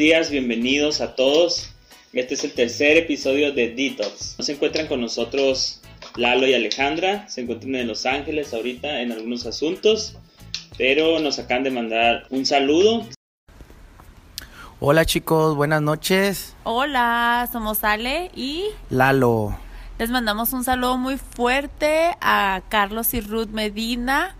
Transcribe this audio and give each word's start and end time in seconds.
días, 0.00 0.30
bienvenidos 0.30 1.02
a 1.02 1.14
todos. 1.14 1.68
Este 2.14 2.32
es 2.32 2.42
el 2.42 2.54
tercer 2.54 2.96
episodio 2.96 3.52
de 3.52 3.74
Detox. 3.74 4.34
Se 4.38 4.52
encuentran 4.52 4.86
con 4.86 5.02
nosotros 5.02 5.82
Lalo 6.16 6.46
y 6.46 6.54
Alejandra, 6.54 7.28
se 7.28 7.42
encuentran 7.42 7.74
en 7.74 7.86
Los 7.86 8.06
Ángeles 8.06 8.54
ahorita 8.54 9.02
en 9.02 9.12
algunos 9.12 9.44
asuntos, 9.44 10.16
pero 10.78 11.18
nos 11.18 11.38
acaban 11.38 11.64
de 11.64 11.70
mandar 11.70 12.26
un 12.30 12.46
saludo. 12.46 13.06
Hola 14.80 15.04
chicos, 15.04 15.54
buenas 15.54 15.82
noches. 15.82 16.56
Hola, 16.64 17.46
somos 17.52 17.84
Ale 17.84 18.30
y 18.34 18.68
Lalo. 18.88 19.54
Les 19.98 20.08
mandamos 20.08 20.54
un 20.54 20.64
saludo 20.64 20.96
muy 20.96 21.18
fuerte 21.18 22.16
a 22.22 22.62
Carlos 22.70 23.12
y 23.12 23.20
Ruth 23.20 23.50
Medina 23.50 24.34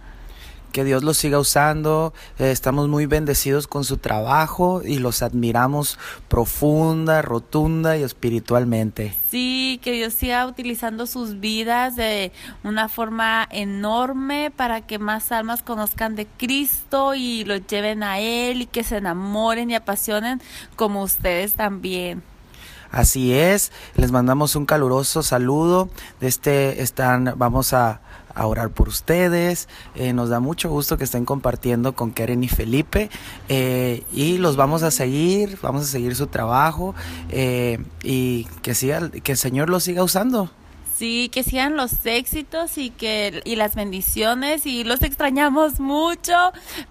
que 0.71 0.85
Dios 0.85 1.03
los 1.03 1.17
siga 1.17 1.39
usando. 1.39 2.15
Eh, 2.39 2.51
estamos 2.51 2.89
muy 2.89 3.07
bendecidos 3.07 3.67
con 3.67 3.85
su 3.85 3.99
trabajo 3.99 4.83
y 4.85 4.99
los 4.99 5.23
admiramos 5.23 5.99
profunda, 6.29 7.23
rotunda 7.23 7.97
y 7.97 8.03
espiritualmente. 8.03 9.15
Sí, 9.31 9.81
que 9.83 9.93
Dios 9.93 10.15
siga 10.15 10.47
utilizando 10.47 11.07
sus 11.07 11.41
vidas 11.41 11.97
de 11.97 12.33
una 12.65 12.89
forma 12.89 13.47
enorme 13.51 14.51
para 14.51 14.81
que 14.81 14.99
más 14.99 15.33
almas 15.33 15.63
conozcan 15.63 16.17
de 16.17 16.27
Cristo 16.27 17.15
y 17.15 17.45
los 17.45 17.67
lleven 17.67 18.03
a 18.03 18.19
Él 18.19 18.63
y 18.63 18.67
que 18.67 18.85
se 18.85 18.97
enamoren 18.97 19.71
y 19.71 19.75
apasionen 19.75 20.41
como 20.77 21.03
ustedes 21.03 21.55
también. 21.55 22.23
Así 22.91 23.33
es, 23.33 23.71
les 23.95 24.11
mandamos 24.11 24.57
un 24.57 24.67
caluroso 24.67 25.23
saludo. 25.23 25.91
De 26.19 26.27
este 26.27 26.83
están, 26.83 27.35
vamos 27.37 27.73
a 27.73 28.01
a 28.35 28.47
orar 28.47 28.71
por 28.71 28.89
ustedes. 28.89 29.69
Eh, 29.95 30.13
nos 30.13 30.29
da 30.29 30.41
mucho 30.41 30.69
gusto 30.69 30.97
que 30.99 31.05
estén 31.05 31.25
compartiendo 31.25 31.95
con 31.95 32.11
Karen 32.11 32.45
y 32.45 32.49
Felipe 32.49 33.11
eh, 33.49 34.05
y 34.13 34.39
los 34.39 34.57
vamos 34.57 34.83
a 34.83 34.91
seguir, 34.91 35.59
vamos 35.63 35.83
a 35.83 35.87
seguir 35.87 36.15
su 36.17 36.27
trabajo 36.27 36.95
eh, 37.31 37.79
y 38.03 38.45
que, 38.63 38.75
siga, 38.75 39.11
que 39.11 39.33
el 39.33 39.39
Señor 39.39 39.71
los 39.71 39.85
siga 39.85 40.03
usando. 40.03 40.51
Sí, 41.01 41.31
que 41.33 41.43
sigan 41.43 41.79
los 41.79 42.05
éxitos 42.05 42.77
y 42.77 42.91
que 42.91 43.41
y 43.47 43.57
las 43.57 43.75
bendiciones 43.75 44.67
y 44.67 44.85
los 44.85 45.01
extrañamos 45.01 45.81
mucho, 45.81 46.35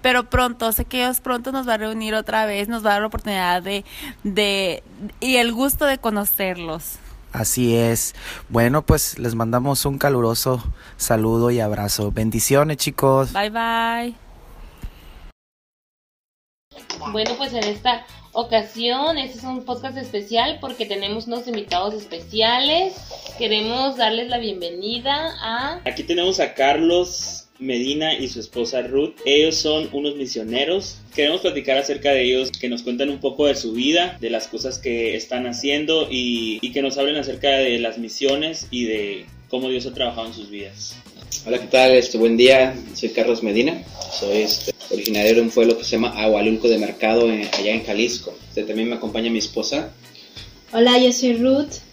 pero 0.02 0.32
pronto, 0.32 0.72
sé 0.72 0.86
que 0.86 0.98
Dios 0.98 1.22
pronto 1.22 1.52
nos 1.52 1.68
va 1.68 1.76
a 1.76 1.78
reunir 1.78 2.16
otra 2.16 2.48
vez, 2.48 2.68
nos 2.70 2.84
va 2.84 2.90
a 2.90 2.94
dar 2.94 3.02
la 3.02 3.08
oportunidad 3.08 3.62
de, 3.62 3.86
de 4.24 4.82
y 5.20 5.36
el 5.36 5.54
gusto 5.54 5.86
de 5.86 6.00
conocerlos. 6.00 6.98
Así 7.32 7.76
es. 7.76 8.16
Bueno, 8.50 8.86
pues 8.86 9.20
les 9.20 9.36
mandamos 9.36 9.86
un 9.86 9.98
caluroso 9.98 10.64
saludo 10.98 11.52
y 11.52 11.60
abrazo. 11.60 12.12
Bendiciones, 12.12 12.78
chicos. 12.78 13.34
Bye 13.34 13.50
bye. 13.50 14.16
Bueno, 17.12 17.32
pues 17.38 17.54
en 17.54 17.64
esta 17.64 18.06
ocasión, 18.34 19.18
este 19.18 19.40
es 19.40 19.44
un 19.44 19.64
podcast 19.64 19.98
especial 19.98 20.60
porque 20.62 20.86
tenemos 20.86 21.28
unos 21.28 21.48
invitados 21.48 21.94
especiales. 21.94 22.96
Queremos 23.38 23.98
darles 23.98 24.30
la 24.30 24.38
bienvenida 24.38 25.34
a... 25.42 25.82
Aquí 25.86 26.04
tenemos 26.04 26.40
a 26.40 26.54
Carlos 26.54 27.49
Medina 27.60 28.18
y 28.18 28.30
su 28.30 28.40
esposa 28.40 28.82
Ruth. 28.82 29.16
Ellos 29.26 29.56
son 29.56 29.90
unos 29.92 30.16
misioneros. 30.16 30.98
Queremos 31.14 31.42
platicar 31.42 31.78
acerca 31.78 32.12
de 32.12 32.24
ellos, 32.24 32.52
que 32.52 32.70
nos 32.70 32.84
cuenten 32.84 33.10
un 33.10 33.20
poco 33.20 33.48
de 33.48 33.56
su 33.56 33.74
vida, 33.74 34.18
de 34.20 34.30
las 34.30 34.48
cosas 34.48 34.80
que 34.80 35.16
están 35.16 35.46
haciendo 35.46 36.08
y, 36.10 36.60
que 36.72 36.82
nos 36.82 36.98
hablen 36.98 37.18
acerca 37.18 37.50
de 37.50 37.80
las 37.80 37.98
misiones 37.98 38.68
y 38.72 38.86
de 38.86 39.26
cómo 39.50 39.70
Dios 39.70 39.86
ha 39.86 39.94
trabajado 39.94 40.28
en 40.28 40.34
sus 40.34 40.50
vidas. 40.50 40.96
Hola, 41.46 41.60
¿qué 41.60 41.68
tal? 41.68 41.92
Este, 41.92 42.18
buen 42.18 42.38
día. 42.38 42.76
Soy 42.94 43.10
Carlos 43.10 43.44
Medina. 43.44 43.84
Soy 44.18 44.38
este, 44.38 44.74
originario 44.92 45.36
de 45.36 45.42
un 45.42 45.50
pueblo 45.50 45.78
que 45.78 45.84
se 45.84 45.92
llama 45.92 46.10
Agualulco 46.10 46.70
de 46.70 46.78
Mercado, 46.78 47.28
allá 47.28 47.72
en 47.72 47.84
Jalisco. 47.84 48.38
Este, 48.48 48.64
también 48.64 48.90
me 48.90 48.96
acompaña 48.96 49.30
mi 49.30 49.40
esposa. 49.40 49.92
Hola, 50.72 50.98
yo 51.00 51.12
soy 51.12 51.34
Ruth. 51.34 51.89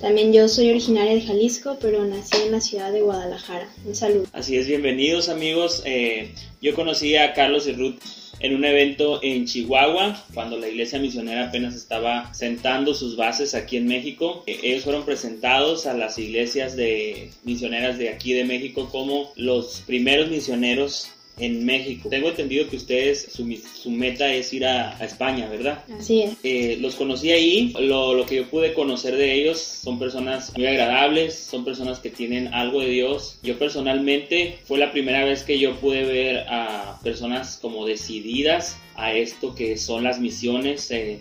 También 0.00 0.32
yo 0.32 0.48
soy 0.48 0.70
originaria 0.70 1.14
de 1.14 1.22
Jalisco, 1.22 1.76
pero 1.80 2.04
nací 2.04 2.36
en 2.44 2.52
la 2.52 2.60
ciudad 2.60 2.92
de 2.92 3.02
Guadalajara. 3.02 3.68
Un 3.84 3.94
saludo. 3.94 4.26
Así 4.32 4.56
es, 4.56 4.66
bienvenidos 4.66 5.28
amigos. 5.28 5.82
Eh, 5.84 6.34
yo 6.60 6.74
conocí 6.74 7.16
a 7.16 7.32
Carlos 7.32 7.66
y 7.66 7.72
Ruth 7.72 7.96
en 8.40 8.56
un 8.56 8.64
evento 8.64 9.20
en 9.22 9.46
Chihuahua, 9.46 10.20
cuando 10.34 10.58
la 10.58 10.68
iglesia 10.68 10.98
misionera 10.98 11.48
apenas 11.48 11.76
estaba 11.76 12.34
sentando 12.34 12.92
sus 12.92 13.16
bases 13.16 13.54
aquí 13.54 13.76
en 13.76 13.86
México. 13.86 14.42
Eh, 14.46 14.58
ellos 14.64 14.82
fueron 14.82 15.04
presentados 15.04 15.86
a 15.86 15.94
las 15.94 16.18
iglesias 16.18 16.74
de 16.74 17.30
misioneras 17.44 17.98
de 17.98 18.08
aquí 18.08 18.32
de 18.32 18.44
México 18.44 18.88
como 18.90 19.32
los 19.36 19.82
primeros 19.86 20.28
misioneros 20.28 21.08
en 21.38 21.64
México. 21.64 22.08
Tengo 22.08 22.28
entendido 22.28 22.68
que 22.68 22.76
ustedes, 22.76 23.28
su, 23.32 23.90
meta 23.90 24.32
es 24.32 24.52
ir 24.52 24.66
a, 24.66 24.96
España, 25.04 25.48
¿verdad? 25.48 25.84
Así 25.98 26.22
es. 26.22 26.36
Eh, 26.42 26.76
los 26.80 26.94
conocí 26.94 27.30
ahí, 27.30 27.74
lo, 27.80 28.14
lo, 28.14 28.26
que 28.26 28.36
yo 28.36 28.48
pude 28.48 28.74
conocer 28.74 29.16
de 29.16 29.34
ellos 29.34 29.58
son 29.58 29.98
personas 29.98 30.52
muy 30.56 30.66
agradables, 30.66 31.34
son 31.34 31.64
personas 31.64 31.98
que 31.98 32.10
tienen 32.10 32.52
algo 32.54 32.80
de 32.80 32.88
Dios. 32.88 33.38
Yo 33.42 33.58
personalmente 33.58 34.58
fue 34.64 34.78
la 34.78 34.92
primera 34.92 35.24
vez 35.24 35.42
que 35.42 35.58
yo 35.58 35.74
pude 35.76 36.04
ver 36.04 36.44
a 36.48 36.98
personas 37.02 37.58
como 37.60 37.86
decididas 37.86 38.76
a 38.94 39.12
esto 39.12 39.54
que 39.54 39.76
son 39.78 40.04
las 40.04 40.20
misiones 40.20 40.90
eh, 40.90 41.20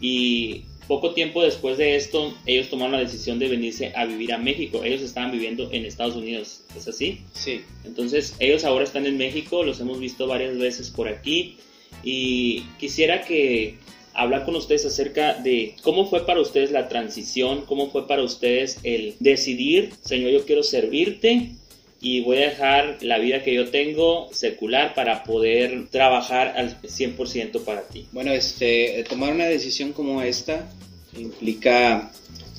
y 0.00 0.64
poco 0.88 1.12
tiempo 1.12 1.42
después 1.42 1.78
de 1.78 1.94
esto, 1.94 2.34
ellos 2.46 2.68
tomaron 2.68 2.92
la 2.92 3.00
decisión 3.00 3.38
de 3.38 3.48
venirse 3.48 3.92
a 3.94 4.06
vivir 4.06 4.32
a 4.32 4.38
México. 4.38 4.82
Ellos 4.82 5.02
estaban 5.02 5.30
viviendo 5.30 5.70
en 5.70 5.84
Estados 5.84 6.16
Unidos, 6.16 6.64
¿es 6.76 6.88
así? 6.88 7.20
Sí. 7.34 7.60
Entonces, 7.84 8.34
ellos 8.40 8.64
ahora 8.64 8.84
están 8.84 9.06
en 9.06 9.18
México, 9.18 9.62
los 9.62 9.80
hemos 9.80 10.00
visto 10.00 10.26
varias 10.26 10.58
veces 10.58 10.90
por 10.90 11.06
aquí 11.06 11.58
y 12.02 12.62
quisiera 12.80 13.22
que 13.22 13.76
hablar 14.14 14.44
con 14.44 14.56
ustedes 14.56 14.84
acerca 14.86 15.34
de 15.34 15.76
cómo 15.82 16.06
fue 16.06 16.26
para 16.26 16.40
ustedes 16.40 16.72
la 16.72 16.88
transición, 16.88 17.64
cómo 17.66 17.90
fue 17.90 18.08
para 18.08 18.22
ustedes 18.22 18.80
el 18.82 19.14
decidir, 19.20 19.92
Señor, 20.00 20.32
yo 20.32 20.44
quiero 20.44 20.62
servirte 20.62 21.52
y 22.00 22.20
voy 22.20 22.38
a 22.38 22.50
dejar 22.50 22.98
la 23.00 23.18
vida 23.18 23.42
que 23.42 23.54
yo 23.54 23.70
tengo 23.70 24.28
secular 24.32 24.94
para 24.94 25.24
poder 25.24 25.88
trabajar 25.88 26.54
al 26.56 26.80
100% 26.80 27.64
para 27.64 27.82
ti. 27.82 28.06
Bueno, 28.12 28.32
este, 28.32 29.04
tomar 29.08 29.32
una 29.32 29.46
decisión 29.46 29.92
como 29.92 30.22
esta 30.22 30.70
implica 31.16 32.12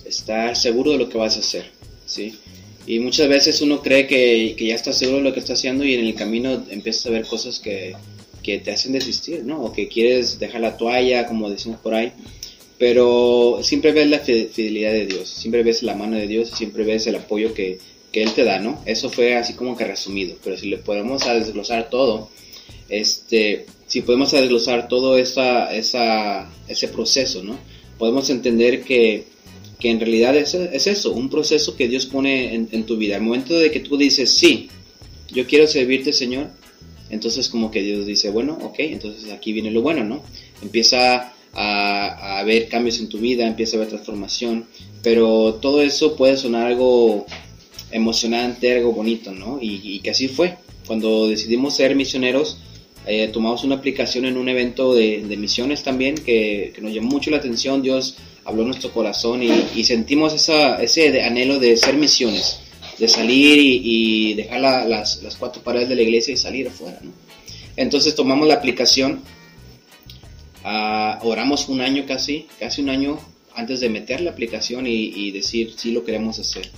estar 0.05 0.55
seguro 0.55 0.91
de 0.91 0.97
lo 0.97 1.09
que 1.09 1.17
vas 1.17 1.37
a 1.37 1.39
hacer, 1.39 1.65
¿sí? 2.05 2.37
Y 2.85 2.99
muchas 2.99 3.29
veces 3.29 3.61
uno 3.61 3.81
cree 3.81 4.07
que, 4.07 4.55
que 4.57 4.65
ya 4.67 4.75
está 4.75 4.91
seguro 4.91 5.17
de 5.19 5.23
lo 5.23 5.33
que 5.33 5.39
está 5.39 5.53
haciendo 5.53 5.85
y 5.85 5.93
en 5.93 6.05
el 6.05 6.15
camino 6.15 6.65
empiezas 6.69 7.05
a 7.05 7.11
ver 7.11 7.25
cosas 7.25 7.59
que, 7.59 7.95
que 8.43 8.59
te 8.59 8.71
hacen 8.71 8.91
desistir, 8.91 9.43
¿no? 9.45 9.63
O 9.63 9.71
que 9.71 9.87
quieres 9.87 10.39
dejar 10.39 10.61
la 10.61 10.75
toalla, 10.75 11.27
como 11.27 11.49
decimos 11.49 11.79
por 11.79 11.93
ahí. 11.93 12.11
Pero 12.77 13.59
siempre 13.61 13.91
ves 13.91 14.09
la 14.09 14.19
fidelidad 14.19 14.91
de 14.91 15.05
Dios, 15.05 15.29
siempre 15.29 15.63
ves 15.63 15.83
la 15.83 15.95
mano 15.95 16.17
de 16.17 16.27
Dios, 16.27 16.49
siempre 16.49 16.83
ves 16.83 17.07
el 17.07 17.15
apoyo 17.15 17.53
que, 17.53 17.79
que 18.11 18.23
Él 18.23 18.33
te 18.33 18.43
da, 18.43 18.59
¿no? 18.59 18.81
Eso 18.85 19.09
fue 19.09 19.35
así 19.35 19.53
como 19.53 19.77
que 19.77 19.85
resumido, 19.85 20.35
pero 20.43 20.57
si 20.57 20.69
le 20.69 20.77
podemos 20.77 21.25
desglosar 21.25 21.89
todo, 21.89 22.29
este, 22.89 23.65
si 23.85 24.01
podemos 24.01 24.31
desglosar 24.31 24.87
todo 24.87 25.17
esa, 25.17 25.73
esa, 25.75 26.49
ese 26.67 26.87
proceso, 26.87 27.43
¿no? 27.43 27.57
Podemos 27.97 28.29
entender 28.29 28.83
que, 28.83 29.25
que 29.79 29.89
en 29.89 29.99
realidad 29.99 30.35
es, 30.35 30.53
es, 30.53 30.87
eso, 30.87 31.11
un 31.13 31.29
proceso 31.29 31.75
que 31.75 31.87
Dios 31.87 32.05
pone 32.05 32.53
en, 32.55 32.83
tu 32.85 32.97
vida. 32.97 33.15
Al 33.15 33.21
momento 33.21 33.57
de 33.57 33.71
que 33.71 33.79
tú 33.79 33.97
dices, 33.97 34.31
sí, 34.31 34.69
yo 35.31 35.45
quiero 35.45 35.67
servirte, 35.67 36.13
Señor, 36.13 36.49
entonces 37.09 37.49
como 37.49 37.71
que 37.71 37.81
Dios 37.81 38.05
dice, 38.05 38.29
bueno, 38.29 38.57
ok, 38.61 38.75
entonces 38.79 39.31
aquí 39.31 39.53
viene 39.53 39.71
lo 39.71 39.81
bueno, 39.81 40.03
¿no? 40.03 40.23
Empieza 40.61 41.33
a, 41.53 42.07
a 42.07 42.39
haber 42.39 42.69
cambios 42.69 42.99
en 42.99 43.09
tu 43.09 43.19
vida, 43.19 43.47
empieza 43.47 43.75
a 43.75 43.79
haber 43.79 43.89
transformación, 43.89 44.65
pero 45.03 45.55
todo 45.61 45.81
eso 45.81 46.15
puede 46.15 46.37
sonar 46.37 46.67
algo 46.67 47.25
emocionante, 47.91 48.75
algo 48.75 48.91
bonito, 48.91 49.31
¿no? 49.31 49.59
Y, 49.61 49.99
que 49.99 50.11
así 50.11 50.27
fue. 50.27 50.57
Cuando 50.87 51.27
decidimos 51.27 51.75
ser 51.75 51.95
misioneros, 51.95 52.57
eh, 53.05 53.29
tomamos 53.31 53.63
una 53.63 53.75
aplicación 53.75 54.25
en 54.25 54.37
un 54.37 54.49
evento 54.49 54.93
de, 54.93 55.23
misiones 55.37 55.83
también 55.83 56.15
que, 56.15 56.73
nos 56.81 56.93
llamó 56.93 57.09
mucho 57.09 57.31
la 57.31 57.37
atención. 57.37 57.81
Dios 57.81 58.17
habló 58.45 58.63
nuestro 58.63 58.91
corazón 58.91 59.41
y, 59.43 59.83
sentimos 59.83 60.33
esa, 60.33 60.81
ese 60.81 61.21
anhelo 61.23 61.59
de 61.59 61.77
ser 61.77 61.95
misiones, 61.95 62.59
de 62.97 63.07
salir 63.07 63.57
y, 63.59 64.33
dejar 64.33 64.61
las, 64.61 65.37
cuatro 65.37 65.61
paredes 65.61 65.89
de 65.89 65.95
la 65.95 66.01
iglesia 66.01 66.33
y 66.33 66.37
salir 66.37 66.67
afuera, 66.67 66.99
¿no? 67.01 67.11
Entonces 67.75 68.13
tomamos 68.13 68.45
la 68.45 68.55
aplicación, 68.55 69.21
ah, 70.65 71.17
oramos 71.23 71.69
un 71.69 71.79
año 71.79 72.05
casi, 72.05 72.47
casi 72.59 72.81
un 72.81 72.89
año 72.89 73.19
antes 73.55 73.79
de 73.79 73.89
meter 73.89 74.19
la 74.21 74.31
aplicación 74.31 74.85
y, 74.85 75.31
decir 75.31 75.73
sí 75.77 75.91
lo 75.91 76.03
queremos 76.03 76.39
hacer 76.39 76.69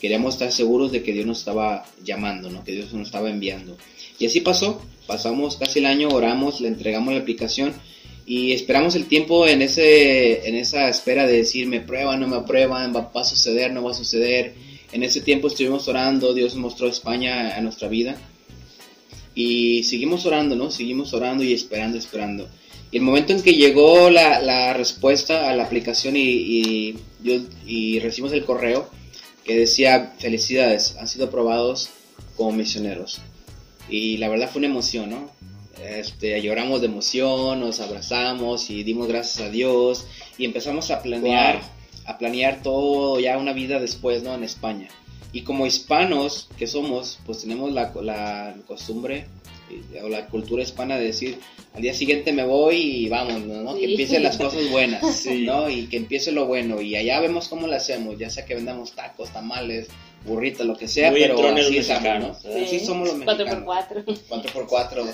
queríamos 0.00 0.34
estar 0.34 0.50
seguros 0.50 0.90
de 0.92 1.02
que 1.02 1.12
Dios 1.12 1.26
nos 1.26 1.38
estaba 1.40 1.84
llamando, 2.02 2.50
¿no? 2.50 2.64
que 2.64 2.72
Dios 2.72 2.92
nos 2.92 3.06
estaba 3.06 3.30
enviando. 3.30 3.76
Y 4.18 4.26
así 4.26 4.40
pasó, 4.40 4.82
pasamos 5.06 5.56
casi 5.56 5.78
el 5.78 5.86
año, 5.86 6.08
oramos, 6.08 6.60
le 6.60 6.68
entregamos 6.68 7.14
la 7.14 7.20
aplicación 7.20 7.74
y 8.26 8.52
esperamos 8.52 8.94
el 8.94 9.06
tiempo 9.06 9.46
en, 9.46 9.62
ese, 9.62 10.48
en 10.48 10.54
esa 10.54 10.88
espera 10.88 11.26
de 11.26 11.38
decir, 11.38 11.66
me 11.66 11.80
prueban, 11.80 12.20
no 12.20 12.28
me 12.28 12.36
aprueban, 12.36 12.94
va, 12.94 13.10
a 13.14 13.24
suceder, 13.24 13.72
no 13.72 13.82
va 13.82 13.90
a 13.90 13.94
suceder. 13.94 14.54
En 14.92 15.02
ese 15.02 15.20
tiempo 15.20 15.48
estuvimos 15.48 15.88
orando, 15.88 16.32
Dios 16.32 16.54
mostró 16.54 16.88
España 16.88 17.56
a 17.56 17.60
nuestra 17.60 17.88
vida 17.88 18.16
y 19.34 19.82
seguimos 19.84 20.26
orando, 20.26 20.56
¿no? 20.56 20.70
Seguimos 20.70 21.12
orando 21.12 21.44
y 21.44 21.52
esperando, 21.52 21.98
esperando. 21.98 22.48
Y 22.90 22.98
el 22.98 23.02
momento 23.02 23.32
en 23.32 23.42
que 23.42 23.54
llegó 23.54 24.10
la, 24.10 24.40
la 24.40 24.74
respuesta 24.74 25.48
a 25.48 25.54
la 25.54 25.64
aplicación 25.64 26.16
y, 26.16 26.20
y, 26.20 26.98
y 27.66 27.98
recibimos 28.00 28.32
el 28.32 28.44
correo 28.44 28.88
que 29.44 29.56
decía, 29.56 30.14
felicidades, 30.18 30.96
han 30.98 31.08
sido 31.08 31.26
aprobados 31.26 31.90
como 32.36 32.52
misioneros. 32.52 33.20
Y 33.88 34.18
la 34.18 34.28
verdad 34.28 34.50
fue 34.50 34.60
una 34.60 34.68
emoción, 34.68 35.10
¿no? 35.10 35.30
Este, 35.82 36.40
lloramos 36.42 36.80
de 36.80 36.86
emoción, 36.88 37.60
nos 37.60 37.80
abrazamos 37.80 38.70
y 38.70 38.82
dimos 38.82 39.08
gracias 39.08 39.46
a 39.46 39.50
Dios 39.50 40.06
y 40.36 40.44
empezamos 40.44 40.90
a 40.90 41.02
planear, 41.02 41.56
Wow. 41.56 41.64
a 42.06 42.18
planear 42.18 42.62
todo 42.62 43.18
ya 43.18 43.38
una 43.38 43.52
vida 43.52 43.80
después, 43.80 44.22
¿no? 44.22 44.34
En 44.34 44.44
España. 44.44 44.88
Y 45.32 45.42
como 45.42 45.66
hispanos 45.66 46.48
que 46.58 46.66
somos, 46.66 47.18
pues 47.24 47.38
tenemos 47.40 47.72
la, 47.72 47.92
la 48.02 48.54
costumbre 48.66 49.26
o 50.02 50.08
la 50.08 50.26
cultura 50.26 50.62
hispana 50.62 50.98
de 50.98 51.06
decir, 51.06 51.38
al 51.74 51.82
día 51.82 51.94
siguiente 51.94 52.32
me 52.32 52.44
voy 52.44 52.76
y 52.76 53.08
vamos, 53.08 53.40
¿no? 53.42 53.74
Que 53.74 53.80
Sí. 53.86 53.90
empiecen 53.92 54.22
las 54.22 54.36
cosas 54.36 54.68
buenas, 54.70 55.00
Sí. 55.16 55.44
¿no? 55.44 55.68
Y 55.70 55.86
que 55.86 55.96
empiece 55.98 56.32
lo 56.32 56.46
bueno. 56.46 56.80
Y 56.80 56.96
allá 56.96 57.20
vemos 57.20 57.48
cómo 57.48 57.66
lo 57.66 57.74
hacemos, 57.76 58.18
ya 58.18 58.30
sea 58.30 58.44
que 58.46 58.54
vendamos 58.54 58.92
tacos, 58.92 59.30
tamales, 59.30 59.88
burritas, 60.26 60.66
lo 60.66 60.76
que 60.76 60.86
sea, 60.88 61.10
Muy 61.10 61.20
pero 61.20 61.34
así 61.54 61.78
estamos, 61.78 62.02
¿no? 62.04 62.50
¿verdad? 62.50 62.62
Así 62.64 62.80
somos 62.80 63.08
los 63.08 63.24
Cuatro 63.24 63.44
mexicanos. 63.46 63.54
por 63.54 63.64
cuatro. 63.64 64.04
4 64.28 64.52
por 64.52 64.66
4 64.66 65.06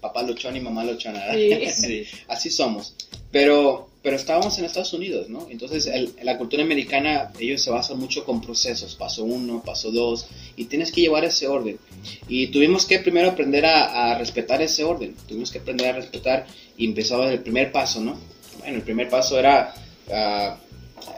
papá 0.00 0.22
luchón 0.22 0.56
y 0.56 0.60
mamá 0.60 0.84
luchona. 0.84 1.32
Sí. 1.32 1.50
Sí. 1.70 2.04
Así 2.28 2.50
somos. 2.50 2.94
Pero, 3.30 3.88
pero 4.02 4.16
estábamos 4.16 4.58
en 4.58 4.64
Estados 4.64 4.92
Unidos, 4.92 5.28
¿no? 5.28 5.46
Entonces, 5.50 5.86
el- 5.86 6.12
la 6.22 6.36
cultura 6.38 6.62
americana, 6.64 7.30
ellos 7.38 7.60
se 7.62 7.70
basan 7.70 7.98
mucho 7.98 8.24
con 8.24 8.40
procesos, 8.40 8.96
paso 8.96 9.22
uno, 9.24 9.62
paso 9.64 9.90
dos, 9.92 10.26
y 10.56 10.64
tienes 10.64 10.90
que 10.90 11.02
llevar 11.02 11.24
ese 11.24 11.46
orden. 11.46 11.78
Y 12.28 12.48
tuvimos 12.48 12.84
que 12.86 12.98
primero 12.98 13.30
aprender 13.30 13.64
a, 13.64 14.12
a 14.12 14.18
respetar 14.18 14.60
ese 14.60 14.82
orden, 14.84 15.14
tuvimos 15.28 15.52
que 15.52 15.58
aprender 15.58 15.86
a 15.88 15.92
respetar 15.92 16.46
y 16.76 16.86
empezaba 16.86 17.30
el 17.32 17.40
primer 17.40 17.70
paso, 17.70 18.00
¿no? 18.00 18.18
Bueno, 18.58 18.76
el 18.76 18.82
primer 18.82 19.08
paso 19.08 19.38
era 19.38 19.72
ah, 20.12 20.58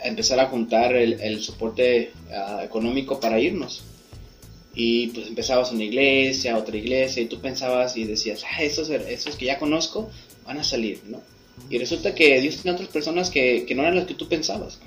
empezar 0.05 0.39
a 0.41 0.47
juntar 0.47 0.95
el, 0.95 1.43
soporte 1.43 2.13
ah, 2.33 2.61
económico 2.65 3.19
para 3.19 3.41
irnos. 3.41 3.83
Y 4.77 5.07
pues 5.09 5.29
empezabas 5.29 5.71
una 5.73 5.85
iglesia, 5.85 6.57
otra 6.59 6.77
iglesia, 6.77 7.23
y 7.23 7.27
tú 7.27 7.41
pensabas 7.41 7.97
y 7.97 8.05
decías, 8.05 8.43
ah, 8.45 8.63
esos, 8.63 8.91
esos 8.91 9.37
que 9.37 9.47
ya 9.47 9.59
conozco 9.59 10.11
van 10.45 10.59
a 10.59 10.65
salir, 10.65 11.01
¿no? 11.07 11.23
Y 11.71 11.79
resulta 11.79 12.15
que 12.15 12.41
Dios 12.41 12.57
tiene 12.57 12.75
otras 12.75 12.89
personas 12.89 13.31
que, 13.31 13.65
que 13.67 13.75
no 13.75 13.83
eran 13.83 13.97
las 13.97 14.07
que 14.07 14.15
tú 14.15 14.29
pensabas. 14.29 14.79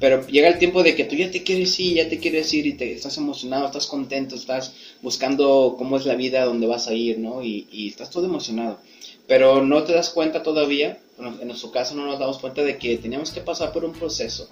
Pero 0.00 0.26
llega 0.26 0.48
el 0.48 0.58
tiempo 0.58 0.82
de 0.82 0.94
que 0.94 1.04
tú 1.04 1.14
ya 1.14 1.30
te 1.30 1.42
quieres 1.42 1.78
ir, 1.78 1.96
ya 1.96 2.08
te 2.08 2.18
quieres 2.18 2.52
ir 2.52 2.66
y 2.66 2.74
te 2.74 2.92
estás 2.92 3.16
emocionado, 3.16 3.66
estás 3.66 3.86
contento, 3.86 4.34
estás 4.34 4.74
buscando 5.02 5.76
cómo 5.78 5.96
es 5.96 6.06
la 6.06 6.14
vida, 6.14 6.44
dónde 6.44 6.66
vas 6.66 6.88
a 6.88 6.94
ir, 6.94 7.18
¿no? 7.18 7.42
Y, 7.42 7.68
y 7.70 7.88
estás 7.88 8.10
todo 8.10 8.26
emocionado. 8.26 8.80
Pero 9.26 9.62
no 9.62 9.84
te 9.84 9.92
das 9.92 10.10
cuenta 10.10 10.42
todavía, 10.42 10.98
en 11.18 11.46
nuestro 11.46 11.70
caso 11.70 11.94
no 11.94 12.06
nos 12.06 12.18
damos 12.18 12.38
cuenta 12.38 12.62
de 12.62 12.76
que 12.76 12.98
teníamos 12.98 13.30
que 13.30 13.40
pasar 13.40 13.72
por 13.72 13.84
un 13.84 13.92
proceso, 13.92 14.50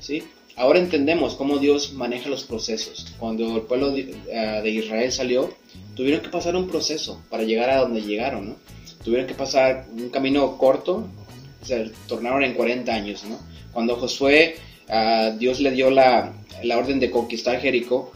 ¿sí? 0.00 0.22
Ahora 0.56 0.80
entendemos 0.80 1.36
cómo 1.36 1.58
Dios 1.58 1.92
maneja 1.92 2.28
los 2.28 2.44
procesos. 2.44 3.06
Cuando 3.18 3.56
el 3.56 3.62
pueblo 3.62 3.92
de, 3.92 4.14
eh, 4.28 4.60
de 4.62 4.70
Israel 4.70 5.12
salió, 5.12 5.54
tuvieron 5.94 6.20
que 6.20 6.28
pasar 6.28 6.56
un 6.56 6.68
proceso 6.68 7.22
para 7.30 7.44
llegar 7.44 7.70
a 7.70 7.80
donde 7.80 8.02
llegaron, 8.02 8.48
¿no? 8.50 8.56
Tuvieron 9.04 9.26
que 9.26 9.34
pasar 9.34 9.86
un 9.92 10.10
camino 10.10 10.58
corto, 10.58 11.08
se 11.62 11.90
tornaron 12.06 12.42
en 12.42 12.54
40 12.54 12.92
años, 12.92 13.24
¿no? 13.24 13.38
Cuando 13.72 13.96
Josué, 13.96 14.56
ah, 14.88 15.34
Dios 15.38 15.60
le 15.60 15.70
dio 15.70 15.90
la, 15.90 16.32
la 16.62 16.78
orden 16.78 17.00
de 17.00 17.10
conquistar 17.10 17.60
Jericó, 17.60 18.12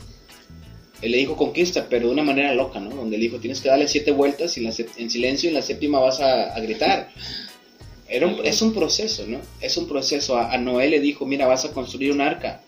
él 1.05 1.13
le 1.13 1.19
dijo 1.19 1.37
conquista, 1.37 1.87
pero 1.89 2.07
de 2.07 2.13
una 2.13 2.23
manera 2.23 2.55
loca, 2.55 2.81
¿no? 2.81 2.91
Donde 2.91 3.19
le 3.19 3.25
dijo, 3.25 3.39
tienes 3.39 3.61
que 3.61 3.69
darle 3.69 3.89
siete 3.89 4.11
vueltas 4.11 4.57
en 4.57 5.11
silencio 5.11 5.49
y 5.49 5.51
en 5.51 5.55
la 5.55 5.63
séptima 5.63 5.99
vas 5.99 6.21
a, 6.21 6.59
gritar. 6.61 7.11
Era 8.09 8.31
es 8.43 8.63
un 8.63 8.73
proceso, 8.73 9.27
¿no? 9.27 9.39
Es 9.61 9.77
un 9.77 9.87
proceso. 9.87 10.37
A, 10.39 10.53
a 10.53 10.59
Noé 10.59 10.89
le 10.89 11.01
dijo, 11.01 11.27
mira, 11.27 11.47
vas 11.47 11.65
a 11.67 11.73
construir 11.73 12.13
un 12.13 12.23
arca. 12.23 12.63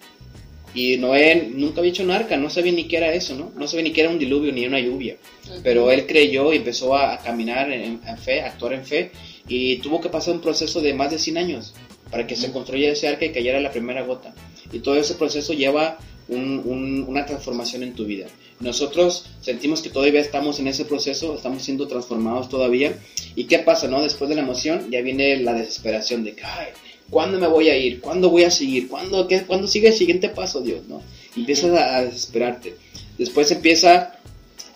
Y 0.76 0.98
Noé 0.98 1.48
nunca 1.54 1.80
había 1.80 1.90
hecho 1.90 2.02
un 2.02 2.10
arca, 2.10 2.36
no 2.36 2.50
sabía 2.50 2.70
ni 2.72 2.84
qué 2.84 2.98
era 2.98 3.12
eso, 3.14 3.34
¿no? 3.34 3.50
No 3.56 3.66
sabía 3.66 3.84
ni 3.84 3.92
qué 3.92 4.02
era 4.02 4.10
un 4.10 4.18
diluvio 4.18 4.52
ni 4.52 4.66
una 4.66 4.78
lluvia. 4.78 5.16
Pero 5.64 5.90
él 5.90 6.06
creyó 6.06 6.52
y 6.52 6.56
empezó 6.58 6.94
a, 6.94 7.14
a 7.14 7.18
caminar 7.18 7.72
en, 7.72 8.00
en 8.06 8.18
fe, 8.18 8.42
a 8.42 8.48
actuar 8.48 8.74
en 8.74 8.84
fe, 8.84 9.10
y 9.48 9.76
tuvo 9.78 10.00
que 10.00 10.10
pasar 10.10 10.34
un 10.34 10.40
proceso 10.42 10.80
de 10.82 10.92
más 10.92 11.10
de 11.10 11.18
100 11.18 11.38
años 11.38 11.74
para 12.10 12.26
que 12.26 12.36
se 12.36 12.52
construyera 12.52 12.92
ese 12.92 13.08
arca 13.08 13.24
y 13.24 13.32
cayera 13.32 13.58
la 13.60 13.70
primera 13.72 14.02
gota. 14.02 14.34
Y 14.72 14.80
todo 14.80 14.96
ese 14.96 15.14
proceso 15.14 15.54
lleva 15.54 15.98
un- 16.28 16.60
un- 16.64 17.04
una 17.08 17.24
transformación 17.24 17.82
en 17.82 17.94
tu 17.94 18.04
vida. 18.04 18.26
Nosotros 18.60 19.26
sentimos 19.40 19.80
que 19.80 19.90
todavía 19.90 20.20
estamos 20.20 20.58
en 20.60 20.66
ese 20.66 20.84
proceso, 20.84 21.34
estamos 21.36 21.62
siendo 21.62 21.86
transformados 21.86 22.48
todavía. 22.48 22.98
¿Y 23.34 23.44
qué 23.44 23.60
pasa, 23.60 23.86
no? 23.86 24.02
Después 24.02 24.28
de 24.28 24.34
la 24.36 24.42
emoción 24.42 24.90
ya 24.90 25.00
viene 25.02 25.36
la 25.38 25.52
desesperación 25.54 26.24
de 26.24 26.34
que, 26.34 26.42
ay, 26.44 26.68
¿cuándo 27.10 27.38
me 27.38 27.46
voy 27.46 27.68
a 27.68 27.76
ir? 27.76 28.00
¿Cuándo 28.00 28.30
voy 28.30 28.44
a 28.44 28.50
seguir? 28.50 28.88
¿Cuándo, 28.88 29.26
qué, 29.28 29.42
¿cuándo 29.42 29.66
sigue 29.66 29.88
el 29.88 29.94
siguiente 29.94 30.28
paso, 30.28 30.60
Dios? 30.60 30.80
¿no? 30.88 31.02
Empiezas 31.36 31.72
a, 31.78 31.96
a 31.96 32.04
desesperarte. 32.04 32.76
Después 33.18 33.50
empieza 33.50 34.12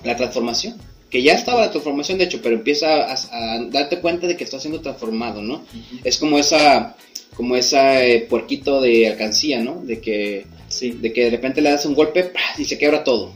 la 0.05 0.17
transformación. 0.17 0.77
Que 1.11 1.23
ya 1.23 1.33
estaba 1.35 1.63
la 1.63 1.71
transformación, 1.73 2.19
de 2.19 2.25
hecho, 2.25 2.41
pero 2.41 2.55
empieza 2.55 3.05
a, 3.05 3.15
a 3.15 3.65
darte 3.65 3.99
cuenta 4.01 4.29
de 4.29 4.37
que 4.37 4.45
estás 4.45 4.63
siendo 4.63 4.81
transformado, 4.81 5.43
¿no? 5.43 5.65
Es 6.05 6.19
como 6.19 6.39
esa, 6.39 6.95
como 7.35 7.57
esa 7.57 8.05
eh, 8.07 8.21
puerquito 8.31 8.81
de 8.81 9.09
alcancía, 9.09 9.61
¿no? 9.61 9.83
De 9.85 10.01
que, 10.01 10.47
Sí. 10.69 10.93
de 10.93 11.13
que 11.13 11.25
de 11.25 11.31
repente 11.31 11.61
le 11.61 11.71
das 11.71 11.85
un 11.85 11.95
golpe 11.95 12.31
y 12.59 12.65
se 12.65 12.79
quebra 12.79 13.03
todo. 13.03 13.33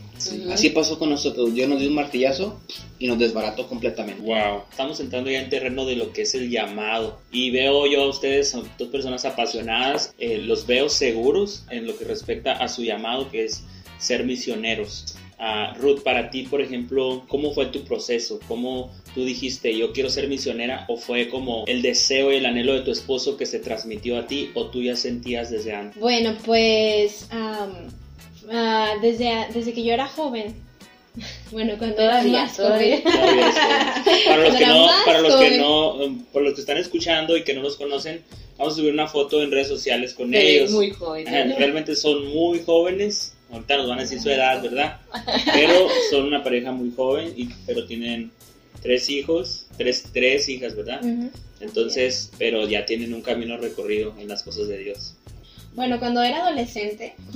Así 0.51 0.71
pasó 0.71 0.99
con 0.99 1.11
nosotros. 1.11 1.55
Dios 1.55 1.69
nos 1.69 1.81
dio 1.81 1.89
un 1.89 1.95
martillazo 1.95 2.61
y 2.99 3.07
nos 3.07 3.19
desbarató 3.19 3.67
completamente. 3.69 4.23
Wow, 4.23 4.63
estamos 4.71 5.01
entrando 5.01 5.31
ya 5.31 5.41
en 5.41 5.51
terreno 5.51 5.85
de 5.85 5.97
lo 5.97 6.13
que 6.13 6.23
es 6.23 6.35
el 6.35 6.51
llamado 6.51 7.19
y 7.33 7.51
veo 7.51 7.87
yo 7.87 8.03
a 8.03 8.09
ustedes, 8.09 8.51
son 8.51 8.69
dos 8.79 8.89
personas 8.89 9.25
apasionadas, 9.25 10.15
eh, 10.19 10.39
los 10.39 10.67
veo 10.67 10.89
seguros 10.89 11.65
en 11.71 11.87
lo 11.87 11.97
que 11.97 12.05
respecta 12.05 12.53
a 12.53 12.69
su 12.69 12.83
llamado 12.83 13.31
que 13.31 13.45
es 13.45 13.65
ser 13.99 14.25
misioneros. 14.25 15.17
Ah, 15.39 15.75
Ruth, 15.79 16.03
para 16.03 16.31
ti, 16.31 16.45
por 16.45 16.61
ejemplo, 16.61 17.25
¿cómo 17.29 17.53
fue 17.53 17.67
tu 17.67 17.85
proceso? 17.85 18.39
¿Cómo 18.47 18.93
tú 19.15 19.25
dijiste 19.25 19.77
yo 19.77 19.93
quiero 19.93 20.09
ser 20.09 20.29
misionera 20.29 20.85
o 20.89 20.97
fue 20.97 21.29
como 21.29 21.65
el 21.67 21.83
deseo 21.83 22.33
y 22.33 22.37
el 22.37 22.47
anhelo 22.47 22.75
de 22.75 22.81
tu 22.81 22.93
esposo 22.93 23.37
que 23.37 23.45
se 23.45 23.59
transmitió 23.59 24.19
a 24.19 24.27
ti 24.27 24.51
o 24.55 24.67
tú 24.67 24.83
ya 24.83 24.97
sentías 24.97 25.51
desde 25.51 25.75
antes? 25.75 26.01
Bueno, 26.01 26.37
pues 26.45 27.29
ah, 28.51 28.95
desde, 29.01 29.47
desde 29.53 29.73
que 29.73 29.83
yo 29.85 29.93
era 29.93 30.07
joven, 30.07 30.55
bueno, 31.53 31.75
cuando 31.79 31.97
Todavía, 31.97 32.31
era 32.31 32.43
más 32.43 32.57
todavía. 32.57 33.01
joven, 33.03 33.13
Todavía. 33.13 33.53
Para 34.27 34.43
los 34.49 34.57
que 34.57 34.67
no, 34.67 34.89
para 35.05 35.21
los 35.21 35.37
que 35.37 35.59
no, 35.59 36.25
por 36.33 36.43
los 36.43 36.55
que 36.55 36.61
están 36.61 36.77
escuchando 36.79 37.37
y 37.37 37.45
que 37.45 37.55
no 37.55 37.63
los 37.63 37.77
conocen, 37.77 38.23
vamos 38.59 38.75
a 38.75 38.77
subir 38.77 38.93
una 38.93 39.07
foto 39.07 39.43
en 39.43 39.51
redes 39.51 39.69
sociales 39.69 40.15
con 40.15 40.35
ellos. 40.35 40.71
muy 40.71 40.91
joven. 40.91 41.27
Ajá, 41.29 41.45
Realmente 41.59 41.95
son 41.97 42.27
muy 42.29 42.61
jóvenes. 42.61 43.33
Ahorita 43.53 43.77
nos 43.77 43.89
van 43.89 43.99
a 43.99 44.03
decir 44.03 44.21
su 44.21 44.31
edad, 44.31 44.61
¿verdad? 44.63 45.01
Pero 45.55 45.87
son 46.11 46.25
una 46.25 46.43
pareja 46.43 46.73
muy 46.73 46.91
joven, 46.91 47.33
y, 47.37 47.49
pero 47.67 47.87
tienen 47.87 48.33
tres 48.83 49.09
hijos, 49.09 49.67
tres, 49.77 50.07
tres 50.13 50.49
hijas, 50.49 50.75
¿verdad? 50.75 51.01
Entonces, 51.61 52.31
pero 52.37 52.67
ya 52.69 52.85
tienen 52.85 53.15
un 53.15 53.23
camino 53.23 53.57
recorrido 53.57 54.15
en 54.19 54.29
las 54.29 54.43
cosas 54.43 54.67
de 54.69 54.79
Dios. 54.79 55.15
Bueno, 55.75 55.99
cuando 55.99 56.23
era 56.23 56.39
adolescente, 56.47 57.15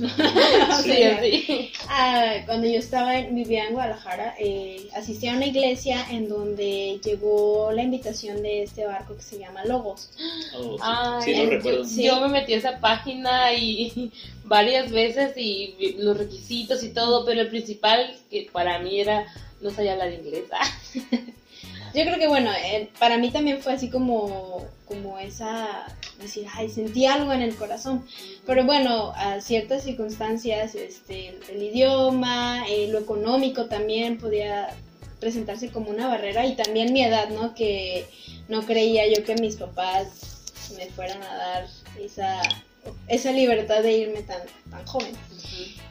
Sí, 0.83 0.93
sí. 1.21 1.71
ah, 1.89 2.35
cuando 2.45 2.67
yo 2.67 2.79
estaba 2.79 3.17
en- 3.19 3.35
vivía 3.35 3.65
en 3.67 3.73
Guadalajara, 3.73 4.33
eh, 4.39 4.87
asistí 4.95 5.27
a 5.27 5.33
una 5.33 5.45
iglesia 5.45 6.05
en 6.09 6.29
donde 6.29 6.99
llegó 7.03 7.71
la 7.73 7.83
invitación 7.83 8.41
de 8.41 8.63
este 8.63 8.85
barco 8.85 9.15
que 9.17 9.23
se 9.23 9.39
llama 9.39 9.65
Logos. 9.65 10.09
Oh, 10.55 10.77
sí, 10.77 10.83
Ay, 10.83 11.21
sí, 11.23 11.35
lo 11.43 11.49
recuerdo. 11.49 11.83
sí. 11.85 12.03
Yo 12.05 12.21
me 12.21 12.29
metí 12.29 12.53
a 12.53 12.57
esa 12.57 12.79
página 12.79 13.53
y 13.53 14.11
varias 14.45 14.89
veces 14.89 15.33
y 15.35 15.95
los 15.99 16.17
requisitos 16.17 16.81
y 16.83 16.93
todo, 16.93 17.25
pero 17.25 17.41
el 17.41 17.49
principal 17.49 18.15
que 18.31 18.47
para 18.53 18.79
mí 18.79 19.01
era 19.01 19.25
no 19.61 19.69
sabía 19.69 19.91
hablar 19.93 20.13
inglés. 20.13 20.45
Yo 21.93 22.03
creo 22.03 22.17
que 22.19 22.27
bueno, 22.27 22.51
eh, 22.53 22.89
para 22.99 23.17
mí 23.17 23.31
también 23.31 23.61
fue 23.61 23.73
así 23.73 23.89
como, 23.89 24.65
como 24.85 25.17
esa, 25.19 25.85
decir, 26.21 26.45
ay, 26.53 26.69
sentí 26.69 27.05
algo 27.05 27.31
en 27.33 27.41
el 27.41 27.55
corazón. 27.55 28.05
Pero 28.45 28.63
bueno, 28.65 29.11
a 29.15 29.41
ciertas 29.41 29.83
circunstancias, 29.83 30.75
este, 30.75 31.37
el 31.51 31.63
idioma, 31.63 32.65
eh, 32.69 32.87
lo 32.91 32.99
económico 32.99 33.65
también 33.65 34.17
podía 34.17 34.69
presentarse 35.19 35.69
como 35.69 35.89
una 35.89 36.07
barrera 36.07 36.45
y 36.45 36.55
también 36.55 36.93
mi 36.93 37.03
edad, 37.03 37.29
¿no? 37.29 37.53
Que 37.53 38.05
no 38.47 38.61
creía 38.65 39.03
yo 39.13 39.23
que 39.25 39.35
mis 39.35 39.57
papás 39.57 40.07
me 40.77 40.85
fueran 40.87 41.21
a 41.23 41.35
dar 41.35 41.67
esa, 41.99 42.41
esa 43.07 43.31
libertad 43.31 43.81
de 43.83 43.91
irme 43.97 44.21
tan, 44.21 44.41
tan 44.71 44.85
joven. 44.85 45.11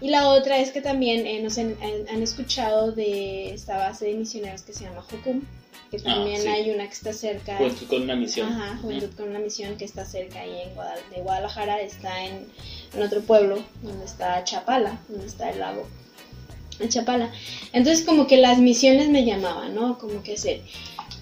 Y 0.01 0.11
la 0.11 0.29
otra 0.29 0.59
es 0.59 0.71
que 0.71 0.81
también 0.81 1.27
eh, 1.27 1.43
nos 1.43 1.59
han, 1.59 1.77
han- 1.83 2.09
han 2.15 2.23
escuchado 2.23 2.93
de 2.93 3.53
esta 3.53 3.77
base 3.77 4.07
de 4.07 4.15
misioneros 4.15 4.63
que 4.63 4.73
se 4.73 4.85
llama 4.85 5.03
Jucum, 5.03 5.43
que 5.91 5.99
también 5.99 6.43
sí. 6.43 6.49
hay 6.49 6.71
una 6.71 6.87
que 6.87 6.93
está 6.93 7.13
cerca. 7.13 7.57
Juventud 7.57 7.87
con 7.87 8.03
una 8.03 8.17
misión. 8.17 8.49
Ajá, 8.49 8.79
Juventud 8.83 9.11
con 9.17 9.29
una 9.31 9.39
misión 9.39 9.77
que 9.77 9.85
está 9.85 10.05
cerca 10.05 10.41
ahí 10.41 10.61
en 10.63 10.75
Guadal- 10.75 11.09
de 11.15 11.23
Guadalajara, 11.23 11.81
está 11.81 12.25
en, 12.25 12.47
en 12.95 13.03
otro 13.03 13.21
pueblo, 13.23 13.63
donde 13.83 14.05
está 14.05 14.45
Chapala, 14.45 15.01
donde 15.09 15.27
está 15.27 15.51
el 15.51 15.61
lago 15.61 15.87
de 16.79 16.89
Chapala. 16.89 17.33
Entonces 17.73 18.05
como 18.07 18.27
que 18.27 18.37
las 18.37 18.59
misiones 18.59 19.09
me 19.09 19.25
llamaban, 19.25 19.75
¿no? 19.75 19.99
Como 19.99 20.23
que 20.23 20.35
hacer. 20.35 20.63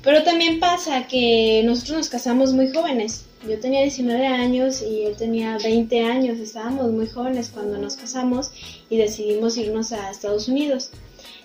Pero 0.03 0.23
también 0.23 0.61
pasa 0.61 1.07
que 1.09 1.63
nosotros 1.65 1.97
nos 1.99 2.09
casamos 2.09 2.53
muy 2.53 2.71
jóvenes. 2.73 3.25
Yo 3.49 3.59
tenía 3.61 3.83
19 3.83 4.27
años 4.27 4.83
y 4.83 5.03
él 5.05 5.17
tenía 5.17 5.57
20 5.59 6.05
años. 6.05 6.39
Estábamos 6.39 6.91
muy 6.93 7.07
jóvenes 7.09 7.51
cuando 7.53 7.79
nos 7.79 7.97
casamos 7.97 8.51
y 8.91 8.97
decidimos 8.99 9.57
irnos 9.57 9.93
a 9.93 10.11
Estados 10.11 10.49
Unidos. 10.49 10.91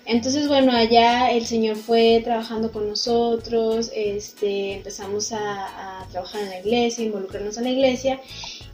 Entonces, 0.05 0.47
bueno, 0.47 0.71
allá 0.71 1.31
el 1.31 1.45
Señor 1.45 1.75
fue 1.75 2.21
trabajando 2.23 2.71
con 2.71 2.89
nosotros, 2.89 3.91
este, 3.95 4.73
empezamos 4.73 5.31
a, 5.31 6.07
trabajar 6.11 6.41
en 6.41 6.49
la 6.49 6.59
iglesia, 6.59 7.05
involucrarnos 7.05 7.57
en 7.57 7.63
la 7.63 7.69
iglesia 7.69 8.19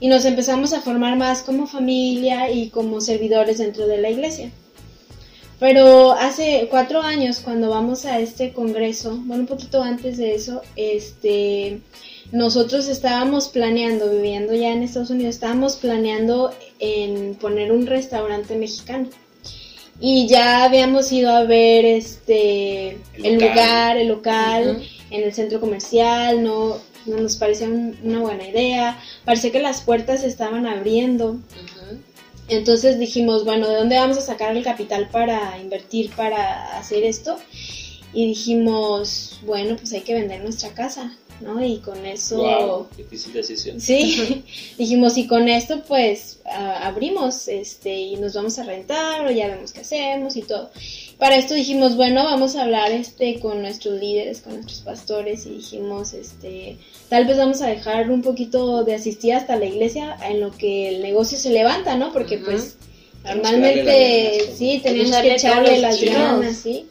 y 0.00 0.08
nos 0.08 0.24
empezamos 0.24 0.72
a 0.72 0.80
formar 0.80 1.16
más 1.16 1.42
como 1.42 1.68
familia 1.68 2.50
y 2.50 2.70
como 2.70 3.00
servidores 3.00 3.58
dentro 3.58 3.86
de 3.86 3.98
la 3.98 4.10
iglesia. 4.10 4.50
Pero 5.60 6.12
hace 6.12 6.66
cuatro 6.70 7.00
años, 7.00 7.40
cuando 7.40 7.70
vamos 7.70 8.04
a 8.06 8.18
este 8.18 8.52
congreso, 8.52 9.16
bueno, 9.24 9.42
un 9.42 9.46
poquito 9.46 9.82
antes 9.82 10.16
de 10.16 10.34
eso, 10.34 10.62
este, 10.74 11.80
nosotros 12.32 12.88
estábamos 12.88 13.48
planeando, 13.48 14.10
viviendo 14.10 14.54
ya 14.54 14.72
en 14.72 14.82
Estados 14.82 15.10
Unidos, 15.10 15.36
estábamos 15.36 15.76
planeando 15.76 16.52
en 16.78 17.34
poner 17.36 17.70
un 17.70 17.86
restaurante 17.86 18.56
mexicano. 18.56 19.08
Y 20.00 20.28
ya 20.28 20.64
habíamos 20.64 21.10
ido 21.10 21.30
a 21.30 21.42
ver 21.44 21.84
este 21.84 22.90
el, 23.14 23.24
el 23.24 23.34
lugar, 23.34 23.96
el 23.96 24.08
local, 24.08 24.76
uh 24.76 24.80
-huh. 24.80 24.88
en 25.10 25.22
el 25.24 25.32
centro 25.32 25.60
comercial, 25.60 26.42
no, 26.42 26.78
no 27.06 27.16
nos 27.16 27.36
parecía 27.36 27.66
un, 27.68 27.98
una 28.04 28.20
buena 28.20 28.46
idea. 28.46 28.98
Parecía 29.24 29.50
que 29.50 29.60
las 29.60 29.80
puertas 29.80 30.20
se 30.20 30.28
estaban 30.28 30.66
abriendo. 30.66 31.32
Uh 31.32 31.36
-huh. 31.36 31.98
Entonces 32.48 32.98
dijimos, 32.98 33.44
bueno, 33.44 33.68
¿de 33.68 33.76
dónde 33.76 33.96
vamos 33.96 34.18
a 34.18 34.22
sacar 34.22 34.56
el 34.56 34.64
capital 34.64 35.08
para 35.10 35.58
invertir 35.60 36.10
para 36.16 36.78
hacer 36.78 37.04
esto? 37.04 37.36
Y 38.14 38.26
dijimos, 38.26 39.40
bueno, 39.44 39.76
pues 39.76 39.92
hay 39.92 40.00
que 40.00 40.14
vender 40.14 40.42
nuestra 40.42 40.70
casa, 40.70 41.12
¿no? 41.40 41.64
Y 41.64 41.78
con 41.78 42.04
eso... 42.06 42.36
Wow, 42.38 42.86
difícil 42.96 43.32
decisión. 43.32 43.80
Sí, 43.80 44.44
dijimos, 44.78 45.16
y 45.16 45.26
con 45.26 45.48
esto 45.48 45.82
pues 45.86 46.40
abrimos 46.44 47.48
este 47.48 47.94
y 47.94 48.16
nos 48.16 48.34
vamos 48.34 48.58
a 48.58 48.64
rentar 48.64 49.26
o 49.26 49.30
ya 49.30 49.48
vemos 49.48 49.72
qué 49.72 49.80
hacemos 49.80 50.36
y 50.36 50.42
todo. 50.42 50.70
Para 51.18 51.36
esto 51.36 51.54
dijimos, 51.54 51.96
bueno, 51.96 52.24
vamos 52.24 52.56
a 52.56 52.62
hablar 52.62 52.92
este 52.92 53.40
con 53.40 53.60
nuestros 53.60 54.00
líderes, 54.00 54.40
con 54.40 54.54
nuestros 54.54 54.80
pastores 54.80 55.46
y 55.46 55.50
dijimos, 55.50 56.12
este, 56.14 56.78
tal 57.08 57.26
vez 57.26 57.36
vamos 57.36 57.60
a 57.60 57.66
dejar 57.66 58.10
un 58.10 58.22
poquito 58.22 58.84
de 58.84 58.94
asistir 58.94 59.34
hasta 59.34 59.56
la 59.56 59.66
iglesia 59.66 60.16
en 60.28 60.40
lo 60.40 60.52
que 60.52 60.88
el 60.88 61.02
negocio 61.02 61.36
se 61.36 61.50
levanta, 61.50 61.96
¿no? 61.96 62.12
Porque 62.12 62.36
uh 62.36 62.40
-huh. 62.40 62.44
pues 62.44 62.76
normalmente 63.24 64.52
sí, 64.56 64.80
tenemos 64.82 65.16
que 65.16 65.34
echarle 65.34 65.78
las 65.78 66.00
ganas, 66.00 66.56
¿sí? 66.56 66.86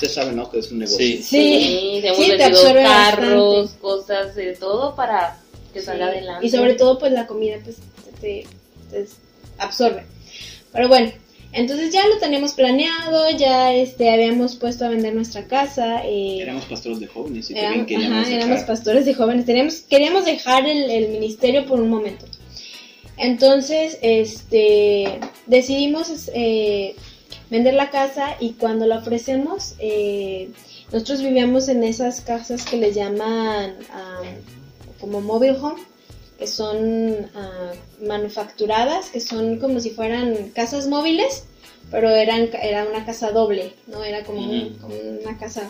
Usted 0.00 0.10
sabe, 0.10 0.32
¿no? 0.32 0.48
Que 0.48 0.60
es 0.60 0.70
un 0.70 0.78
negocio. 0.78 0.98
Sí, 0.98 1.16
sí, 1.16 1.22
sí 1.24 2.00
hemos 2.04 2.18
sí, 2.18 2.30
vendido 2.30 2.74
carros, 2.74 3.62
bastante. 3.62 3.80
cosas, 3.80 4.34
de 4.36 4.54
todo 4.54 4.94
para 4.94 5.40
que 5.74 5.80
salga 5.82 6.06
sí. 6.12 6.18
adelante. 6.18 6.46
Y 6.46 6.50
sobre 6.50 6.74
todo, 6.74 7.00
pues 7.00 7.10
la 7.10 7.26
comida, 7.26 7.56
pues 7.64 7.78
te, 8.20 8.46
te, 8.92 9.06
absorbe. 9.58 10.04
Pero 10.72 10.86
bueno, 10.86 11.10
entonces 11.52 11.92
ya 11.92 12.06
lo 12.06 12.18
tenemos 12.18 12.52
planeado, 12.52 13.28
ya 13.36 13.74
este 13.74 14.08
habíamos 14.10 14.54
puesto 14.54 14.84
a 14.84 14.88
vender 14.90 15.16
nuestra 15.16 15.48
casa. 15.48 16.04
Eh, 16.04 16.42
éramos 16.42 16.66
pastores 16.66 17.00
de 17.00 17.08
jóvenes 17.08 17.50
y 17.50 17.58
eran, 17.58 17.78
también 17.78 18.12
ajá, 18.12 18.18
dejar... 18.20 18.32
éramos 18.34 18.62
pastores 18.62 19.04
de 19.04 19.14
jóvenes. 19.14 19.46
Teníamos, 19.46 19.80
queríamos 19.80 20.24
dejar 20.24 20.64
el, 20.64 20.88
el, 20.92 21.08
ministerio 21.08 21.66
por 21.66 21.80
un 21.80 21.90
momento. 21.90 22.24
Entonces, 23.16 23.98
este, 24.00 25.18
decidimos 25.46 26.30
eh, 26.32 26.94
vender 27.50 27.74
la 27.74 27.90
casa 27.90 28.36
y 28.40 28.52
cuando 28.52 28.86
la 28.86 28.98
ofrecemos, 28.98 29.74
eh, 29.78 30.50
nosotros 30.92 31.22
vivíamos 31.22 31.68
en 31.68 31.84
esas 31.84 32.20
casas 32.20 32.64
que 32.64 32.76
les 32.76 32.94
llaman 32.94 33.76
um, 33.92 34.98
como 35.00 35.20
mobile 35.20 35.56
home, 35.60 35.80
que 36.38 36.46
son 36.46 37.12
uh, 37.12 38.06
manufacturadas, 38.06 39.10
que 39.10 39.20
son 39.20 39.58
como 39.58 39.80
si 39.80 39.90
fueran 39.90 40.50
casas 40.54 40.86
móviles, 40.86 41.44
pero 41.90 42.10
eran, 42.10 42.48
era 42.62 42.84
una 42.84 43.04
casa 43.04 43.30
doble, 43.32 43.74
¿no? 43.86 44.04
Era 44.04 44.24
como, 44.24 44.40
un, 44.40 44.74
como 44.74 44.94
una 44.94 45.36
casa... 45.38 45.62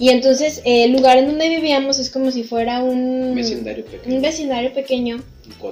Y 0.00 0.08
entonces 0.08 0.62
eh, 0.64 0.84
el 0.84 0.92
lugar 0.92 1.18
en 1.18 1.26
donde 1.26 1.48
vivíamos 1.50 1.98
es 1.98 2.10
como 2.10 2.32
si 2.32 2.42
fuera 2.42 2.82
un 2.82 3.34
vecindario 3.34 3.84
pequeño, 3.84 4.16
un 4.16 4.22
vecindario 4.22 4.72
pequeño 4.72 5.22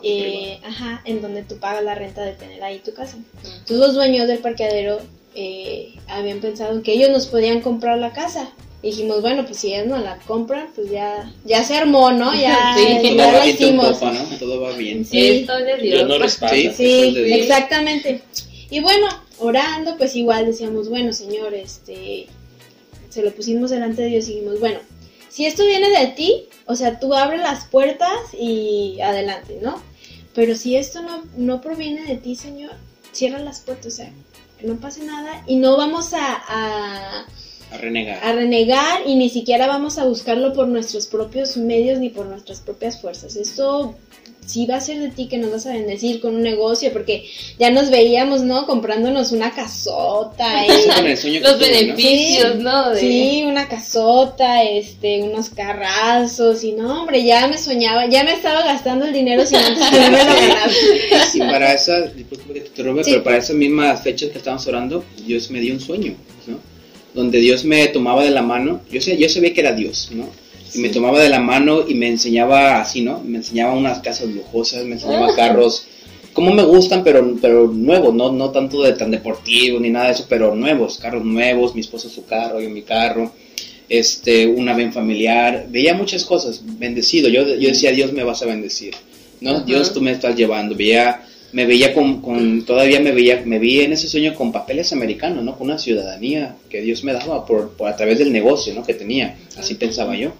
eh, 0.02 0.58
ajá, 0.64 1.00
en 1.06 1.22
donde 1.22 1.42
tú 1.42 1.56
pagas 1.56 1.82
la 1.82 1.94
renta 1.94 2.22
de 2.22 2.32
tener 2.32 2.62
ahí 2.62 2.78
tu 2.80 2.92
casa. 2.92 3.16
Entonces 3.42 3.78
los 3.78 3.94
dueños 3.94 4.28
del 4.28 4.38
parqueadero 4.38 5.00
eh, 5.34 5.94
habían 6.08 6.40
pensado 6.40 6.82
que 6.82 6.92
ellos 6.92 7.08
nos 7.08 7.26
podían 7.26 7.62
comprar 7.62 7.98
la 7.98 8.12
casa. 8.12 8.52
Y 8.82 8.90
dijimos, 8.90 9.22
bueno, 9.22 9.44
pues 9.44 9.58
si 9.58 9.74
ellos 9.74 9.88
nos 9.88 10.04
la 10.04 10.18
compran, 10.18 10.68
pues 10.74 10.90
ya, 10.90 11.32
ya 11.44 11.64
se 11.64 11.76
armó, 11.76 12.12
¿no? 12.12 12.32
Ya, 12.40 12.76
sí, 12.76 13.16
ya 13.16 13.32
la 13.32 13.46
hicimos. 13.46 13.96
Popa, 13.96 14.12
¿no? 14.12 14.38
Todo 14.38 14.60
va 14.60 14.72
bien. 14.72 15.04
Sí, 15.04 15.40
Esto 15.40 15.56
de 15.56 15.76
Dios. 15.78 15.80
Dios 15.80 16.08
no 16.08 16.18
respalda. 16.18 16.54
Sí, 16.54 16.70
sí 16.76 17.32
exactamente. 17.32 18.22
Y 18.70 18.80
bueno, 18.80 19.08
orando, 19.38 19.96
pues 19.96 20.14
igual 20.14 20.46
decíamos, 20.46 20.90
bueno, 20.90 21.12
Señor, 21.12 21.54
este, 21.54 22.26
se 23.18 23.24
lo 23.24 23.34
pusimos 23.34 23.70
delante 23.70 24.02
de 24.02 24.10
Dios 24.10 24.28
y 24.28 24.34
dijimos, 24.34 24.60
bueno, 24.60 24.78
si 25.28 25.46
esto 25.46 25.66
viene 25.66 25.90
de 25.90 26.06
ti, 26.12 26.48
o 26.66 26.76
sea, 26.76 27.00
tú 27.00 27.14
abres 27.14 27.40
las 27.40 27.64
puertas 27.64 28.12
y 28.32 29.00
adelante, 29.00 29.58
¿no? 29.60 29.82
Pero 30.36 30.54
si 30.54 30.76
esto 30.76 31.02
no, 31.02 31.24
no 31.36 31.60
proviene 31.60 32.04
de 32.04 32.16
ti, 32.16 32.36
Señor, 32.36 32.70
cierra 33.10 33.40
las 33.40 33.58
puertas, 33.58 33.86
o 33.86 33.96
sea, 33.96 34.12
que 34.60 34.68
no 34.68 34.76
pase 34.76 35.02
nada 35.02 35.42
y 35.48 35.56
no 35.56 35.76
vamos 35.76 36.14
a, 36.14 36.20
a, 36.46 37.26
a, 37.70 37.78
renegar. 37.78 38.24
a 38.24 38.32
renegar 38.32 39.02
y 39.06 39.14
ni 39.16 39.28
siquiera 39.28 39.66
vamos 39.66 39.98
a 39.98 40.04
buscarlo 40.04 40.52
por 40.52 40.68
nuestros 40.68 41.06
propios 41.06 41.56
medios 41.56 41.98
ni 41.98 42.10
por 42.10 42.26
nuestras 42.26 42.60
propias 42.60 43.00
fuerzas. 43.00 43.36
Esto 43.36 43.94
sí 44.48 44.66
va 44.66 44.76
a 44.76 44.80
ser 44.80 44.98
de 44.98 45.10
ti 45.10 45.28
que 45.28 45.36
nos 45.36 45.50
vas 45.50 45.66
a 45.66 45.72
bendecir 45.72 46.20
con 46.20 46.34
un 46.34 46.42
negocio, 46.42 46.90
porque 46.92 47.24
ya 47.58 47.70
nos 47.70 47.90
veíamos, 47.90 48.42
¿no? 48.42 48.66
Comprándonos 48.66 49.32
una 49.32 49.52
casota. 49.54 50.64
Y 50.66 51.38
los 51.40 51.58
beneficios, 51.58 52.56
¿no? 52.56 52.90
De... 52.90 53.00
Sí, 53.00 53.44
una 53.46 53.68
casota, 53.68 54.62
este, 54.64 55.22
unos 55.22 55.50
carrazos, 55.50 56.64
y 56.64 56.72
no, 56.72 57.02
hombre, 57.02 57.24
ya 57.24 57.46
me 57.46 57.58
soñaba, 57.58 58.06
ya 58.08 58.24
me 58.24 58.32
estaba 58.32 58.64
gastando 58.64 59.04
el 59.04 59.12
dinero 59.12 59.44
sin 59.44 59.58
antes 59.58 59.86
que 59.90 60.10
me 60.10 60.24
lo. 60.24 61.24
Sí, 61.30 61.38
para 61.40 61.74
esa, 61.74 62.00
disculpe 62.08 62.54
que 62.54 62.60
te 62.60 62.66
interrumpa, 62.68 63.04
sí. 63.04 63.10
pero 63.12 63.24
para 63.24 63.36
esas 63.36 63.56
mismas 63.56 64.02
fechas 64.02 64.30
que 64.30 64.38
estábamos 64.38 64.66
orando, 64.66 65.04
Dios 65.26 65.50
me 65.50 65.60
dio 65.60 65.74
un 65.74 65.80
sueño. 65.80 66.14
Donde 67.18 67.40
Dios 67.40 67.64
me 67.64 67.86
tomaba 67.88 68.22
de 68.22 68.30
la 68.30 68.42
mano, 68.42 68.80
yo, 68.90 69.00
sé, 69.00 69.16
yo 69.18 69.28
sabía 69.28 69.52
que 69.52 69.60
era 69.60 69.72
Dios, 69.72 70.10
¿no? 70.12 70.26
y 70.74 70.78
me 70.80 70.88
tomaba 70.90 71.20
de 71.20 71.28
la 71.28 71.40
mano 71.40 71.84
y 71.86 71.94
me 71.94 72.08
enseñaba 72.08 72.80
así, 72.80 73.00
¿no? 73.00 73.20
Me 73.24 73.38
enseñaba 73.38 73.72
unas 73.72 74.00
casas 74.00 74.28
lujosas, 74.28 74.84
me 74.84 74.94
enseñaba 74.94 75.34
carros, 75.34 75.86
como 76.32 76.52
me 76.52 76.62
gustan, 76.62 77.02
pero, 77.02 77.36
pero 77.40 77.68
nuevos, 77.68 78.14
no, 78.14 78.30
no 78.32 78.50
tanto 78.50 78.82
de 78.82 78.92
tan 78.92 79.10
deportivo 79.10 79.80
ni 79.80 79.90
nada 79.90 80.06
de 80.06 80.12
eso, 80.12 80.26
pero 80.28 80.54
nuevos, 80.54 80.98
carros 80.98 81.24
nuevos, 81.24 81.74
mi 81.74 81.80
esposa 81.80 82.08
su 82.08 82.24
carro, 82.26 82.60
yo 82.60 82.70
mi 82.70 82.82
carro, 82.82 83.32
este, 83.88 84.46
una 84.46 84.74
ven 84.74 84.92
familiar, 84.92 85.66
veía 85.70 85.94
muchas 85.94 86.24
cosas, 86.24 86.62
bendecido, 86.78 87.28
yo, 87.28 87.42
yo 87.42 87.68
decía, 87.68 87.90
Dios 87.92 88.12
me 88.12 88.24
vas 88.24 88.42
a 88.42 88.46
bendecir, 88.46 88.94
¿no? 89.40 89.60
Dios 89.60 89.92
tú 89.92 90.00
me 90.02 90.12
estás 90.12 90.36
llevando, 90.36 90.76
veía, 90.76 91.22
me 91.52 91.66
veía 91.66 91.94
con, 91.94 92.20
con, 92.20 92.64
todavía 92.64 93.00
me 93.00 93.12
veía, 93.12 93.42
me 93.44 93.58
vi 93.58 93.80
en 93.80 93.92
ese 93.92 94.08
sueño 94.08 94.34
con 94.34 94.52
papeles 94.52 94.92
americanos, 94.92 95.44
¿no? 95.44 95.56
Con 95.56 95.68
una 95.68 95.78
ciudadanía 95.78 96.56
que 96.68 96.82
Dios 96.82 97.04
me 97.04 97.12
daba 97.12 97.46
por, 97.46 97.70
por 97.70 97.88
a 97.88 97.96
través 97.96 98.18
del 98.18 98.32
negocio, 98.32 98.74
¿no? 98.74 98.84
Que 98.84 98.94
tenía, 98.94 99.38
así 99.56 99.74
pensaba 99.74 100.16
yo 100.16 100.32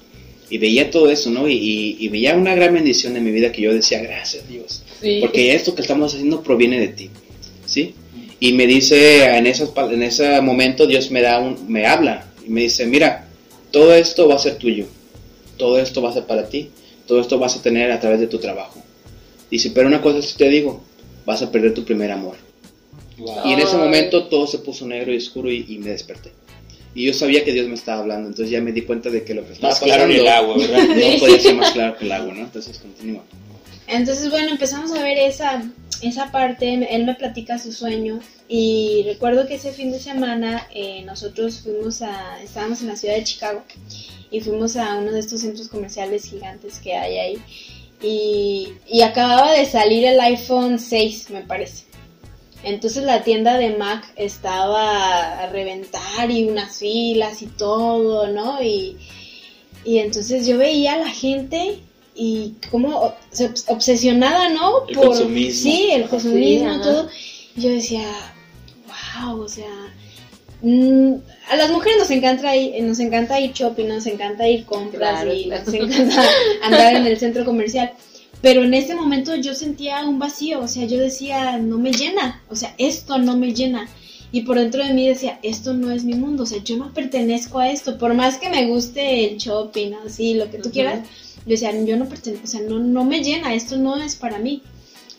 y 0.51 0.59
veía 0.59 0.91
todo 0.91 1.11
eso, 1.11 1.31
¿no? 1.31 1.49
Y, 1.49 1.55
y, 1.55 1.97
y, 2.01 2.09
veía 2.09 2.37
una 2.37 2.55
gran 2.55 2.75
bendición 2.75 3.17
en 3.17 3.25
mi 3.25 3.31
vida 3.31 3.53
que 3.53 3.63
yo 3.63 3.73
decía, 3.73 4.01
gracias 4.01 4.49
Dios, 4.49 4.83
sí. 5.01 5.19
porque 5.21 5.55
esto 5.55 5.75
que 5.75 5.83
estamos 5.83 6.15
haciendo 6.15 6.43
proviene 6.43 6.79
de 6.81 6.89
ti, 6.89 7.11
¿sí? 7.67 7.95
Y 8.41 8.53
me 8.53 8.67
dice, 8.67 9.25
en, 9.37 9.47
esos, 9.47 9.73
en 9.77 10.03
ese 10.03 10.41
momento 10.41 10.87
Dios 10.87 11.11
me 11.11 11.23
da 11.23 11.41
un, 11.41 11.71
me 11.71 11.87
habla 11.87 12.27
y 12.47 12.51
me 12.51 12.63
dice, 12.63 12.87
mira, 12.87 13.29
todo 13.71 13.95
esto 13.95 14.29
va 14.29 14.37
a 14.37 14.39
ser 14.39 14.57
tuyo, 14.57 14.87
todo 15.57 15.79
esto 15.79 16.01
va 16.01 16.11
a 16.11 16.15
ser 16.15 16.25
para 16.25 16.49
ti, 16.49 16.71
todo 17.07 17.21
esto 17.21 17.39
vas 17.39 17.57
a 17.57 17.63
tener 17.63 17.91
a 17.91 17.99
través 17.99 18.21
de 18.21 18.27
tu 18.27 18.39
trabajo. 18.39 18.83
Dice, 19.51 19.71
pero 19.75 19.89
una 19.89 20.01
cosa 20.01 20.23
sí 20.23 20.37
te 20.37 20.49
digo, 20.49 20.83
vas 21.29 21.43
a 21.43 21.53
perder 21.53 21.75
tu 21.75 21.85
primer 21.85 22.11
amor. 22.11 22.37
Wow. 23.19 23.47
Y 23.47 23.53
en 23.53 23.61
ese 23.61 23.77
momento 23.77 24.29
todo 24.29 24.47
se 24.47 24.59
puso 24.59 24.87
negro 24.87 25.13
y 25.13 25.19
oscuro 25.19 25.51
y, 25.51 25.65
y 25.69 25.79
me 25.79 25.91
desperté 25.91 26.33
y 26.99 27.05
yo 27.05 27.15
sabía 27.15 27.45
que 27.45 27.53
Dios 27.53 27.69
me 27.69 27.75
estaba 27.75 28.01
hablando, 28.01 28.29
entonces 28.29 28.51
ya 28.51 28.61
me 28.61 28.73
di 28.73 28.83
cuenta 28.83 29.09
de 29.09 29.23
que 29.23 29.33
lo 29.33 29.47
que 29.47 29.53
estaba 29.53 29.73
más 29.73 29.81
claro 29.81 30.09
que 30.09 30.19
el 30.19 30.27
agua, 30.27 30.57
¿verdad? 30.57 30.83
No 30.89 31.19
podía 31.21 31.39
ser 31.39 31.55
más 31.55 31.71
claro 31.71 31.97
que 31.97 32.07
el 32.07 32.13
agua, 32.13 32.35
¿no? 32.35 32.41
Entonces 32.41 32.79
continúa. 32.79 33.23
Entonces, 33.87 34.31
bueno, 34.31 34.51
empezamos 34.51 34.91
a 34.93 35.03
ver 35.03 35.17
esa, 35.17 35.63
esa 36.03 36.33
parte, 36.33 36.75
él 36.91 37.07
me 37.07 37.15
platica 37.15 37.59
su 37.59 37.73
sueño 37.73 38.19
y 38.49 39.05
recuerdo 39.07 39.47
que 39.47 39.55
ese 39.55 39.71
fin 39.71 39.93
de 39.93 40.01
semana 40.01 40.67
eh, 40.75 41.03
nosotros 41.05 41.61
fuimos 41.61 42.03
a, 42.03 42.43
estábamos 42.43 42.81
en 42.81 42.89
la 42.89 42.97
ciudad 42.97 43.15
de 43.15 43.23
Chicago 43.23 43.63
y 44.31 44.41
fuimos 44.41 44.77
a 44.77 44.97
uno 44.97 45.13
de 45.13 45.21
estos 45.21 45.43
centros 45.43 45.69
comerciales 45.69 46.25
gigantes 46.29 46.81
que 46.81 46.95
hay 46.95 47.19
ahí 47.19 47.39
y, 48.03 48.73
y 48.89 49.03
acababa 49.03 49.53
de 49.53 49.67
salir 49.67 50.05
el 50.05 50.21
iPhone 50.21 50.79
6, 50.79 51.31
me 51.31 51.43
parece. 51.43 51.85
Entonces 52.65 53.05
la 53.05 53.23
tienda 53.23 53.57
de 53.57 53.77
Mac 53.77 54.13
estaba 54.17 55.41
a 55.43 55.47
reventar 55.51 56.31
y 56.31 56.45
unas 56.45 56.77
filas 56.79 57.41
y 57.43 57.47
todo, 57.47 58.27
¿no? 58.29 58.63
Y, 58.63 58.97
Y 59.85 59.99
entonces 59.99 60.47
yo 60.47 60.59
veía 60.59 60.95
a 60.95 60.99
la 60.99 61.09
gente 61.11 61.79
y 62.15 62.55
como 62.71 63.15
se 63.31 63.49
obs- 63.51 63.65
obsesionada, 63.69 64.49
¿no? 64.49 64.87
El 64.89 64.97
consumismo. 64.97 65.63
Sí, 65.63 65.91
el 65.93 66.09
consumismo, 66.09 66.81
todo. 66.83 67.09
Y 67.57 67.61
yo 67.63 67.71
decía, 67.71 68.05
wow, 69.23 69.41
o 69.43 69.49
sea, 69.49 69.71
mm, 70.63 71.15
a 71.49 71.57
las 71.57 71.71
mujeres 71.71 71.99
nos 71.99 72.11
encanta 72.11 72.55
ir, 72.55 72.83
nos 72.85 73.01
encanta 73.01 73.41
ir 73.41 73.53
shopping, 73.53 73.87
nos 73.87 74.07
encanta 74.07 74.49
ir 74.49 74.65
compras 74.65 75.23
Claro, 75.23 75.33
y 75.35 75.45
claro. 75.45 75.65
nos 75.65 75.75
encanta 75.75 76.23
andar 76.63 76.95
en 76.95 77.07
el 77.07 77.19
centro 77.19 77.45
comercial. 77.45 77.93
Pero 78.41 78.63
en 78.63 78.75
ese 78.75 78.95
momento 78.95 79.35
yo 79.35 79.55
sentía 79.55 80.05
un 80.05 80.19
vacío, 80.19 80.61
o 80.61 80.69
sea, 80.69 80.85
yo 80.85 80.99
decía, 80.99 81.59
no 81.59 81.79
me 81.79 81.93
llena, 81.93 82.43
o 82.49 82.55
sea, 82.55 82.75
esto 82.79 83.19
no 83.19 83.37
me 83.37 83.53
llena. 83.53 83.89
Y 84.31 84.43
por 84.43 84.59
dentro 84.59 84.85
de 84.85 84.93
mí 84.93 85.09
decía, 85.09 85.41
esto 85.43 85.73
no 85.73 85.91
es 85.91 86.05
mi 86.05 86.15
mundo, 86.15 86.45
o 86.45 86.47
sea, 86.47 86.63
yo 86.63 86.77
no 86.77 86.93
pertenezco 86.93 87.59
a 87.59 87.71
esto, 87.71 87.99
por 87.99 88.15
más 88.15 88.37
que 88.37 88.51
me 88.51 88.67
guste 88.67 89.25
el 89.25 89.39
shopping, 89.39 89.95
así, 90.07 90.35
lo 90.35 90.51
que 90.51 90.59
tú 90.59 90.71
quieras, 90.71 91.01
yo 91.47 91.51
decía, 91.51 91.73
yo 91.85 91.97
no 91.97 92.09
pertenezco, 92.09 92.45
o 92.45 92.49
sea, 92.49 92.61
no, 92.61 92.79
no 92.79 93.05
me 93.05 93.25
llena, 93.25 93.55
esto 93.55 93.77
no 93.77 93.97
es 93.97 94.15
para 94.15 94.39
mí. 94.39 94.63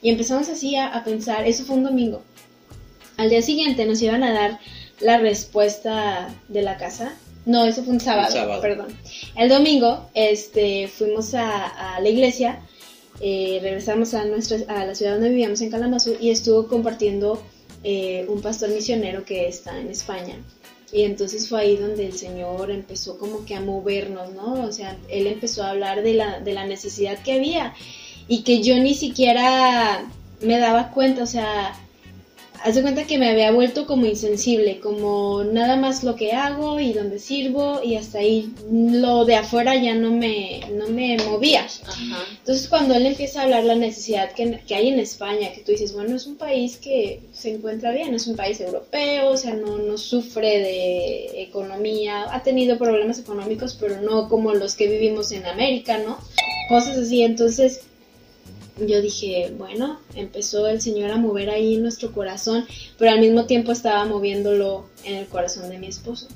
Y 0.01 0.09
empezamos 0.09 0.47
así 0.47 0.75
a, 0.75 0.87
a 0.87 1.03
pensar, 1.03 1.45
eso 1.45 1.65
fue 1.65 1.75
un 1.75 1.83
domingo. 1.83 2.21
Al 3.17 3.29
día 3.29 3.41
siguiente 3.41 3.85
nos 3.85 4.01
iban 4.01 4.23
a 4.23 4.31
dar 4.31 4.59
la 4.99 5.17
respuesta 5.17 6.29
de 6.47 6.61
la 6.61 6.77
casa. 6.77 7.13
No, 7.45 7.65
eso 7.65 7.83
fue 7.83 7.93
un 7.93 7.99
sábado, 7.99 8.31
sábado. 8.31 8.61
perdón. 8.61 8.87
El 9.35 9.49
domingo, 9.49 10.09
este, 10.13 10.87
fuimos 10.87 11.33
a, 11.33 11.95
a 11.95 11.99
la 11.99 12.09
iglesia, 12.09 12.59
eh, 13.21 13.59
regresamos 13.61 14.13
a 14.13 14.23
nuestra, 14.25 14.59
a 14.67 14.85
la 14.85 14.95
ciudad 14.95 15.13
donde 15.13 15.29
vivíamos 15.29 15.59
en 15.61 15.71
Kalamazoo 15.71 16.15
y 16.19 16.29
estuvo 16.29 16.67
compartiendo 16.67 17.41
eh, 17.83 18.25
un 18.29 18.41
pastor 18.41 18.69
misionero 18.69 19.25
que 19.25 19.47
está 19.47 19.79
en 19.79 19.89
España. 19.89 20.35
Y 20.91 21.03
entonces 21.03 21.47
fue 21.47 21.61
ahí 21.61 21.77
donde 21.77 22.05
el 22.05 22.13
Señor 22.13 22.71
empezó 22.71 23.17
como 23.17 23.45
que 23.45 23.55
a 23.55 23.61
movernos, 23.61 24.31
¿no? 24.33 24.63
O 24.63 24.71
sea, 24.71 24.97
Él 25.09 25.27
empezó 25.27 25.63
a 25.63 25.71
hablar 25.71 26.01
de 26.01 26.13
la, 26.13 26.39
de 26.39 26.53
la 26.53 26.65
necesidad 26.65 27.21
que 27.21 27.33
había 27.33 27.73
y 28.27 28.41
que 28.43 28.61
yo 28.63 28.77
ni 28.79 28.93
siquiera 28.93 30.05
me 30.41 30.57
daba 30.57 30.91
cuenta, 30.91 31.23
o 31.23 31.27
sea, 31.27 31.73
haz 32.63 32.75
de 32.75 32.81
cuenta 32.81 33.05
que 33.05 33.17
me 33.17 33.29
había 33.29 33.51
vuelto 33.51 33.85
como 33.85 34.05
insensible, 34.05 34.79
como 34.79 35.43
nada 35.43 35.75
más 35.75 36.03
lo 36.03 36.15
que 36.15 36.33
hago 36.33 36.79
y 36.79 36.93
donde 36.93 37.19
sirvo 37.19 37.81
y 37.83 37.95
hasta 37.95 38.19
ahí 38.19 38.53
lo 38.69 39.25
de 39.25 39.35
afuera 39.35 39.75
ya 39.75 39.95
no 39.95 40.11
me, 40.11 40.61
no 40.73 40.87
me 40.87 41.17
movía. 41.17 41.65
Ajá. 41.65 42.25
Entonces 42.39 42.67
cuando 42.67 42.95
él 42.95 43.05
empieza 43.05 43.41
a 43.41 43.43
hablar 43.43 43.63
la 43.63 43.75
necesidad 43.75 44.31
que, 44.31 44.59
que 44.67 44.75
hay 44.75 44.89
en 44.89 44.99
España, 44.99 45.51
que 45.53 45.61
tú 45.61 45.71
dices, 45.71 45.93
bueno, 45.93 46.15
es 46.15 46.27
un 46.27 46.37
país 46.37 46.77
que 46.77 47.21
se 47.33 47.53
encuentra 47.53 47.91
bien, 47.91 48.13
es 48.13 48.27
un 48.27 48.35
país 48.35 48.59
europeo, 48.59 49.29
o 49.29 49.37
sea, 49.37 49.53
no, 49.53 49.77
no 49.77 49.97
sufre 49.97 50.59
de 50.59 51.41
economía, 51.41 52.33
ha 52.33 52.43
tenido 52.43 52.77
problemas 52.77 53.19
económicos, 53.19 53.77
pero 53.79 54.01
no 54.01 54.29
como 54.29 54.53
los 54.53 54.75
que 54.75 54.87
vivimos 54.87 55.31
en 55.31 55.45
América, 55.45 55.97
¿no? 55.97 56.17
Cosas 56.69 56.97
así, 56.97 57.23
entonces 57.23 57.81
yo 58.87 59.01
dije, 59.01 59.51
bueno, 59.57 59.99
empezó 60.15 60.67
el 60.67 60.81
Señor 60.81 61.11
a 61.11 61.17
mover 61.17 61.49
ahí 61.49 61.77
nuestro 61.77 62.11
corazón, 62.11 62.65
pero 62.97 63.11
al 63.11 63.19
mismo 63.19 63.45
tiempo 63.45 63.71
estaba 63.71 64.05
moviéndolo 64.05 64.85
en 65.03 65.15
el 65.15 65.27
corazón 65.27 65.69
de 65.69 65.77
mi 65.79 65.87
esposo. 65.87 66.27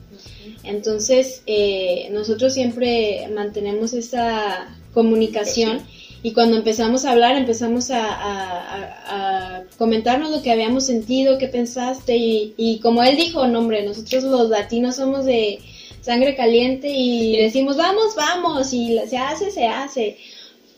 Entonces, 0.63 1.41
eh, 1.45 2.07
nosotros 2.11 2.53
siempre 2.53 3.27
mantenemos 3.33 3.93
esa 3.93 4.75
comunicación 4.93 5.81
y 6.21 6.31
cuando 6.31 6.55
empezamos 6.57 7.03
a 7.03 7.11
hablar, 7.11 7.35
empezamos 7.35 7.91
a, 7.91 8.05
a- 8.05 8.59
a- 8.61 9.57
a 9.57 9.63
comentarnos 9.77 10.31
lo 10.31 10.41
que 10.41 10.51
habíamos 10.51 10.85
sentido, 10.85 11.37
qué 11.37 11.47
pensaste 11.49 12.15
y, 12.15 12.53
y 12.57 12.79
como 12.79 13.03
él 13.03 13.17
dijo, 13.17 13.45
no 13.47 13.59
hombre, 13.59 13.83
nosotros 13.85 14.23
los 14.23 14.49
latinos 14.49 14.95
somos 14.95 15.25
de 15.25 15.59
sangre 16.01 16.35
caliente 16.35 16.89
y 16.89 17.37
decimos, 17.37 17.75
vamos, 17.77 18.15
vamos, 18.15 18.73
y 18.73 18.97
se 19.07 19.17
hace, 19.17 19.51
se 19.51 19.65
hace. 19.67 20.17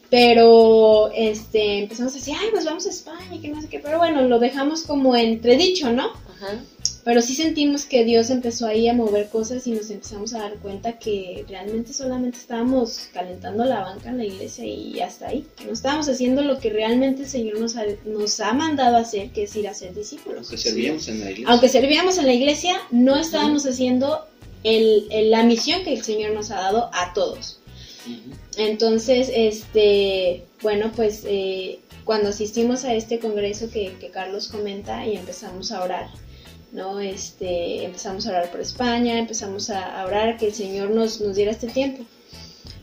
Pero 0.09 1.09
este 1.13 1.79
empezamos 1.79 2.13
a 2.13 2.17
decir, 2.17 2.33
ay, 2.39 2.47
pues 2.51 2.65
vamos 2.65 2.85
a 2.85 2.89
España, 2.89 3.41
que 3.41 3.49
no 3.49 3.61
sé 3.61 3.67
qué. 3.67 3.79
Pero 3.79 3.97
bueno, 3.97 4.21
lo 4.23 4.39
dejamos 4.39 4.83
como 4.83 5.15
entredicho, 5.15 5.91
¿no? 5.91 6.05
Ajá. 6.35 6.59
Pero 7.03 7.21
sí 7.21 7.35
sentimos 7.35 7.85
que 7.85 8.03
Dios 8.03 8.31
empezó 8.31 8.65
ahí 8.65 8.87
a 8.87 8.93
mover 8.95 9.29
cosas 9.29 9.67
y 9.67 9.71
nos 9.73 9.91
empezamos 9.91 10.33
a 10.33 10.39
dar 10.39 10.55
cuenta 10.55 10.97
que 10.97 11.45
realmente 11.47 11.93
solamente 11.93 12.39
estábamos 12.39 13.09
calentando 13.13 13.63
la 13.63 13.81
banca 13.81 14.09
en 14.09 14.17
la 14.17 14.25
iglesia 14.25 14.65
y 14.65 14.99
hasta 15.01 15.27
ahí. 15.27 15.45
Que 15.55 15.65
no 15.65 15.73
estábamos 15.73 16.09
haciendo 16.09 16.41
lo 16.41 16.57
que 16.59 16.71
realmente 16.71 17.21
el 17.23 17.29
Señor 17.29 17.59
nos 17.59 17.75
ha, 17.75 17.83
nos 18.05 18.39
ha 18.39 18.53
mandado 18.53 18.97
a 18.97 19.01
hacer, 19.01 19.29
que 19.29 19.43
es 19.43 19.55
ir 19.55 19.67
a 19.67 19.75
ser 19.75 19.93
discípulos. 19.93 20.47
Aunque 20.47 20.57
servíamos 20.57 21.07
en 21.07 21.19
la 21.19 21.25
iglesia. 21.29 21.47
Aunque 21.51 21.69
servíamos 21.69 22.17
en 22.17 22.25
la 22.25 22.33
iglesia, 22.33 22.75
no 22.89 23.15
estábamos 23.17 23.65
haciendo 23.67 24.25
el- 24.63 25.05
el- 25.11 25.29
la 25.29 25.43
misión 25.43 25.83
que 25.83 25.93
el 25.93 26.03
Señor 26.03 26.31
nos 26.33 26.49
ha 26.49 26.55
dado 26.55 26.89
a 26.91 27.13
todos. 27.13 27.59
Entonces, 28.57 29.31
este, 29.33 30.45
bueno, 30.61 30.91
pues 30.95 31.23
eh, 31.25 31.79
cuando 32.03 32.29
asistimos 32.29 32.85
a 32.85 32.93
este 32.93 33.19
congreso 33.19 33.69
que, 33.69 33.95
Carlos 34.13 34.47
comenta 34.47 35.05
y 35.05 35.17
empezamos 35.17 35.71
a 35.71 35.83
orar, 35.83 36.09
¿no? 36.71 36.99
Este, 36.99 37.83
empezamos 37.83 38.25
a 38.27 38.29
orar 38.29 38.51
por 38.51 38.61
España, 38.61 39.17
empezamos 39.17 39.69
a, 39.69 40.01
a 40.01 40.05
orar 40.05 40.37
que 40.37 40.47
el 40.47 40.53
Señor 40.53 40.91
nos, 40.91 41.19
nos 41.21 41.35
diera 41.35 41.51
este 41.51 41.67
tiempo. 41.67 42.05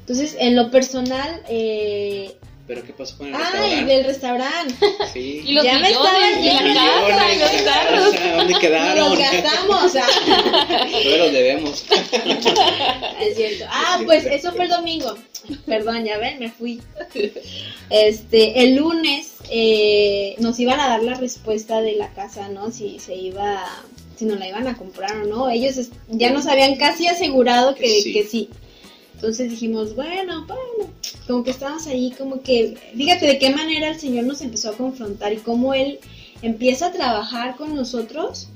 Entonces, 0.01 0.37
en 0.39 0.57
lo 0.57 0.71
personal, 0.71 1.43
eh, 1.49 2.37
Pero 2.67 2.85
¿qué 2.85 2.93
pasó 2.93 3.19
con 3.19 3.27
el 3.29 3.35
ay, 3.35 3.43
restaurante? 3.43 3.93
del 3.93 4.05
restaurante, 4.05 4.75
Sí. 5.13 5.43
Y 5.47 5.53
los 5.53 5.65
Ya 5.65 5.79
me 5.79 5.89
millones 5.89 6.37
estaba 6.39 6.41
y 6.41 6.75
la 6.75 7.17
casa 7.17 7.35
y 7.35 7.39
los 7.39 7.51
carros. 7.63 8.15
¿Dónde 8.37 8.53
nos 8.53 8.61
quedaron? 8.61 9.09
los 9.11 9.19
gastamos, 9.33 9.97
ah. 9.97 10.89
Los 11.19 11.33
debemos. 11.33 11.85
Es 13.21 13.37
cierto. 13.37 13.65
Ah, 13.69 14.01
pues 14.05 14.25
eso 14.27 14.53
fue 14.53 14.65
el 14.65 14.71
domingo. 14.71 15.17
Perdón, 15.67 16.05
ya 16.05 16.19
ven, 16.19 16.39
me 16.39 16.51
fui. 16.51 16.81
Este, 17.91 18.63
el 18.63 18.77
lunes 18.77 19.35
eh, 19.51 20.35
nos 20.39 20.59
iban 20.61 20.81
a 20.81 20.89
dar 20.89 21.03
la 21.03 21.15
respuesta 21.15 21.81
de 21.81 21.95
la 21.97 22.13
casa, 22.15 22.49
¿no? 22.49 22.71
Si 22.71 22.99
se 23.01 23.15
iba, 23.15 23.65
si 24.17 24.25
nos 24.25 24.39
la 24.39 24.49
iban 24.49 24.67
a 24.69 24.77
comprar 24.77 25.17
o 25.17 25.25
no. 25.27 25.51
Ellos 25.51 25.77
ya 26.09 26.31
nos 26.31 26.47
habían 26.47 26.77
casi 26.77 27.07
asegurado 27.09 27.75
que, 27.75 27.83
Que 27.83 28.03
sí. 28.03 28.13
que 28.13 28.25
sí. 28.25 28.49
Entonces 29.23 29.51
dijimos, 29.51 29.95
bueno, 29.95 30.45
bueno, 30.49 30.93
como 31.29 31.45
que 31.45 31.53
estábamos 31.53 31.87
ahí, 31.87 32.13
como 32.19 32.43
que, 32.43 32.77
fíjate 32.97 33.25
de 33.25 33.39
qué 33.39 33.51
manera 33.51 33.91
el 33.91 34.01
Señor 34.01 34.25
nos 34.25 34.41
empezó 34.41 34.71
a 34.71 34.73
confrontar 34.77 35.33
y 35.33 35.37
cómo 35.37 35.75
Él 35.75 36.01
empieza 36.43 36.87
a 36.87 36.93
trabajar 36.93 37.55
con 37.55 37.77
nosotros 37.77 38.49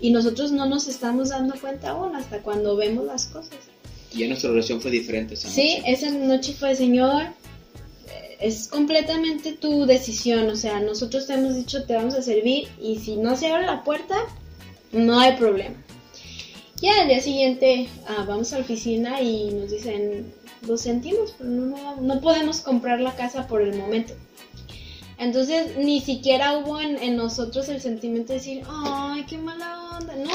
y 0.00 0.10
nosotros 0.10 0.50
no 0.50 0.66
nos 0.66 0.88
estamos 0.88 1.28
dando 1.28 1.54
cuenta 1.60 1.90
aún 1.90 2.16
hasta 2.16 2.38
cuando 2.40 2.74
vemos 2.74 3.04
las 3.06 3.26
cosas. 3.26 3.54
Y 4.12 4.18
ya 4.18 4.26
nuestra 4.26 4.50
relación 4.50 4.80
fue 4.80 4.90
diferente 4.90 5.34
esa 5.34 5.48
Sí, 5.50 5.76
noche. 5.78 5.92
esa 5.92 6.10
noche 6.10 6.52
fue, 6.52 6.74
Señor, 6.74 7.26
es 8.40 8.66
completamente 8.66 9.52
tu 9.52 9.86
decisión, 9.86 10.48
o 10.50 10.56
sea, 10.56 10.80
nosotros 10.80 11.28
te 11.28 11.34
hemos 11.34 11.54
dicho 11.54 11.84
te 11.84 11.94
vamos 11.94 12.14
a 12.14 12.22
servir 12.22 12.66
y 12.82 12.98
si 12.98 13.14
no 13.18 13.36
se 13.36 13.52
abre 13.52 13.66
la 13.66 13.84
puerta, 13.84 14.16
no 14.90 15.20
hay 15.20 15.36
problema. 15.36 15.76
Ya 16.80 17.02
al 17.02 17.08
día 17.08 17.20
siguiente 17.20 17.88
ah, 18.06 18.24
vamos 18.26 18.52
a 18.52 18.58
la 18.58 18.64
oficina 18.64 19.20
y 19.20 19.50
nos 19.50 19.70
dicen, 19.70 20.32
lo 20.66 20.76
sentimos, 20.76 21.34
pero 21.36 21.50
no, 21.50 21.76
no, 21.76 22.00
no 22.00 22.20
podemos 22.20 22.60
comprar 22.60 23.00
la 23.00 23.16
casa 23.16 23.46
por 23.46 23.62
el 23.62 23.76
momento. 23.76 24.14
Entonces 25.18 25.76
ni 25.76 26.00
siquiera 26.00 26.58
hubo 26.58 26.80
en, 26.80 26.96
en 27.02 27.16
nosotros 27.16 27.68
el 27.68 27.80
sentimiento 27.80 28.32
de 28.32 28.38
decir, 28.38 28.62
ay, 28.68 29.24
qué 29.28 29.36
mala 29.36 29.98
onda, 29.98 30.14
no, 30.14 30.30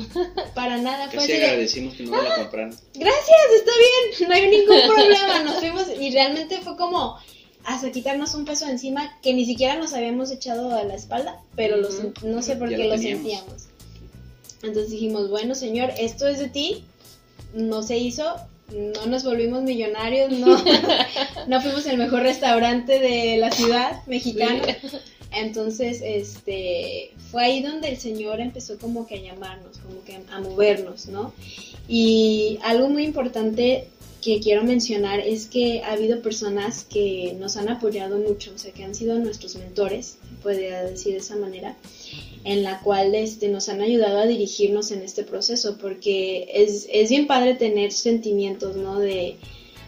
para 0.54 0.78
nada. 0.78 1.10
Fue 1.10 1.24
agradecimos 1.24 1.94
que 1.94 2.04
no 2.04 2.22
la 2.22 2.36
compraron. 2.36 2.76
gracias, 2.94 3.38
está 3.56 3.72
bien, 3.78 4.28
no 4.28 4.34
hay 4.34 4.50
ningún 4.50 4.94
problema. 4.94 5.42
Nos 5.42 5.56
fuimos 5.56 5.86
y 6.00 6.12
realmente 6.12 6.60
fue 6.60 6.76
como 6.76 7.16
hasta 7.64 7.90
quitarnos 7.90 8.34
un 8.34 8.44
peso 8.44 8.66
encima 8.68 9.18
que 9.20 9.34
ni 9.34 9.44
siquiera 9.44 9.74
nos 9.74 9.92
habíamos 9.92 10.30
echado 10.30 10.74
a 10.76 10.84
la 10.84 10.94
espalda, 10.94 11.42
pero 11.56 11.76
no 12.22 12.42
sé 12.42 12.54
por 12.54 12.70
Ya 12.70 12.76
qué 12.76 12.84
lo 12.84 12.96
sentíamos. 12.96 13.67
Entonces 14.62 14.90
dijimos, 14.90 15.30
bueno, 15.30 15.54
Señor, 15.54 15.90
esto 15.98 16.26
es 16.26 16.38
de 16.38 16.48
ti, 16.48 16.84
no 17.54 17.82
se 17.82 17.98
hizo, 17.98 18.24
no 18.72 19.06
nos 19.06 19.24
volvimos 19.24 19.62
millonarios, 19.62 20.32
no, 20.32 20.62
no 21.48 21.60
fuimos 21.60 21.86
el 21.86 21.98
mejor 21.98 22.22
restaurante 22.22 22.98
de 22.98 23.36
la 23.38 23.50
ciudad 23.50 24.04
mexicana. 24.06 24.62
Entonces, 25.30 26.00
este, 26.02 27.12
fue 27.30 27.44
ahí 27.44 27.62
donde 27.62 27.90
el 27.90 27.98
Señor 27.98 28.40
empezó 28.40 28.78
como 28.78 29.06
que 29.06 29.16
a 29.16 29.22
llamarnos, 29.22 29.78
como 29.78 30.02
que 30.02 30.18
a 30.30 30.40
movernos, 30.40 31.06
¿no? 31.06 31.32
Y 31.86 32.58
algo 32.62 32.88
muy 32.88 33.04
importante 33.04 33.88
que 34.22 34.40
quiero 34.40 34.64
mencionar 34.64 35.20
es 35.20 35.46
que 35.46 35.82
ha 35.82 35.92
habido 35.92 36.22
personas 36.22 36.84
que 36.84 37.36
nos 37.38 37.56
han 37.56 37.68
apoyado 37.68 38.18
mucho, 38.18 38.52
o 38.54 38.58
sea, 38.58 38.72
que 38.72 38.84
han 38.84 38.94
sido 38.94 39.18
nuestros 39.18 39.56
mentores, 39.56 40.18
podría 40.42 40.82
decir 40.82 41.12
de 41.12 41.18
esa 41.18 41.36
manera, 41.36 41.76
en 42.44 42.62
la 42.62 42.80
cual 42.80 43.14
este, 43.14 43.48
nos 43.48 43.68
han 43.68 43.80
ayudado 43.80 44.18
a 44.18 44.26
dirigirnos 44.26 44.90
en 44.90 45.02
este 45.02 45.22
proceso, 45.24 45.76
porque 45.78 46.48
es, 46.54 46.86
es 46.90 47.10
bien 47.10 47.26
padre 47.26 47.54
tener 47.54 47.92
sentimientos, 47.92 48.76
¿no? 48.76 48.98
De, 48.98 49.36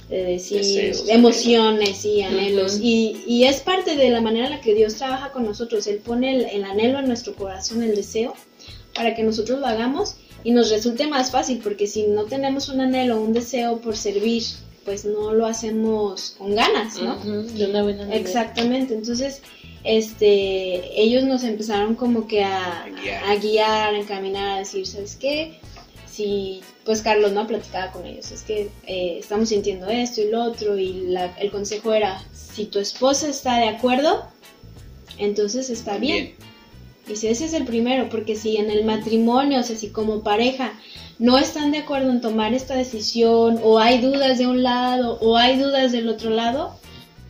de 0.09 0.25
decir, 0.25 0.59
Deseos, 0.59 1.09
emociones 1.09 2.05
y 2.05 2.23
anhelos, 2.23 2.79
y, 2.83 3.23
y 3.27 3.45
es 3.45 3.61
parte 3.61 3.97
de 3.97 4.11
la 4.11 4.21
manera 4.21 4.47
en 4.47 4.53
la 4.53 4.61
que 4.61 4.75
Dios 4.75 4.97
trabaja 4.97 5.33
con 5.33 5.45
nosotros, 5.45 5.87
Él 5.87 5.99
pone 5.99 6.35
el, 6.37 6.45
el 6.47 6.65
anhelo 6.65 6.99
en 6.99 7.07
nuestro 7.07 7.35
corazón, 7.35 7.83
el 7.83 7.95
deseo, 7.95 8.35
para 8.95 9.15
que 9.15 9.23
nosotros 9.23 9.61
lo 9.61 9.67
hagamos 9.67 10.17
y 10.43 10.51
nos 10.51 10.71
resulte 10.71 11.07
más 11.07 11.31
fácil, 11.31 11.61
porque 11.63 11.87
si 11.87 12.05
no 12.05 12.25
tenemos 12.25 12.69
un 12.69 12.81
anhelo, 12.81 13.21
un 13.21 13.33
deseo 13.33 13.81
por 13.81 13.97
servir 13.97 14.43
pues 14.85 15.05
no 15.05 15.33
lo 15.35 15.47
hacemos 15.47 16.35
con 16.39 16.55
ganas, 16.55 16.99
¿no? 17.01 17.17
De 17.17 17.67
una 17.67 17.83
buena 17.83 18.03
manera. 18.05 18.17
Exactamente, 18.17 18.95
entonces 18.95 19.43
este 19.85 21.01
ellos 21.01 21.25
nos 21.25 21.43
empezaron 21.45 21.95
como 21.95 22.27
que 22.27 22.45
a, 22.45 22.85
A 22.85 22.89
guiar. 22.89 23.25
a 23.25 23.37
guiar, 23.37 23.95
a 23.95 23.99
encaminar, 23.99 24.49
a 24.51 24.59
decir, 24.61 24.87
¿sabes 24.87 25.17
qué? 25.17 25.59
Si, 26.11 26.61
pues 26.85 27.03
Carlos 27.03 27.33
no 27.33 27.47
platicaba 27.47 27.93
con 27.93 28.05
ellos, 28.05 28.31
es 28.33 28.43
que 28.43 28.69
eh, 28.87 29.17
estamos 29.21 29.49
sintiendo 29.51 29.89
esto 29.89 30.21
y 30.21 30.31
lo 30.31 30.43
otro, 30.45 30.77
y 30.77 30.93
la- 31.09 31.35
el 31.39 31.51
consejo 31.51 31.95
era, 31.95 32.23
si 32.33 32.65
tu 32.67 32.79
esposa 32.79 33.29
está 33.29 33.59
de 33.59 33.69
acuerdo, 33.69 34.25
entonces 35.19 35.71
está 35.71 35.99
bien. 35.99 36.35
Y 37.09 37.17
si 37.17 37.29
ese 37.29 37.45
es 37.47 37.53
el 37.55 37.65
primero, 37.65 38.09
porque 38.09 38.37
si 38.37 38.57
en 38.57 38.71
el 38.71 38.85
matrimonio, 38.85 39.61
o 39.61 39.63
sea, 39.63 39.77
si 39.77 39.89
como 39.89 40.23
pareja 40.23 40.73
no 41.21 41.39
están 41.39 41.71
de 41.71 41.79
acuerdo 41.79 42.11
en 42.11 42.21
tomar 42.21 42.53
esta 42.55 42.75
decisión, 42.75 43.61
o 43.63 43.79
hay 43.79 44.01
dudas 44.01 44.39
de 44.39 44.47
un 44.49 44.63
lado, 44.65 45.19
o 45.21 45.37
hay 45.37 45.57
dudas 45.59 45.93
del 45.93 46.09
otro 46.09 46.31
lado, 46.31 46.75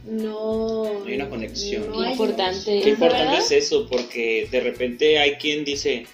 no... 0.07 0.85
No 0.85 1.05
hay 1.07 1.14
una 1.16 1.29
conexión. 1.29 1.90
no 1.90 2.00
hay- 2.00 2.12
Importante. 2.12 2.81
Qué 2.83 2.90
importante 2.90 3.24
¿verdad? 3.26 3.38
es 3.40 3.50
eso, 3.53 3.87
porque 3.90 4.48
de 4.50 4.61
repente 4.61 5.18
hay 5.18 5.33
quien 5.35 5.64
dice, 5.64 6.07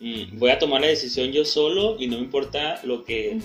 "Mm, 0.00 0.38
voy 0.38 0.50
a 0.50 0.58
tomar 0.58 0.80
la 0.80 0.86
decisión 0.86 1.30
yo 1.32 1.44
solo 1.44 1.96
y 2.00 2.06
no 2.06 2.16
me 2.16 2.22
importa 2.24 2.80
lo 2.84 3.04
que 3.04 3.38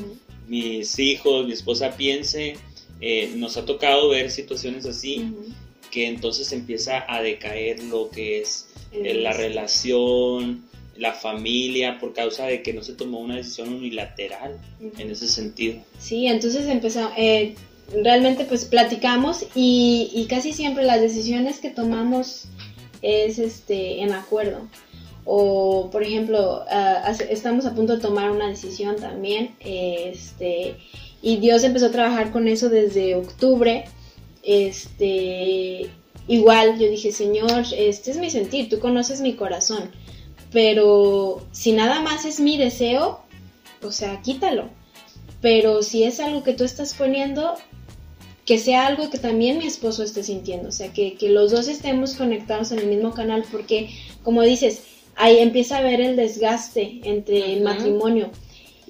mis 0.48 0.98
hijos, 1.00 1.46
mi 1.46 1.54
esposa 1.54 1.96
piense. 1.98 2.56
Eh, 3.02 3.32
nos 3.36 3.56
ha 3.58 3.66
tocado 3.66 4.10
ver 4.10 4.30
situaciones 4.32 4.86
así, 4.86 5.26
que 5.92 6.08
entonces 6.08 6.52
empieza 6.52 7.06
a 7.08 7.22
decaer 7.22 7.84
lo 7.84 8.10
que 8.10 8.42
es 8.42 8.68
eh, 8.92 9.02
Es- 9.12 9.18
la 9.18 9.34
relación, 9.34 10.64
la 11.00 11.14
familia, 11.14 11.98
por 12.00 12.14
causa 12.14 12.46
de 12.46 12.62
que 12.62 12.74
no 12.74 12.84
se 12.84 12.94
tomó 12.94 13.20
una 13.20 13.38
decisión 13.38 13.74
unilateral 13.74 14.60
en 14.98 15.10
ese 15.10 15.28
sentido. 15.28 15.78
Sí, 15.98 16.28
entonces 16.28 16.68
empezamos, 16.68 17.14
eh, 17.18 17.56
realmente 18.04 18.44
pues 18.46 18.66
platicamos 18.66 19.46
y, 19.56 20.12
y 20.14 20.26
casi 20.26 20.54
siempre 20.54 20.84
las 20.86 21.00
decisiones 21.02 21.60
que 21.60 21.70
tomamos 21.70 22.46
es 23.02 23.40
este 23.40 24.02
en 24.02 24.12
acuerdo. 24.12 24.68
O 25.26 25.90
por 25.92 26.04
ejemplo, 26.04 26.64
hace- 26.70 27.32
estamos 27.32 27.66
a 27.66 27.74
punto 27.76 27.96
de 27.96 28.02
tomar 28.02 28.30
una 28.32 28.48
decisión 28.50 28.96
también, 28.98 29.56
este, 29.62 30.76
y 31.22 31.38
Dios 31.38 31.64
empezó 31.64 31.88
a 31.88 31.92
trabajar 31.92 32.32
con 32.32 32.48
eso 32.48 32.70
desde 32.70 33.16
octubre. 33.16 33.86
Este, 34.44 35.90
igual 36.28 36.80
yo 36.80 36.90
dije, 36.90 37.12
Señor, 37.12 37.66
este 37.76 38.12
es 38.12 38.18
mi 38.18 38.30
sentir, 38.30 38.70
tú 38.70 38.80
conoces 38.80 39.22
mi 39.22 39.34
corazón, 39.36 39.92
pero 40.52 41.42
si 41.52 41.72
nada 41.72 42.02
más 42.02 42.26
es 42.26 42.40
mi 42.40 42.58
deseo, 42.58 43.20
o 43.84 43.92
sea, 43.92 44.22
quítalo. 44.22 44.70
Pero 45.42 45.84
si 45.84 46.04
es 46.04 46.20
algo 46.20 46.44
que 46.44 46.54
tú 46.54 46.64
estás 46.64 46.94
poniendo, 46.94 47.54
que 48.46 48.58
sea 48.58 48.88
algo 48.88 49.10
que 49.10 49.18
también 49.20 49.60
mi 49.60 49.68
esposo 49.68 50.04
esté 50.04 50.24
sintiendo, 50.24 50.70
o 50.70 50.72
sea, 50.72 50.92
que, 50.92 51.14
que 51.14 51.30
los 51.30 51.52
dos 51.52 51.68
estemos 51.68 52.16
conectados 52.16 52.72
en 52.72 52.80
el 52.80 52.88
mismo 52.88 53.14
canal, 53.14 53.46
porque 53.52 53.90
como 54.24 54.42
dices, 54.42 54.82
ahí 55.16 55.38
empieza 55.40 55.76
a 55.76 55.80
haber 55.80 56.02
el 56.02 56.16
desgaste 56.16 57.00
entre 57.04 57.54
el 57.54 57.62
matrimonio. 57.62 58.32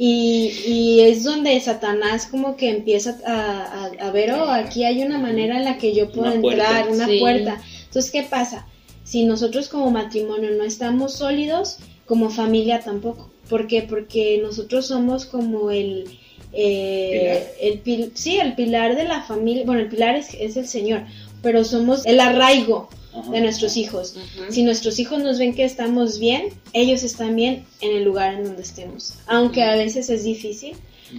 Y, 0.02 0.54
y 0.66 1.02
es 1.02 1.26
donde 1.26 1.60
Satanás 1.60 2.26
como 2.32 2.56
que 2.56 2.70
empieza 2.70 3.18
a, 3.28 3.90
a- 4.00 4.08
a 4.08 4.12
ver, 4.12 4.32
oh, 4.32 4.50
aquí 4.50 4.86
hay 4.86 5.04
una 5.04 5.18
manera 5.18 5.58
en 5.58 5.66
la 5.66 5.78
que 5.78 5.94
yo 5.94 6.10
puedo 6.10 6.32
Una 6.32 6.42
puerta. 6.42 6.64
entrar, 6.80 6.90
una 6.90 7.06
Sí. 7.06 7.20
puerta. 7.20 7.62
Entonces, 7.84 8.10
¿qué 8.10 8.24
pasa? 8.24 8.66
Si 9.10 9.24
nosotros 9.26 9.70
como 9.70 9.90
matrimonio 9.90 10.52
no 10.52 10.64
estamos 10.64 11.14
sólidos, 11.14 11.78
como 12.06 12.30
familia 12.30 12.80
tampoco. 12.80 13.30
¿Por 13.50 13.66
qué? 13.68 13.82
Porque 13.82 14.40
nosotros 14.44 14.86
somos 14.88 15.26
como 15.26 15.72
el... 15.72 16.06
eh, 16.54 17.48
el 17.62 17.84
pil- 17.84 18.12
sí, 18.14 18.38
el 18.38 18.54
pilar 18.56 18.96
de 18.96 19.06
la 19.06 19.22
familia, 19.24 19.64
bueno, 19.66 19.82
el 19.82 19.90
pilar 19.90 20.16
es, 20.16 20.34
es 20.36 20.58
el 20.58 20.68
Señor, 20.68 21.02
pero 21.42 21.64
somos 21.64 22.06
el 22.06 22.20
arraigo 22.20 22.90
Ajá. 23.14 23.32
de 23.32 23.42
nuestros 23.42 23.78
hijos. 23.78 24.16
Si 24.50 24.62
nuestros 24.64 25.00
hijos 25.00 25.24
nos 25.24 25.40
ven 25.40 25.56
que 25.56 25.64
estamos 25.64 26.20
bien, 26.20 26.50
ellos 26.74 27.04
están 27.04 27.36
bien 27.36 27.66
en 27.82 27.96
el 27.98 28.04
lugar 28.04 28.36
en 28.36 28.44
donde 28.44 28.62
estemos. 28.62 29.14
Aunque 29.28 29.64
a 29.64 29.76
veces 29.76 30.10
es 30.10 30.24
difícil, 30.24 30.76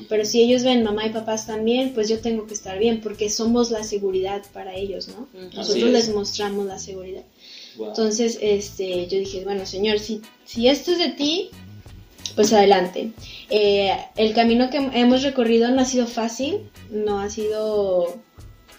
pero 0.08 0.24
si 0.24 0.40
ellos 0.40 0.62
ven 0.62 0.84
mamá 0.84 1.06
y 1.06 1.10
papá 1.10 1.34
están 1.34 1.64
bien, 1.64 1.92
pues 1.94 2.08
yo 2.08 2.20
tengo 2.20 2.46
que 2.46 2.54
estar 2.54 2.78
bien 2.78 3.00
porque 3.00 3.28
somos 3.28 3.72
la 3.72 3.82
seguridad 3.82 4.42
para 4.52 4.74
ellos, 4.76 5.08
¿no? 5.08 5.26
Nosotros 5.56 5.84
es. 5.88 5.92
les 5.92 6.14
mostramos 6.14 6.66
la 6.66 6.78
seguridad. 6.78 7.24
Wow. 7.76 7.88
Entonces, 7.88 8.38
este, 8.40 9.06
yo 9.06 9.18
dije, 9.18 9.44
bueno, 9.44 9.66
Señor, 9.66 9.98
si, 9.98 10.22
si 10.44 10.68
esto 10.68 10.92
es 10.92 10.98
de 10.98 11.10
ti, 11.10 11.50
pues 12.34 12.52
adelante. 12.52 13.10
Eh, 13.48 13.96
el 14.16 14.34
camino 14.34 14.70
que 14.70 14.78
hemos 14.78 15.22
recorrido 15.22 15.70
no 15.70 15.82
ha 15.82 15.84
sido 15.84 16.06
fácil, 16.06 16.70
no 16.90 17.20
ha 17.20 17.30
sido 17.30 18.18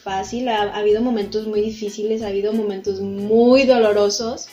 fácil, 0.04 0.48
ha, 0.50 0.62
ha 0.64 0.78
habido 0.78 1.02
momentos 1.02 1.48
muy 1.48 1.62
difíciles, 1.62 2.22
ha 2.22 2.28
habido 2.28 2.54
momentos 2.54 3.02
muy 3.02 3.64
dolorosos. 3.64 4.48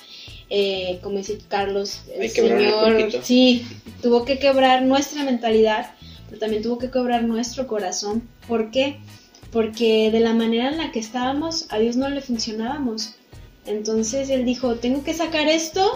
Eh, 0.50 0.98
como 1.02 1.18
dice 1.18 1.38
Carlos, 1.48 2.02
el 2.14 2.22
Hay 2.22 2.28
Señor, 2.30 3.12
sí, 3.22 3.66
tuvo 4.00 4.24
que 4.24 4.38
quebrar 4.38 4.82
nuestra 4.82 5.22
mentalidad, 5.22 5.92
pero 6.26 6.38
también 6.38 6.62
tuvo 6.62 6.78
que 6.78 6.90
quebrar 6.90 7.22
nuestro 7.24 7.66
corazón. 7.66 8.26
¿Por 8.46 8.70
qué? 8.70 8.96
Porque 9.52 10.10
de 10.10 10.20
la 10.20 10.32
manera 10.32 10.70
en 10.70 10.78
la 10.78 10.90
que 10.90 11.00
estábamos, 11.00 11.66
a 11.68 11.78
Dios 11.78 11.96
no 11.96 12.08
le 12.08 12.22
funcionábamos. 12.22 13.14
Entonces 13.68 14.30
él 14.30 14.44
dijo, 14.44 14.76
tengo 14.76 15.04
que 15.04 15.14
sacar 15.14 15.48
esto. 15.48 15.92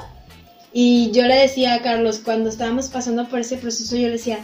Y 0.72 1.10
yo 1.12 1.24
le 1.24 1.36
decía 1.36 1.74
a 1.74 1.82
Carlos, 1.82 2.20
cuando 2.24 2.48
estábamos 2.48 2.88
pasando 2.88 3.28
por 3.28 3.40
ese 3.40 3.56
proceso, 3.56 3.96
yo 3.96 4.06
le 4.06 4.12
decía, 4.12 4.38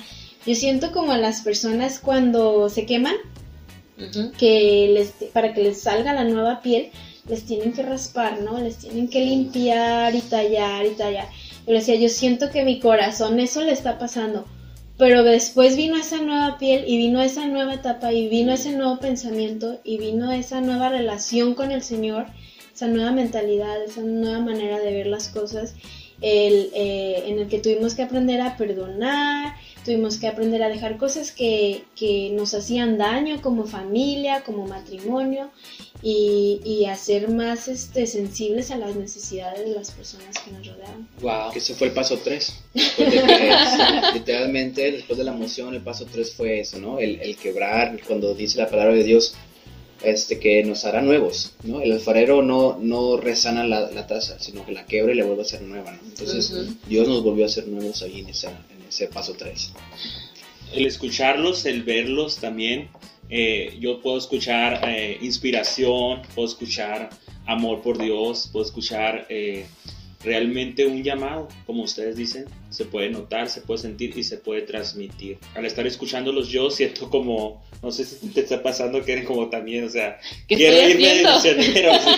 yo 0.46 0.54
siento 0.54 0.92
como 0.92 1.12
a 1.12 1.18
las 1.18 1.42
personas 1.42 1.98
cuando 1.98 2.68
se 2.68 2.86
queman, 2.86 3.14
que 4.38 4.90
les, 4.94 5.30
para 5.32 5.52
que 5.54 5.62
les 5.62 5.80
salga 5.80 6.12
la 6.12 6.24
nueva 6.24 6.60
piel, 6.62 6.90
les 7.28 7.44
tienen 7.44 7.72
que 7.72 7.82
raspar, 7.82 8.40
¿no? 8.40 8.58
Les 8.60 8.76
tienen 8.76 9.08
que 9.08 9.20
limpiar 9.20 10.14
y 10.14 10.20
tallar 10.20 10.86
y 10.86 10.90
tallar. 10.90 11.28
Yo 11.66 11.72
le 11.72 11.80
decía, 11.80 11.96
yo 11.96 12.08
siento 12.08 12.50
que 12.50 12.64
mi 12.64 12.80
corazón 12.80 13.40
eso 13.40 13.62
le 13.62 13.72
está 13.72 13.98
pasando. 13.98 14.46
Pero 14.96 15.22
después 15.22 15.76
vino 15.76 15.96
esa 15.96 16.16
nueva 16.18 16.58
piel 16.58 16.84
y 16.88 16.96
vino 16.96 17.20
esa 17.20 17.46
nueva 17.46 17.74
etapa 17.74 18.12
y 18.12 18.28
vino 18.28 18.52
ese 18.52 18.72
nuevo 18.72 18.98
pensamiento 18.98 19.78
y 19.84 19.98
vino 19.98 20.32
esa 20.32 20.60
nueva 20.60 20.88
relación 20.88 21.54
con 21.54 21.70
el 21.70 21.82
Señor, 21.82 22.26
esa 22.78 22.86
nueva 22.86 23.10
mentalidad, 23.10 23.82
esa 23.82 24.02
nueva 24.02 24.38
manera 24.38 24.78
de 24.78 24.92
ver 24.92 25.08
las 25.08 25.26
cosas, 25.30 25.74
el, 26.20 26.70
eh, 26.74 27.24
en 27.26 27.40
el 27.40 27.48
que 27.48 27.58
tuvimos 27.58 27.96
que 27.96 28.02
aprender 28.02 28.40
a 28.40 28.56
perdonar, 28.56 29.56
tuvimos 29.84 30.16
que 30.18 30.28
aprender 30.28 30.62
a 30.62 30.68
dejar 30.68 30.96
cosas 30.96 31.32
que, 31.32 31.82
que 31.96 32.30
nos 32.34 32.54
hacían 32.54 32.96
daño 32.96 33.42
como 33.42 33.64
familia, 33.64 34.44
como 34.44 34.64
matrimonio 34.68 35.50
y, 36.00 36.60
y 36.64 36.84
a 36.84 36.94
ser 36.94 37.28
más 37.28 37.66
este, 37.66 38.06
sensibles 38.06 38.70
a 38.70 38.78
las 38.78 38.94
necesidades 38.94 39.68
de 39.68 39.74
las 39.74 39.90
personas 39.90 40.38
que 40.38 40.52
nos 40.52 40.64
rodeaban. 40.64 41.08
Wow. 41.20 41.50
Que 41.52 41.58
ese 41.58 41.74
fue 41.74 41.88
el 41.88 41.94
paso 41.94 42.20
3. 42.22 42.62
literalmente, 44.14 44.92
después 44.92 45.18
de 45.18 45.24
la 45.24 45.32
emoción, 45.32 45.74
el 45.74 45.82
paso 45.82 46.06
3 46.06 46.32
fue 46.32 46.60
eso, 46.60 46.78
¿no? 46.78 47.00
El, 47.00 47.20
el 47.22 47.36
quebrar, 47.36 47.98
cuando 48.06 48.36
dice 48.36 48.58
la 48.58 48.68
palabra 48.68 48.94
de 48.94 49.02
Dios, 49.02 49.34
este, 50.02 50.38
que 50.38 50.62
nos 50.64 50.84
hará 50.84 51.02
nuevos, 51.02 51.54
¿no? 51.64 51.80
El 51.80 51.92
alfarero 51.92 52.42
no, 52.42 52.78
no 52.80 53.16
resana 53.16 53.64
la, 53.64 53.90
la 53.90 54.06
taza, 54.06 54.38
sino 54.38 54.64
que 54.64 54.72
la 54.72 54.86
quebra 54.86 55.12
y 55.12 55.16
la 55.16 55.24
vuelve 55.24 55.42
a 55.42 55.46
hacer 55.46 55.62
nueva, 55.62 55.92
¿no? 55.92 56.00
Entonces. 56.04 56.52
Dios 56.88 57.08
nos 57.08 57.22
volvió 57.22 57.44
a 57.44 57.48
hacer 57.48 57.66
nuevos 57.68 58.02
ahí 58.02 58.20
en, 58.20 58.28
esa, 58.28 58.50
en 58.50 58.86
ese 58.88 59.08
paso 59.08 59.34
3. 59.36 59.72
el 60.74 60.86
escucharlos, 60.86 61.64
el 61.66 61.82
verlos 61.82 62.36
también. 62.36 62.88
eh, 63.30 63.76
yo 63.80 64.00
puedo 64.00 64.16
escuchar 64.18 64.80
eh, 64.88 65.18
inspiración, 65.20 66.22
puedo 66.34 66.48
escuchar 66.48 67.10
amor 67.46 67.82
por 67.82 67.98
Dios, 67.98 68.48
puedo 68.52 68.64
escuchar 68.64 69.26
eh, 69.28 69.66
realmente 70.22 70.86
un 70.86 71.02
llamado, 71.02 71.48
como 71.66 71.84
ustedes 71.84 72.16
dicen, 72.16 72.46
se 72.70 72.84
puede 72.84 73.10
notar, 73.10 73.48
se 73.48 73.60
puede 73.60 73.78
sentir 73.78 74.16
y 74.16 74.24
se 74.24 74.38
puede 74.38 74.62
transmitir. 74.62 75.38
Al 75.54 75.64
estar 75.64 75.86
escuchándolos 75.86 76.48
yo 76.48 76.70
siento 76.70 77.08
como, 77.08 77.62
no 77.82 77.90
sé 77.92 78.04
si 78.04 78.28
te 78.28 78.40
está 78.40 78.62
pasando 78.62 79.04
que 79.04 79.12
eres 79.12 79.24
como 79.24 79.48
también, 79.48 79.84
o 79.84 79.88
sea, 79.88 80.18
¿Qué 80.46 80.56
quiero 80.56 80.88
irme 80.88 81.14
de 81.14 81.24
misionero. 81.24 81.92
sí. 81.94 82.10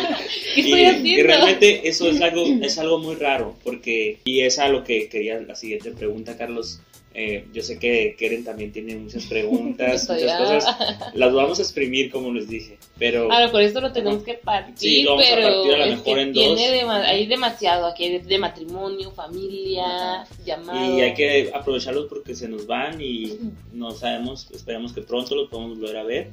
¿Qué 0.54 0.60
y, 0.60 0.72
estoy 0.82 1.10
y 1.10 1.22
realmente 1.22 1.88
eso 1.88 2.08
es 2.08 2.20
algo, 2.20 2.44
es 2.62 2.78
algo 2.78 2.98
muy 2.98 3.14
raro, 3.14 3.56
porque, 3.62 4.18
y 4.24 4.40
es 4.40 4.58
a 4.58 4.68
lo 4.68 4.84
que 4.84 5.08
quería 5.08 5.40
la 5.40 5.54
siguiente 5.54 5.90
pregunta, 5.90 6.36
Carlos. 6.36 6.80
Eh, 7.22 7.44
yo 7.52 7.62
sé 7.62 7.78
que 7.78 8.16
Keren 8.18 8.44
también 8.44 8.72
tiene 8.72 8.96
muchas 8.96 9.26
preguntas, 9.26 10.08
muchas 10.08 10.38
cosas. 10.40 10.76
Las 11.14 11.32
vamos 11.34 11.58
a 11.58 11.62
exprimir, 11.62 12.10
como 12.10 12.32
les 12.32 12.48
dije, 12.48 12.78
pero 12.98 13.30
Ahora, 13.30 13.50
por 13.50 13.60
esto 13.60 13.80
lo 13.82 13.92
tenemos 13.92 14.22
que 14.22 14.34
partir, 14.34 14.74
Sí, 14.78 15.02
lo 15.02 15.10
vamos 15.16 15.26
a 15.26 15.34
pero 15.34 15.42
partir 15.48 15.74
a 15.74 15.86
lo 15.86 15.96
mejor 15.96 16.18
en 16.18 16.32
dos. 16.32 16.58
dema- 16.58 17.04
hay 17.04 17.26
demasiado 17.26 17.86
aquí, 17.86 18.04
hay 18.04 18.12
de, 18.12 18.20
de 18.20 18.38
matrimonio, 18.38 19.10
familia, 19.12 20.26
llamado. 20.46 20.96
y 20.98 21.00
hay 21.02 21.14
que 21.14 21.50
aprovecharlos 21.52 22.06
porque 22.08 22.34
se 22.34 22.48
nos 22.48 22.66
van 22.66 23.00
y 23.02 23.38
no 23.72 23.90
sabemos, 23.90 24.48
esperamos 24.52 24.92
que 24.92 25.02
pronto 25.02 25.34
los 25.34 25.48
podamos 25.50 25.78
volver 25.78 25.96
a 25.98 26.04
ver. 26.04 26.30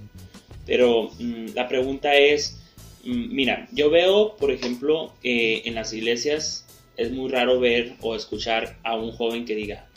Pero 0.66 1.12
mm, 1.20 1.48
la 1.56 1.68
pregunta 1.68 2.16
es, 2.16 2.60
mm, 3.04 3.34
mira, 3.36 3.68
yo 3.72 3.90
veo, 3.90 4.36
por 4.38 4.52
ejemplo, 4.52 5.14
eh, 5.24 5.64
en 5.66 5.76
las 5.76 5.92
iglesias 5.94 6.66
es 6.98 7.12
muy 7.12 7.30
raro 7.30 7.60
ver 7.60 7.94
o 8.02 8.16
escuchar 8.16 8.78
a 8.84 8.96
un 8.96 9.12
joven 9.12 9.46
que 9.46 9.56
diga, 9.56 9.88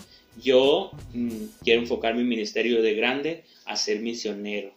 yo 0.40 0.90
mm, 1.12 1.44
quiero 1.62 1.81
enfocar 1.83 2.14
mi 2.14 2.24
ministerio 2.24 2.83
de 2.83 2.94
grande 2.94 3.44
a 3.66 3.76
ser 3.76 4.00
misionero. 4.00 4.72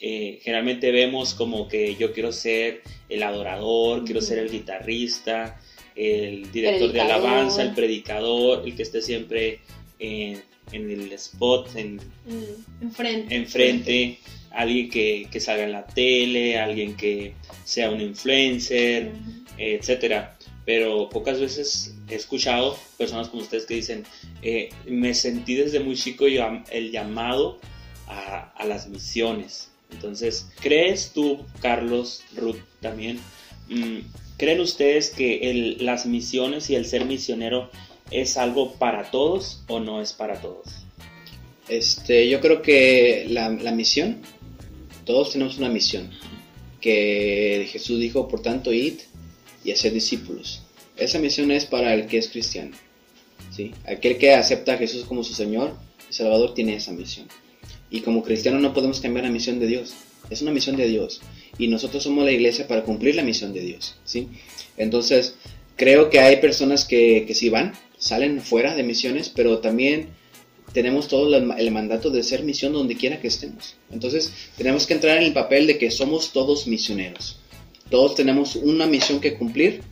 eh, 0.00 0.38
generalmente 0.42 0.90
vemos 0.92 1.34
como 1.34 1.68
que 1.68 1.94
yo 1.96 2.12
quiero 2.12 2.32
ser 2.32 2.80
el 3.10 3.22
adorador, 3.22 4.04
quiero 4.04 4.20
ser 4.22 4.38
el 4.38 4.50
guitarrista, 4.50 5.60
el 5.94 6.50
director 6.52 6.92
de 6.92 7.00
alabanza, 7.02 7.62
el 7.62 7.74
predicador, 7.74 8.62
el 8.66 8.74
que 8.74 8.82
esté 8.82 9.02
siempre 9.02 9.60
en, 9.98 10.42
en 10.72 10.90
el 10.90 11.12
spot, 11.12 11.76
en, 11.76 11.96
Mm, 12.24 12.82
Enfrente. 12.84 13.34
enfrente, 13.34 14.18
alguien 14.52 14.88
que, 14.88 15.26
que 15.30 15.40
salga 15.40 15.64
en 15.64 15.72
la 15.72 15.86
tele, 15.86 16.58
alguien 16.58 16.96
que 16.96 17.34
sea 17.64 17.90
un 17.90 18.00
influencer, 18.00 19.08
Ujú. 19.08 19.30
eh, 19.58 19.74
etcétera. 19.80 20.38
Pero 20.66 21.08
pocas 21.08 21.40
veces 21.40 21.94
he 22.08 22.14
escuchado 22.14 22.78
personas 22.98 23.28
como 23.28 23.42
ustedes 23.42 23.64
que 23.66 23.74
dicen, 23.74 24.04
eh, 24.42 24.68
me 24.86 25.14
sentí 25.14 25.54
desde 25.54 25.80
muy 25.80 25.96
chico 25.96 26.26
el 26.26 26.90
llamado 26.92 27.58
a, 28.06 28.52
a 28.56 28.64
las 28.66 28.88
misiones. 28.88 29.70
Entonces, 29.90 30.48
¿crees 30.60 31.12
tú, 31.12 31.44
Carlos, 31.60 32.22
Ruth 32.36 32.58
también? 32.80 33.18
mm, 33.68 33.98
¿Creen 34.36 34.60
ustedes 34.60 35.10
que 35.10 35.50
el- 35.50 35.84
las 35.84 36.06
misiones 36.06 36.70
y 36.70 36.74
el 36.74 36.86
ser 36.86 37.04
misionero 37.04 37.70
es 38.10 38.36
algo 38.36 38.72
para 38.74 39.10
todos 39.10 39.62
o 39.68 39.80
no 39.80 40.00
es 40.00 40.12
para 40.12 40.40
todos? 40.40 40.66
Este, 41.68 42.28
yo 42.28 42.40
creo 42.40 42.62
que 42.62 43.26
la, 43.28 43.50
la 43.50 43.70
misión, 43.72 44.22
todos 45.04 45.32
tenemos 45.32 45.58
una 45.58 45.68
misión, 45.68 46.10
que 46.80 47.68
Jesús 47.70 48.00
dijo, 48.00 48.28
por 48.28 48.40
tanto, 48.42 48.72
id 48.72 48.94
y 49.64 49.72
hacer 49.72 49.92
discípulos. 49.92 50.62
Esa 50.96 51.18
misión 51.18 51.50
es 51.50 51.66
para 51.66 51.94
el 51.94 52.06
que 52.06 52.18
es 52.18 52.28
cristiano. 52.28 52.76
¿sí? 53.54 53.72
Aquel 53.86 54.18
que 54.18 54.34
acepta 54.34 54.74
a 54.74 54.78
Jesús 54.78 55.04
como 55.04 55.24
su 55.24 55.34
Señor 55.34 55.74
y 56.08 56.12
Salvador 56.12 56.54
tiene 56.54 56.76
esa 56.76 56.92
misión. 56.92 57.26
Y 57.90 58.00
como 58.00 58.22
cristiano 58.22 58.58
no 58.58 58.72
podemos 58.72 59.00
cambiar 59.00 59.24
la 59.24 59.30
misión 59.30 59.58
de 59.58 59.66
Dios. 59.66 59.94
Es 60.28 60.42
una 60.42 60.52
misión 60.52 60.76
de 60.76 60.86
Dios. 60.86 61.20
Y 61.58 61.68
nosotros 61.68 62.02
somos 62.02 62.24
la 62.24 62.32
iglesia 62.32 62.68
para 62.68 62.84
cumplir 62.84 63.14
la 63.16 63.22
misión 63.22 63.52
de 63.52 63.60
Dios. 63.60 63.96
¿sí? 64.04 64.28
Entonces, 64.76 65.34
creo 65.76 66.10
que 66.10 66.20
hay 66.20 66.36
personas 66.36 66.84
que, 66.84 67.24
que 67.26 67.34
sí 67.34 67.48
van, 67.48 67.72
salen 67.98 68.40
fuera 68.40 68.74
de 68.74 68.82
misiones, 68.82 69.28
pero 69.28 69.58
también 69.58 70.08
tenemos 70.72 71.08
todo 71.08 71.36
el, 71.36 71.70
mandato 71.70 72.10
de 72.10 72.22
ser 72.22 72.44
misión 72.44 72.72
donde 72.72 72.96
quiera 72.96 73.20
que 73.20 73.28
estemos. 73.28 73.76
Entonces, 73.90 74.32
tenemos 74.56 74.86
que 74.86 74.94
entrar 74.94 75.18
en 75.18 75.24
el 75.24 75.32
papel 75.32 75.66
de 75.66 75.78
que 75.78 75.90
somos 75.90 76.32
todos 76.32 76.66
misioneros. 76.66 77.39
Todos 77.90 78.14
tenemos 78.14 78.56
una 78.56 78.86
misión 78.86 79.20
que 79.20 79.34
cumplir 79.34 79.82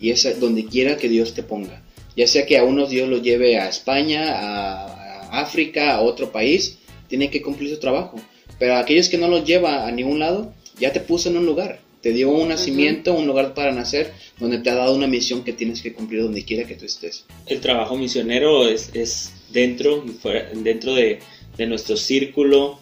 y 0.00 0.10
es 0.10 0.40
donde 0.40 0.66
quiera 0.66 0.96
que 0.96 1.08
Dios 1.08 1.34
te 1.34 1.42
ponga. 1.42 1.82
Ya 2.16 2.26
sea 2.26 2.46
que 2.46 2.58
a 2.58 2.64
unos 2.64 2.90
Dios 2.90 3.08
los 3.08 3.22
lleve 3.22 3.58
a 3.58 3.68
España, 3.68 4.32
a, 4.32 4.86
a 4.86 5.40
África, 5.40 5.94
a 5.94 6.00
otro 6.00 6.32
país, 6.32 6.78
tiene 7.08 7.30
que 7.30 7.42
cumplir 7.42 7.70
su 7.70 7.78
trabajo. 7.78 8.18
Pero 8.58 8.74
a 8.74 8.80
aquellos 8.80 9.08
que 9.08 9.18
no 9.18 9.28
los 9.28 9.44
lleva 9.44 9.86
a 9.86 9.92
ningún 9.92 10.18
lado, 10.18 10.52
ya 10.78 10.92
te 10.92 11.00
puso 11.00 11.28
en 11.28 11.36
un 11.36 11.46
lugar. 11.46 11.80
Te 12.00 12.12
dio 12.12 12.30
un 12.30 12.48
nacimiento, 12.48 13.14
un 13.14 13.26
lugar 13.26 13.54
para 13.54 13.72
nacer, 13.72 14.12
donde 14.38 14.58
te 14.58 14.70
ha 14.70 14.74
dado 14.74 14.94
una 14.94 15.06
misión 15.06 15.42
que 15.42 15.52
tienes 15.52 15.82
que 15.82 15.92
cumplir 15.92 16.22
donde 16.22 16.44
quiera 16.44 16.66
que 16.66 16.76
tú 16.76 16.84
estés. 16.84 17.24
el 17.46 17.60
trabajo 17.60 17.96
misionero 17.96 18.68
es, 18.68 18.90
es 18.94 19.32
dentro 19.50 20.04
y 20.06 20.10
fuera, 20.10 20.48
dentro 20.54 20.94
de, 20.94 21.18
de 21.56 21.66
nuestro 21.66 21.96
círculo, 21.96 22.78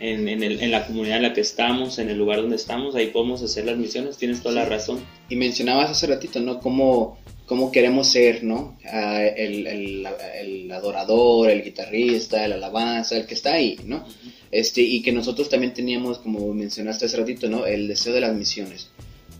en, 0.00 0.28
en, 0.28 0.42
el- 0.42 0.60
en 0.60 0.70
la 0.70 0.86
comunidad 0.86 1.16
en 1.18 1.22
la 1.24 1.32
que 1.32 1.40
estamos, 1.40 1.98
en 1.98 2.10
el 2.10 2.18
lugar 2.18 2.40
donde 2.40 2.56
estamos, 2.56 2.94
ahí 2.94 3.06
podemos 3.08 3.42
hacer 3.42 3.64
las 3.64 3.76
misiones, 3.76 4.16
tienes 4.16 4.40
toda 4.42 4.54
la 4.54 4.64
razón. 4.66 5.00
y 5.28 5.36
mencionabas 5.36 5.90
hace 5.90 6.06
ratito, 6.06 6.38
¿no? 6.40 6.60
Cómo, 6.60 7.18
cómo 7.46 7.72
queremos 7.72 8.08
ser, 8.08 8.44
¿no? 8.44 8.76
Ah, 8.90 9.24
el, 9.24 9.66
el- 9.66 10.06
el 10.40 10.70
adorador, 10.72 11.50
el 11.50 11.62
guitarrista, 11.64 12.44
el 12.44 12.52
alabanza, 12.52 13.16
el 13.16 13.26
que 13.26 13.34
está 13.34 13.54
ahí, 13.54 13.78
¿no? 13.86 14.04
Este, 14.50 14.82
y 14.82 15.02
que 15.02 15.10
nosotros 15.12 15.48
también 15.48 15.74
teníamos, 15.74 16.18
como 16.18 16.52
mencionaste 16.54 17.06
hace 17.06 17.16
ratito, 17.16 17.48
¿no? 17.48 17.66
El 17.66 17.88
deseo 17.88 18.12
de 18.12 18.20
las 18.20 18.34
misiones. 18.36 18.90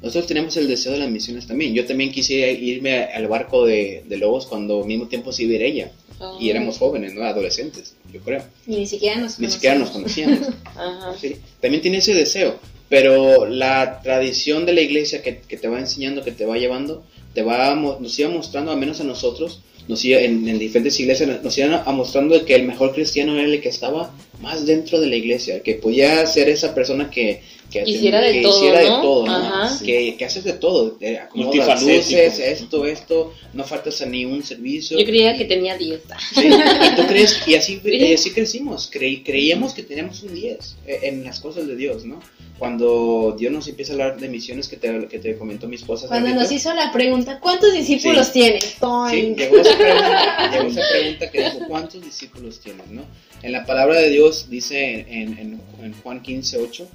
Nosotros 0.03 0.27
tenemos 0.27 0.57
el 0.57 0.67
deseo 0.69 0.93
de 0.93 0.99
las 0.99 1.11
misiones 1.11 1.47
también. 1.47 1.73
Yo 1.73 1.87
también 1.87 2.11
quise 2.11 2.51
irme 2.53 3.05
al 3.05 3.27
barco 3.29 3.65
de, 3.65 4.03
de 4.07 4.17
lobos 4.19 4.47
cuando 4.47 4.81
al 4.83 4.87
mismo 4.87 5.07
tiempo 5.09 5.33
se 5.33 5.45
iba 5.45 5.53
a 5.53 5.57
ir 5.57 5.63
ella. 5.63 5.93
Oh. 6.21 6.37
Y 6.41 6.51
éramos 6.51 6.79
jóvenes, 6.79 7.15
¿no? 7.15 7.23
Adolescentes, 7.25 7.97
yo 8.15 8.21
creo. 8.21 8.43
Y 8.67 8.77
ni 8.77 8.87
siquiera 8.87 9.21
nos 9.21 9.39
Ni 9.39 9.51
siquiera 9.51 9.77
nos 9.77 9.91
conocíamos. 9.91 10.39
conocíamos. 10.39 10.65
Ajá. 10.77 11.15
Sí, 11.21 11.37
también 11.61 11.83
tiene 11.83 11.99
ese 11.99 12.15
deseo, 12.15 12.59
pero 12.89 13.47
la 13.47 14.01
tradición 14.03 14.65
de 14.67 14.73
la 14.73 14.81
iglesia 14.81 15.23
que, 15.23 15.39
que 15.41 15.57
te 15.57 15.69
va 15.69 15.81
enseñando, 15.81 16.23
que 16.23 16.33
te 16.33 16.47
va 16.47 16.57
llevando, 16.57 17.05
te 17.35 17.43
va 17.43 17.75
nos 17.75 18.19
iba 18.19 18.31
mostrando, 18.31 18.71
al 18.71 18.79
menos 18.79 19.01
a 19.01 19.05
nosotros, 19.05 19.61
nos 19.89 20.05
iba, 20.05 20.21
en, 20.21 20.49
en 20.49 20.59
diferentes 20.59 20.99
iglesias, 21.01 21.43
nos 21.43 21.59
iban 21.59 21.75
a 21.75 21.93
mostrando 21.93 22.43
que 22.45 22.55
el 22.55 22.63
mejor 22.65 22.95
cristiano 22.95 23.35
era 23.35 23.45
el 23.45 23.61
que 23.61 23.69
estaba 23.69 24.15
más 24.41 24.67
dentro 24.67 25.01
de 25.01 25.07
la 25.07 25.17
iglesia, 25.17 25.63
que 25.63 25.75
podía 25.75 26.27
ser 26.27 26.49
esa 26.49 26.75
persona 26.75 27.11
que, 27.11 27.43
que, 27.71 27.83
Hiciera 27.87 28.21
de 28.21 28.33
que 28.35 28.43
todo, 28.43 28.57
hiciera 28.59 28.81
de 28.81 28.89
¿no? 28.89 29.01
todo, 29.03 29.27
¿no? 29.27 29.69
Que, 29.85 30.17
que 30.17 30.25
haces 30.25 30.45
de 30.45 30.53
todo, 30.53 30.97
eh, 31.01 31.19
acomodas 31.19 31.55
Multifacético. 31.57 31.97
luces, 31.97 32.39
esto, 32.39 32.87
esto, 32.87 33.35
no 33.53 33.65
faltas 33.65 34.01
a 34.03 34.07
ni 34.07 34.25
un 34.25 34.45
servicio. 34.45 34.99
Yo 34.99 35.05
creía 35.05 35.37
que 35.37 35.45
tenía 35.45 35.77
10. 35.77 36.01
Sí, 36.35 36.47
y 36.47 36.97
tú 36.97 37.07
crees, 37.09 37.37
y 37.49 37.55
así, 37.55 37.81
Sí. 37.85 37.91
y 37.91 38.15
así 38.15 38.31
crecimos, 38.33 38.89
creí, 38.93 39.23
creíamos 39.23 39.73
que 39.75 39.83
teníamos 39.83 40.23
un 40.23 40.35
10 40.35 40.77
eh, 40.87 40.99
en 41.05 41.25
las 41.25 41.41
cosas 41.41 41.67
de 41.67 41.75
Dios, 41.75 42.05
¿no? 42.05 42.21
Cuando 42.59 43.35
Dios 43.37 43.53
nos 43.53 43.67
empieza 43.67 43.93
a 43.93 43.95
hablar 43.95 44.21
de 44.21 44.29
misiones 44.29 44.69
que 44.69 44.77
te, 44.77 45.09
que 45.09 45.19
te 45.19 45.37
comentó 45.37 45.67
mi 45.67 45.75
esposa. 45.75 46.07
Cuando 46.07 46.29
ahorita, 46.29 46.43
nos 46.45 46.53
hizo 46.53 46.73
la 46.73 46.93
pregunta, 46.93 47.41
¿cuántos 47.41 47.73
discípulos 47.75 48.29
Sí. 48.29 48.33
tienes? 48.35 48.65
Sí, 49.11 49.35
llegó 49.37 49.59
esa 49.59 49.77
pregunta, 49.77 50.51
llegó 50.53 50.69
esa 50.69 50.81
pregunta 50.93 51.31
que 51.33 51.39
dijo, 51.45 51.59
¿cuántos 51.69 52.05
discípulos 52.05 52.61
tienes, 52.61 52.87
no? 52.91 53.03
En 53.43 53.51
la 53.53 53.67
palabra 53.67 53.99
de 53.99 54.11
Dios 54.11 54.34
dice 54.49 55.01
en, 55.09 55.39
en, 55.39 55.61
en 55.83 55.93
Juan 56.03 56.23
15, 56.23 56.59
8, 56.59 56.89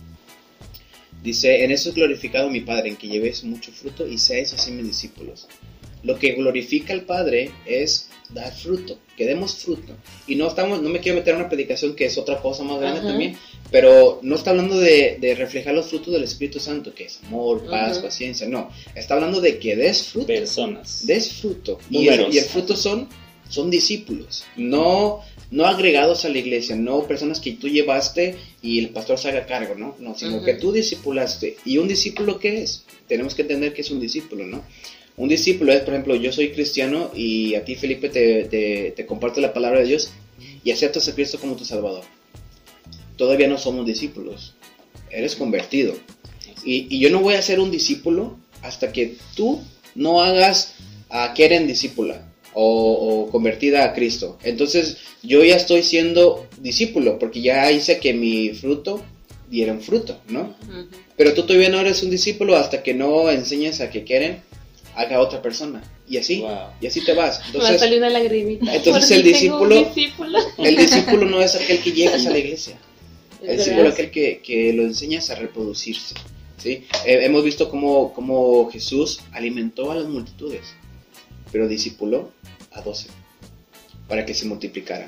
dice, 1.23 1.63
en 1.63 1.71
eso 1.71 1.89
es 1.89 1.95
glorificado 1.95 2.49
mi 2.49 2.61
Padre, 2.61 2.89
en 2.89 2.95
que 2.95 3.07
llevéis 3.07 3.43
mucho 3.43 3.71
fruto 3.71 4.07
y 4.07 4.17
seáis 4.17 4.53
así 4.53 4.71
mis 4.71 4.87
discípulos. 4.87 5.47
Lo 6.03 6.17
que 6.17 6.31
glorifica 6.33 6.93
al 6.93 7.01
Padre 7.01 7.51
es 7.65 8.09
dar 8.29 8.53
fruto, 8.53 8.97
que 9.17 9.25
demos 9.25 9.55
fruto. 9.55 9.93
Y 10.27 10.35
no 10.35 10.47
estamos, 10.47 10.81
no 10.81 10.87
me 10.89 10.99
quiero 10.99 11.17
meter 11.17 11.33
en 11.33 11.41
una 11.41 11.49
predicación 11.49 11.95
que 11.95 12.05
es 12.05 12.17
otra 12.17 12.41
cosa 12.41 12.63
más 12.63 12.79
grande 12.79 12.99
Ajá. 12.99 13.09
también, 13.09 13.35
pero 13.69 14.19
no 14.23 14.35
está 14.35 14.51
hablando 14.51 14.79
de, 14.79 15.17
de 15.19 15.35
reflejar 15.35 15.73
los 15.73 15.87
frutos 15.87 16.13
del 16.13 16.23
Espíritu 16.23 16.59
Santo, 16.59 16.93
que 16.93 17.05
es 17.05 17.19
amor, 17.25 17.65
paz, 17.69 17.93
Ajá. 17.97 18.03
paciencia, 18.03 18.47
no. 18.47 18.69
Está 18.95 19.15
hablando 19.15 19.41
de 19.41 19.59
que 19.59 19.75
des 19.75 20.03
fruto 20.03 20.27
Personas. 20.27 21.05
des 21.05 21.33
fruto. 21.33 21.79
Y 21.89 22.07
el, 22.07 22.33
y 22.33 22.37
el 22.37 22.45
fruto 22.45 22.77
son, 22.77 23.09
son 23.49 23.69
discípulos, 23.71 24.45
no, 24.55 25.21
no 25.51 25.65
agregados 25.65 26.23
a 26.23 26.29
la 26.29 26.37
iglesia, 26.37 26.75
no 26.75 27.03
personas 27.07 27.39
que 27.39 27.53
tú 27.53 27.67
llevaste 27.67 28.37
y 28.61 28.79
el 28.79 28.89
pastor 28.89 29.17
se 29.17 29.29
haga 29.29 29.45
cargo, 29.47 29.75
¿no? 29.75 29.95
No, 29.99 30.15
sino 30.15 30.37
Ujú. 30.37 30.45
que 30.45 30.53
tú 30.53 30.71
discipulaste. 30.71 31.57
¿Y 31.65 31.79
un 31.79 31.87
discípulo 31.87 32.39
qué 32.39 32.61
es? 32.61 32.85
Tenemos 33.07 33.33
que 33.33 33.41
entender 33.41 33.73
que 33.73 33.81
es 33.81 33.89
un 33.91 33.99
discípulo, 33.99 34.45
¿no? 34.45 34.63
Un 35.17 35.27
discípulo 35.27 35.73
es, 35.73 35.81
por 35.81 35.93
ejemplo, 35.93 36.15
yo 36.15 36.31
soy 36.31 36.51
cristiano 36.51 37.11
y 37.15 37.55
a 37.55 37.65
ti, 37.65 37.75
Felipe, 37.75 38.09
te, 38.09 38.45
te, 38.45 38.91
te 38.95 39.05
comparto 39.05 39.41
la 39.41 39.51
palabra 39.51 39.79
de 39.79 39.87
Dios 39.87 40.11
y 40.63 40.71
aceptas 40.71 41.09
a 41.09 41.15
Cristo 41.15 41.39
como 41.39 41.55
tu 41.55 41.65
Salvador. 41.65 42.03
Todavía 43.17 43.47
no 43.47 43.57
somos 43.57 43.85
discípulos, 43.85 44.53
eres 45.09 45.35
convertido. 45.35 45.95
Y, 46.63 46.87
y 46.95 46.99
yo 46.99 47.09
no 47.09 47.19
voy 47.19 47.33
a 47.33 47.41
ser 47.41 47.59
un 47.59 47.71
discípulo 47.71 48.37
hasta 48.61 48.93
que 48.93 49.15
tú 49.35 49.61
no 49.95 50.21
hagas 50.21 50.75
a 51.09 51.33
Keren 51.33 51.67
discípula 51.67 52.28
o, 52.53 53.25
o 53.27 53.31
convertida 53.31 53.85
a 53.85 53.93
Cristo. 53.93 54.37
Entonces 54.43 54.97
yo 55.23 55.43
ya 55.43 55.55
estoy 55.55 55.83
siendo 55.83 56.47
discípulo 56.59 57.19
porque 57.19 57.41
ya 57.41 57.71
hice 57.71 57.99
que 57.99 58.13
mi 58.13 58.49
fruto 58.49 59.01
diera 59.49 59.73
un 59.73 59.81
fruto, 59.81 60.19
¿no? 60.29 60.55
Pero 61.17 61.33
tú 61.33 61.43
todavía 61.43 61.69
no 61.69 61.79
eres 61.79 62.03
un 62.03 62.09
discípulo 62.11 62.55
hasta 62.55 62.83
que 62.83 62.93
no 62.93 63.29
enseñes 63.31 63.81
a 63.81 63.89
que 63.89 64.03
Keren 64.05 64.41
haga 64.95 65.17
a 65.17 65.21
otra 65.21 65.41
persona. 65.41 65.83
Y 66.07 66.17
así, 66.17 66.39
Wow. 66.41 66.49
y 66.81 66.87
así 66.87 67.01
te 67.03 67.13
vas. 67.13 67.39
Me 67.39 67.43
va 67.43 67.45
a 67.45 67.51
Entonces 67.73 67.79
salir 67.79 67.97
una 67.99 68.09
lagrimita. 68.09 68.75
entonces 68.75 69.11
el 69.11 69.23
discípulo- 69.23 69.75
discípulo. 69.93 70.39
el 70.57 70.75
discípulo 70.75 71.25
no 71.25 71.41
es 71.41 71.55
aquel 71.55 71.79
que 71.81 71.91
llegas 71.91 72.25
a 72.25 72.29
la 72.31 72.37
iglesia. 72.39 72.77
El 73.41 73.55
discípulo 73.55 73.87
es 73.87 73.93
aquel 73.93 74.11
que, 74.11 74.41
que 74.43 74.73
lo 74.73 74.83
enseñas 74.83 75.29
a 75.29 75.35
reproducirse. 75.35 76.13
¿sí? 76.57 76.83
Eh, 77.05 77.19
hemos 77.23 77.41
visto 77.45 77.69
cómo, 77.69 78.11
cómo 78.13 78.69
Jesús 78.69 79.21
alimentó 79.31 79.91
a 79.91 79.95
las 79.95 80.05
multitudes, 80.09 80.73
pero 81.51 81.67
discipuló 81.67 82.31
a 82.71 82.81
doce 82.81 83.07
para 84.07 84.25
que 84.25 84.33
se 84.33 84.45
multiplicara. 84.45 85.07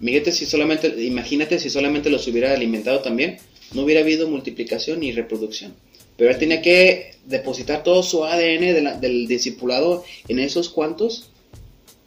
Imagínate 0.00 0.32
si 0.32 0.46
solamente, 0.46 1.04
imagínate 1.04 1.58
si 1.58 1.70
solamente 1.70 2.10
los 2.10 2.26
hubiera 2.26 2.52
alimentado 2.52 3.00
también, 3.00 3.38
no 3.74 3.82
hubiera 3.82 4.00
habido 4.00 4.28
multiplicación 4.28 5.00
ni 5.00 5.12
reproducción. 5.12 5.74
Pero 6.16 6.30
él 6.30 6.38
tenía 6.38 6.60
que 6.60 7.14
depositar 7.26 7.82
todo 7.82 8.02
su 8.02 8.24
ADN 8.24 9.00
del 9.00 9.26
discipulado 9.26 10.04
en 10.28 10.38
esos 10.38 10.68
cuantos 10.68 11.30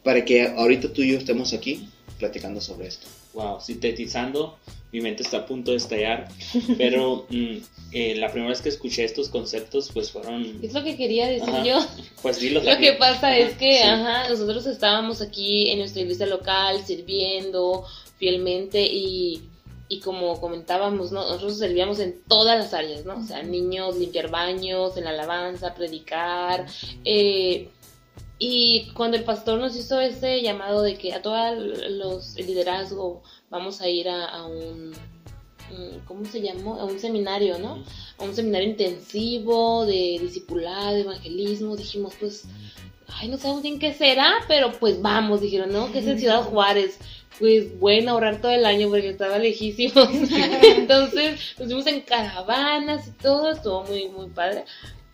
para 0.04 0.26
que 0.26 0.48
ahorita 0.48 0.92
tú 0.94 1.02
y 1.02 1.12
yo 1.14 1.18
estemos 1.18 1.54
aquí 1.54 1.88
platicando 2.20 2.62
sobre 2.62 2.88
esto. 2.88 3.08
Wow, 3.34 3.62
sintetizando, 3.62 4.58
mi 4.94 5.02
mente 5.02 5.24
está 5.24 5.38
a 5.38 5.46
punto 5.48 5.72
de 5.72 5.78
estallar, 5.78 6.30
pero 6.78 7.26
mm, 7.30 7.58
eh, 7.92 8.16
la 8.16 8.32
primera 8.32 8.50
vez 8.50 8.62
que 8.62 8.70
escuché 8.70 9.04
estos 9.04 9.28
conceptos, 9.28 9.90
pues 9.92 10.12
fueron, 10.12 10.60
Es 10.62 10.74
lo 10.74 10.84
que 10.84 10.96
quería 10.96 11.28
decir 11.28 11.50
Ajá. 11.50 11.64
yo. 11.66 11.80
pues 12.22 12.40
dilos 12.40 12.64
Lo 12.66 12.78
que 12.78 12.94
pasa 12.94 13.28
Ajá, 13.30 13.38
es 13.38 13.56
que, 13.58 13.78
sí. 13.78 13.84
ajá, 13.84 14.30
nosotros 14.30 14.68
estábamos 14.68 15.22
aquí 15.22 15.72
en 15.72 15.80
nuestra 15.80 16.04
iglesia 16.04 16.28
local 16.28 16.80
sirviendo 16.86 17.84
fielmente 18.18 18.86
y, 18.86 19.42
y 19.90 20.00
como 20.00 20.40
comentábamos, 20.40 21.12
¿no? 21.12 21.22
nosotros 21.24 21.58
servíamos 21.58 22.00
en 22.00 22.22
todas 22.28 22.58
las 22.60 22.74
áreas, 22.76 23.04
¿no? 23.04 23.18
O 23.18 23.24
sea, 23.24 23.42
niños, 23.42 23.98
limpiar 23.98 24.30
baños, 24.30 24.96
en 24.96 25.06
la 25.06 25.10
alabanza, 25.10 25.74
predicar. 25.74 26.68
Eh, 27.04 27.68
y 28.40 28.92
cuando 28.94 29.18
el 29.18 29.24
pastor 29.24 29.60
nos 29.60 29.76
hizo 29.76 30.00
ese 30.00 30.42
llamado 30.42 30.82
de 30.82 30.98
que 30.98 31.14
a 31.14 31.22
todos 31.22 31.58
los 31.90 32.36
el 32.36 32.48
liderazgo 32.48 33.24
vamos 33.54 33.82
a 33.82 33.88
ir 33.88 34.10
a, 34.10 34.46
un, 34.48 34.94
¿cómo 36.06 36.26
se 36.26 36.42
llamó? 36.42 36.80
A 36.80 36.86
un 36.86 37.00
seminario, 37.00 37.60
¿no? 37.60 37.84
A 38.18 38.24
un 38.24 38.36
seminario 38.36 38.68
intensivo 38.68 39.86
de 39.86 40.18
discipulado, 40.20 40.96
de 40.96 41.02
evangelismo, 41.02 41.78
dijimos, 41.78 42.16
pues, 42.20 42.46
ay, 43.08 43.28
no 43.28 43.38
sabemos 43.38 43.62
bien 43.62 43.78
qué 43.78 43.94
será, 43.94 44.34
pero 44.48 44.72
pues 44.72 45.00
vamos, 45.04 45.40
dijeron, 45.42 45.72
¿no? 45.72 45.92
Que 45.92 46.00
es 46.00 46.08
en 46.08 46.20
Ciudad 46.20 46.44
Juárez 46.44 46.98
pues 47.40 47.80
bueno, 47.80 48.12
ahorrar 48.12 48.42
todo 48.42 48.52
el 48.52 48.64
año 48.64 48.90
porque 48.90 49.10
estaba 49.10 49.40
lejísimo. 49.40 50.04
Entonces 50.62 51.56
nos 51.58 51.68
fuimos 51.68 51.88
en 51.88 52.02
caravanas 52.02 53.08
y 53.08 53.12
todo, 53.12 53.52
estuvo 53.52 53.84
muy, 53.86 54.08
muy 54.10 54.30
padre. 54.30 54.66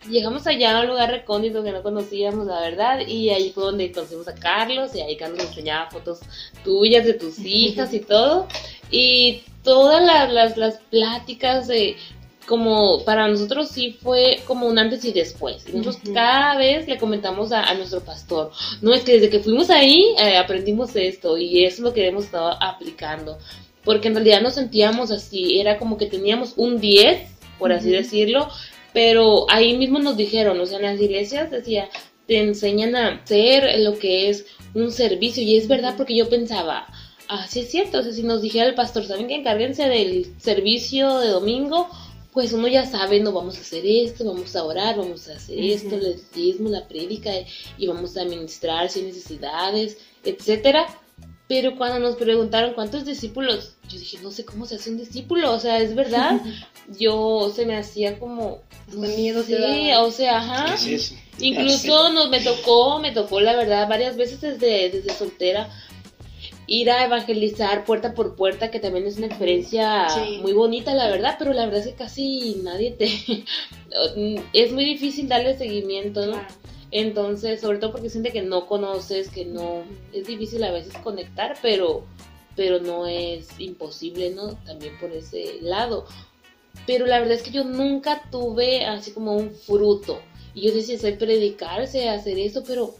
Llegamos 0.08 0.46
allá 0.46 0.78
a 0.78 0.80
un 0.80 0.88
lugar 0.88 1.10
recóndito 1.10 1.62
que 1.62 1.72
no 1.72 1.82
conocíamos, 1.82 2.46
la 2.46 2.60
verdad, 2.60 3.06
y 3.06 3.30
ahí 3.30 3.50
fue 3.50 3.64
donde 3.64 3.92
conocimos 3.92 4.28
a 4.28 4.34
Carlos, 4.34 4.94
y 4.94 5.00
ahí 5.00 5.16
Carlos 5.16 5.38
nos 5.38 5.48
enseñaba 5.48 5.90
fotos 5.90 6.20
tuyas 6.64 7.04
de 7.04 7.14
tus 7.14 7.38
hijas 7.44 7.92
y 7.92 8.00
todo. 8.00 8.46
Y 8.90 9.42
todas 9.62 10.02
las, 10.02 10.32
las, 10.32 10.56
las 10.56 10.78
pláticas 10.90 11.68
de 11.68 11.96
como 12.50 13.04
para 13.04 13.28
nosotros 13.28 13.68
sí 13.68 13.96
fue 14.02 14.40
como 14.44 14.66
un 14.66 14.76
antes 14.76 15.04
y 15.04 15.12
después. 15.12 15.72
nosotros 15.72 15.98
cada 16.12 16.56
vez 16.56 16.88
le 16.88 16.98
comentamos 16.98 17.52
a, 17.52 17.72
nuestro 17.74 18.00
pastor, 18.00 18.50
no 18.82 18.92
es 18.92 19.04
que 19.04 19.12
desde 19.12 19.30
que 19.30 19.38
fuimos 19.38 19.70
ahí 19.70 20.16
eh, 20.18 20.36
aprendimos 20.36 20.96
esto 20.96 21.38
y 21.38 21.64
eso 21.64 21.76
es 21.76 21.80
lo 21.80 21.94
que 21.94 22.08
hemos 22.08 22.24
estado 22.24 22.60
aplicando. 22.60 23.38
Porque 23.84 24.08
en 24.08 24.14
realidad 24.14 24.42
nos 24.42 24.54
sentíamos 24.54 25.12
así, 25.12 25.60
era 25.60 25.78
como 25.78 25.96
que 25.96 26.06
teníamos 26.06 26.54
un 26.56 26.80
10, 26.80 27.30
por 27.56 27.72
así 27.72 27.90
decirlo, 27.90 28.48
pero 28.92 29.46
ahí 29.50 29.76
mismo 29.76 29.98
nos 29.98 30.16
dijeron, 30.16 30.60
o 30.60 30.66
sea, 30.66 30.78
en 30.78 30.84
las 30.84 31.00
iglesias 31.00 31.50
decía, 31.50 31.88
te 32.26 32.38
enseñan 32.38 32.94
a 32.96 33.14
hacer 33.14 33.80
lo 33.80 33.98
que 33.98 34.28
es 34.28 34.46
un 34.74 34.90
servicio 34.92 35.42
y 35.42 35.56
es 35.56 35.68
verdad 35.68 35.94
porque 35.96 36.16
yo 36.16 36.28
pensaba, 36.28 36.86
ah, 37.28 37.46
sí 37.48 37.60
es 37.60 37.70
cierto, 37.70 37.98
o 37.98 38.02
sea, 38.02 38.12
si 38.12 38.22
nos 38.22 38.42
dijera 38.42 38.66
el 38.66 38.74
pastor, 38.74 39.04
¿saben 39.04 39.28
que 39.28 39.34
encárguense 39.34 39.88
del 39.88 40.34
servicio 40.38 41.18
de 41.18 41.28
domingo? 41.28 41.88
pues 42.32 42.52
uno 42.52 42.68
ya 42.68 42.86
sabe, 42.86 43.20
no 43.20 43.32
vamos 43.32 43.58
a 43.58 43.60
hacer 43.60 43.82
esto, 43.84 44.24
vamos 44.24 44.54
a 44.54 44.64
orar, 44.64 44.96
vamos 44.96 45.28
a 45.28 45.34
hacer 45.34 45.58
esto, 45.58 45.96
el 45.96 46.20
diezmo, 46.34 46.68
la 46.68 46.86
prédica 46.86 47.30
y 47.76 47.86
vamos 47.86 48.16
a 48.16 48.22
administrar 48.22 48.88
sin 48.88 49.06
necesidades, 49.06 49.98
etcétera. 50.24 50.86
Pero 51.50 51.74
cuando 51.74 51.98
nos 51.98 52.14
preguntaron 52.14 52.74
cuántos 52.74 53.04
discípulos, 53.04 53.72
yo 53.88 53.98
dije, 53.98 54.18
no 54.22 54.30
sé 54.30 54.44
cómo 54.44 54.66
se 54.66 54.76
hace 54.76 54.88
un 54.88 54.98
discípulo, 54.98 55.52
o 55.52 55.58
sea, 55.58 55.80
es 55.80 55.96
verdad. 55.96 56.40
yo 56.96 57.50
se 57.52 57.66
me 57.66 57.76
hacía 57.76 58.20
como 58.20 58.60
miedo 58.92 59.42
sí, 59.42 59.56
o 59.98 60.10
sea, 60.12 60.38
ajá. 60.38 60.76
Incluso 61.40 62.10
nos 62.12 62.30
me 62.30 62.38
tocó, 62.38 63.00
me 63.00 63.10
tocó 63.10 63.40
la 63.40 63.56
verdad 63.56 63.88
varias 63.88 64.16
veces 64.16 64.40
desde 64.40 64.90
desde 64.90 65.12
soltera 65.12 65.68
ir 66.68 66.88
a 66.88 67.04
evangelizar 67.04 67.84
puerta 67.84 68.14
por 68.14 68.36
puerta, 68.36 68.70
que 68.70 68.78
también 68.78 69.08
es 69.08 69.16
una 69.16 69.26
experiencia 69.26 70.06
muy 70.42 70.52
bonita, 70.52 70.94
la 70.94 71.08
verdad, 71.08 71.34
pero 71.36 71.52
la 71.52 71.64
verdad 71.64 71.80
es 71.80 71.88
que 71.88 71.94
casi 71.94 72.60
nadie 72.62 72.92
te... 72.92 73.10
es 74.52 74.70
muy 74.70 74.84
difícil 74.84 75.26
darle 75.26 75.58
seguimiento, 75.58 76.26
¿no? 76.26 76.40
Entonces, 76.90 77.60
sobre 77.60 77.78
todo 77.78 77.92
porque 77.92 78.10
siente 78.10 78.32
que 78.32 78.42
no 78.42 78.66
conoces, 78.66 79.28
que 79.28 79.44
no... 79.44 79.84
Es 80.12 80.26
difícil 80.26 80.62
a 80.64 80.72
veces 80.72 80.92
conectar, 81.02 81.56
pero, 81.62 82.04
pero 82.56 82.80
no 82.80 83.06
es 83.06 83.48
imposible, 83.58 84.30
¿no? 84.30 84.54
También 84.64 84.98
por 84.98 85.12
ese 85.12 85.58
lado. 85.60 86.06
Pero 86.86 87.06
la 87.06 87.20
verdad 87.20 87.36
es 87.36 87.42
que 87.42 87.52
yo 87.52 87.64
nunca 87.64 88.22
tuve 88.30 88.84
así 88.84 89.12
como 89.12 89.34
un 89.36 89.50
fruto. 89.50 90.20
Y 90.54 90.62
yo 90.62 90.80
sé 90.80 91.12
predicar, 91.12 91.86
sé 91.86 92.08
hacer 92.08 92.38
eso, 92.38 92.64
pero 92.66 92.96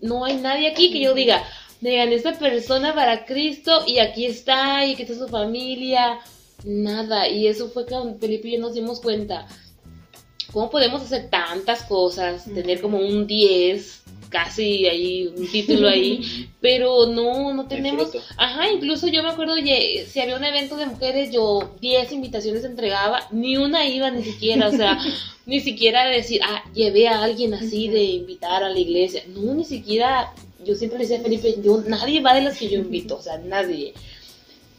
no 0.00 0.24
hay 0.24 0.36
nadie 0.36 0.68
aquí 0.68 0.92
que 0.92 1.00
yo 1.00 1.14
diga, 1.14 1.42
digan, 1.80 2.12
esta 2.12 2.38
persona 2.38 2.94
para 2.94 3.26
Cristo 3.26 3.82
y 3.86 3.98
aquí 3.98 4.26
está 4.26 4.86
y 4.86 4.94
que 4.94 5.02
está 5.02 5.16
su 5.16 5.28
familia, 5.28 6.20
nada. 6.64 7.28
Y 7.28 7.46
eso 7.48 7.68
fue 7.68 7.86
que 7.86 7.96
Felipe 8.20 8.48
y 8.48 8.52
yo 8.52 8.60
nos 8.60 8.74
dimos 8.74 9.00
cuenta. 9.00 9.48
¿Cómo 10.54 10.70
podemos 10.70 11.02
hacer 11.02 11.30
tantas 11.30 11.82
cosas? 11.82 12.44
Tener 12.44 12.80
como 12.80 12.98
un 12.98 13.26
10, 13.26 14.02
casi 14.28 14.86
ahí, 14.86 15.26
un 15.26 15.50
título 15.50 15.88
ahí, 15.88 16.48
pero 16.60 17.06
no, 17.06 17.52
no 17.52 17.66
tenemos. 17.66 18.10
Ajá, 18.36 18.70
incluso 18.70 19.08
yo 19.08 19.24
me 19.24 19.30
acuerdo, 19.30 19.56
si 19.56 20.20
había 20.20 20.36
un 20.36 20.44
evento 20.44 20.76
de 20.76 20.86
mujeres, 20.86 21.32
yo 21.32 21.74
10 21.80 22.12
invitaciones 22.12 22.62
entregaba, 22.62 23.26
ni 23.32 23.56
una 23.56 23.84
iba 23.88 24.12
ni 24.12 24.22
siquiera, 24.22 24.68
o 24.68 24.70
sea, 24.70 24.96
ni 25.46 25.58
siquiera 25.58 26.06
decir, 26.06 26.40
ah, 26.44 26.62
llevé 26.72 27.08
a 27.08 27.24
alguien 27.24 27.52
así 27.54 27.88
de 27.88 28.04
invitar 28.04 28.62
a 28.62 28.68
la 28.68 28.78
iglesia, 28.78 29.24
no, 29.26 29.54
ni 29.54 29.64
siquiera 29.64 30.32
yo 30.64 30.76
siempre 30.76 30.98
le 31.00 31.04
decía 31.04 31.18
a 31.18 31.22
Felipe, 31.22 31.56
yo, 31.64 31.82
nadie 31.84 32.20
va 32.20 32.32
de 32.32 32.42
las 32.42 32.56
que 32.56 32.68
yo 32.68 32.78
invito, 32.78 33.16
o 33.16 33.22
sea, 33.22 33.38
nadie. 33.38 33.92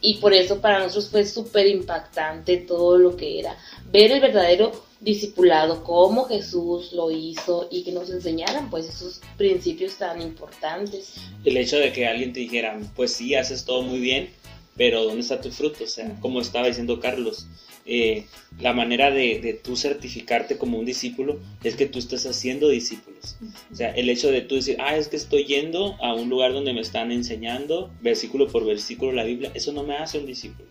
Y 0.00 0.14
por 0.14 0.32
eso 0.32 0.58
para 0.58 0.78
nosotros 0.78 1.10
fue 1.10 1.26
súper 1.26 1.66
impactante 1.66 2.56
todo 2.56 2.96
lo 2.96 3.14
que 3.14 3.40
era 3.40 3.56
ver 3.92 4.10
el 4.12 4.20
verdadero 4.20 4.85
discipulado, 5.00 5.84
cómo 5.84 6.24
Jesús 6.24 6.92
lo 6.92 7.10
hizo 7.10 7.68
y 7.70 7.82
que 7.84 7.92
nos 7.92 8.10
enseñaran 8.10 8.70
pues 8.70 8.88
esos 8.88 9.20
principios 9.36 9.96
tan 9.96 10.20
importantes. 10.22 11.14
El 11.44 11.56
hecho 11.56 11.76
de 11.78 11.92
que 11.92 12.06
alguien 12.06 12.32
te 12.32 12.40
dijera, 12.40 12.78
pues 12.94 13.12
sí, 13.12 13.34
haces 13.34 13.64
todo 13.64 13.82
muy 13.82 13.98
bien, 13.98 14.30
pero 14.76 15.04
¿dónde 15.04 15.20
está 15.20 15.40
tu 15.40 15.50
fruto? 15.50 15.84
O 15.84 15.86
sea, 15.86 16.18
como 16.20 16.40
estaba 16.40 16.66
diciendo 16.66 17.00
Carlos, 17.00 17.46
eh, 17.86 18.26
la 18.58 18.72
manera 18.72 19.10
de, 19.10 19.40
de 19.40 19.52
tú 19.52 19.76
certificarte 19.76 20.58
como 20.58 20.78
un 20.78 20.84
discípulo 20.84 21.38
es 21.62 21.76
que 21.76 21.86
tú 21.86 21.98
estés 21.98 22.26
haciendo 22.26 22.68
discípulos. 22.68 23.36
O 23.70 23.76
sea, 23.76 23.90
el 23.90 24.08
hecho 24.08 24.30
de 24.30 24.40
tú 24.40 24.56
decir, 24.56 24.76
ah, 24.80 24.96
es 24.96 25.08
que 25.08 25.16
estoy 25.16 25.44
yendo 25.44 25.96
a 26.02 26.14
un 26.14 26.28
lugar 26.28 26.52
donde 26.52 26.72
me 26.72 26.80
están 26.80 27.12
enseñando 27.12 27.92
versículo 28.00 28.48
por 28.48 28.64
versículo 28.64 29.12
la 29.12 29.24
Biblia, 29.24 29.52
eso 29.54 29.72
no 29.72 29.84
me 29.84 29.96
hace 29.96 30.18
un 30.18 30.26
discípulo. 30.26 30.68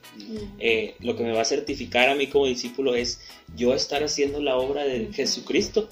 Eh, 0.60 0.95
lo 0.99 1.15
que 1.15 1.23
me 1.23 1.32
va 1.32 1.41
a 1.41 1.45
certificar 1.45 2.10
a 2.10 2.15
mí 2.15 2.28
como 2.28 2.47
discípulo 2.47 2.95
es 2.95 3.21
yo 3.56 3.73
estar 3.73 4.04
haciendo 4.04 4.41
la 4.41 4.58
obra 4.58 4.84
de 4.84 5.10
Jesucristo, 5.13 5.88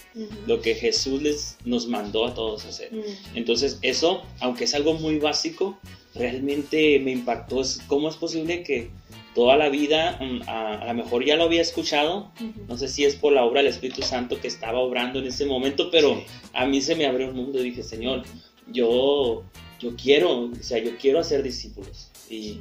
lo 0.48 0.62
que 0.62 0.76
Jesús 0.76 1.22
les, 1.22 1.58
nos 1.64 1.88
mandó 1.88 2.26
a 2.26 2.34
todos 2.34 2.66
hacer. 2.66 2.92
Entonces, 3.36 3.80
eso, 3.82 4.24
aunque 4.40 4.66
es 4.66 4.74
algo 4.74 4.94
muy 4.96 5.20
básico, 5.20 5.80
realmente 6.16 7.00
me 7.00 7.12
impactó. 7.12 7.62
¿Cómo 7.88 8.10
es 8.10 8.16
posible 8.16 8.64
que 8.64 8.90
toda 9.34 9.58
la 9.58 9.70
vida, 9.70 10.18
mm, 10.20 10.42
a, 10.48 10.86
lo 10.88 10.94
mejor 10.94 11.26
ya 11.26 11.36
lo 11.36 11.44
había 11.44 11.62
escuchado, 11.62 12.32
no 12.68 12.78
sé 12.78 12.88
si 12.88 13.06
es 13.06 13.16
por 13.16 13.34
la 13.34 13.44
obra 13.44 13.62
del 13.62 13.72
Espíritu 13.72 14.02
Santo 14.02 14.40
que 14.40 14.48
estaba 14.48 14.80
obrando 14.80 15.20
en 15.20 15.28
ese 15.28 15.46
momento, 15.46 15.90
pero 15.92 16.24
a 16.54 16.66
mí 16.66 16.82
se 16.82 16.96
me 16.96 17.06
abrió 17.06 17.28
el 17.28 17.34
mundo 17.34 17.60
y 17.60 17.64
dije, 17.64 17.84
Señor, 17.84 18.24
yo, 18.72 19.44
yo 19.80 19.96
quiero, 19.96 20.52
o 20.52 20.56
sea, 20.62 20.78
yo 20.80 20.98
quiero 20.98 21.20
hacer 21.20 21.44
discípulos 21.44 22.10
y, 22.30 22.60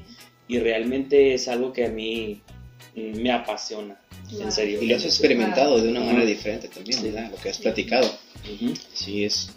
y 0.49 0.59
realmente 0.59 1.35
es 1.35 1.49
algo 1.49 1.73
que 1.73 1.87
a 1.87 1.91
mí 1.91 2.41
mm, 2.97 3.21
me 3.21 3.33
apasiona, 3.33 4.01
en 4.31 4.53
serio. 4.53 4.83
Y 4.83 4.87
lo 4.87 4.97
has 4.97 5.05
experimentado 5.05 5.81
de 5.81 5.89
una 5.91 6.01
manera 6.01 6.25
diferente 6.25 6.69
también, 6.69 7.03
¿verdad? 7.03 7.31
Lo 7.31 7.37
que 7.37 7.51
has 7.51 7.59
platicado. 7.59 8.11
Sí, 8.95 9.25
es, 9.25 9.51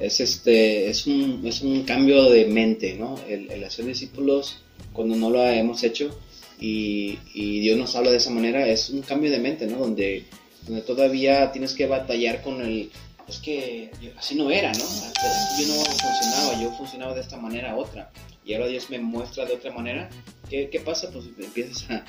es, 0.00 0.20
este, 0.20 0.88
es, 0.88 1.06
un, 1.06 1.42
es 1.46 1.60
un 1.60 1.84
cambio 1.84 2.30
de 2.30 2.46
mente, 2.46 2.94
¿no? 2.94 3.16
El, 3.28 3.50
el 3.50 3.62
hacer 3.64 3.84
discípulos, 3.84 4.62
cuando 4.92 5.14
no 5.14 5.30
lo 5.30 5.46
hemos 5.46 5.82
hecho, 5.84 6.18
y, 6.64 7.60
Dios 7.60 7.78
nos 7.78 7.94
habla 7.96 8.10
de 8.10 8.16
esa 8.16 8.30
manera, 8.30 8.66
es 8.66 8.90
un 8.90 9.02
cambio 9.02 9.30
de 9.30 9.38
mente, 9.38 9.66
¿no? 9.66 9.78
Donde, 9.78 10.24
donde 10.66 10.82
todavía 10.82 11.52
tienes 11.52 11.74
que 11.74 11.86
batallar 11.86 12.42
con 12.42 12.60
el... 12.62 12.90
Es 13.28 13.38
que 13.38 13.90
así 14.16 14.34
no 14.34 14.50
era, 14.50 14.70
¿no? 14.72 14.78
Yo 14.78 15.66
no 15.66 15.74
funcionaba, 15.84 16.62
yo 16.62 16.70
funcionaba 16.76 17.14
de 17.14 17.22
esta 17.22 17.38
manera 17.38 17.74
otra. 17.76 18.10
Y 18.44 18.52
ahora 18.52 18.66
Dios 18.66 18.90
me 18.90 18.98
muestra 18.98 19.46
de 19.46 19.54
otra 19.54 19.72
manera. 19.72 20.10
¿Qué, 20.50 20.68
qué 20.70 20.80
pasa? 20.80 21.10
Pues 21.10 21.26
empiezas 21.38 21.90
a, 21.90 22.04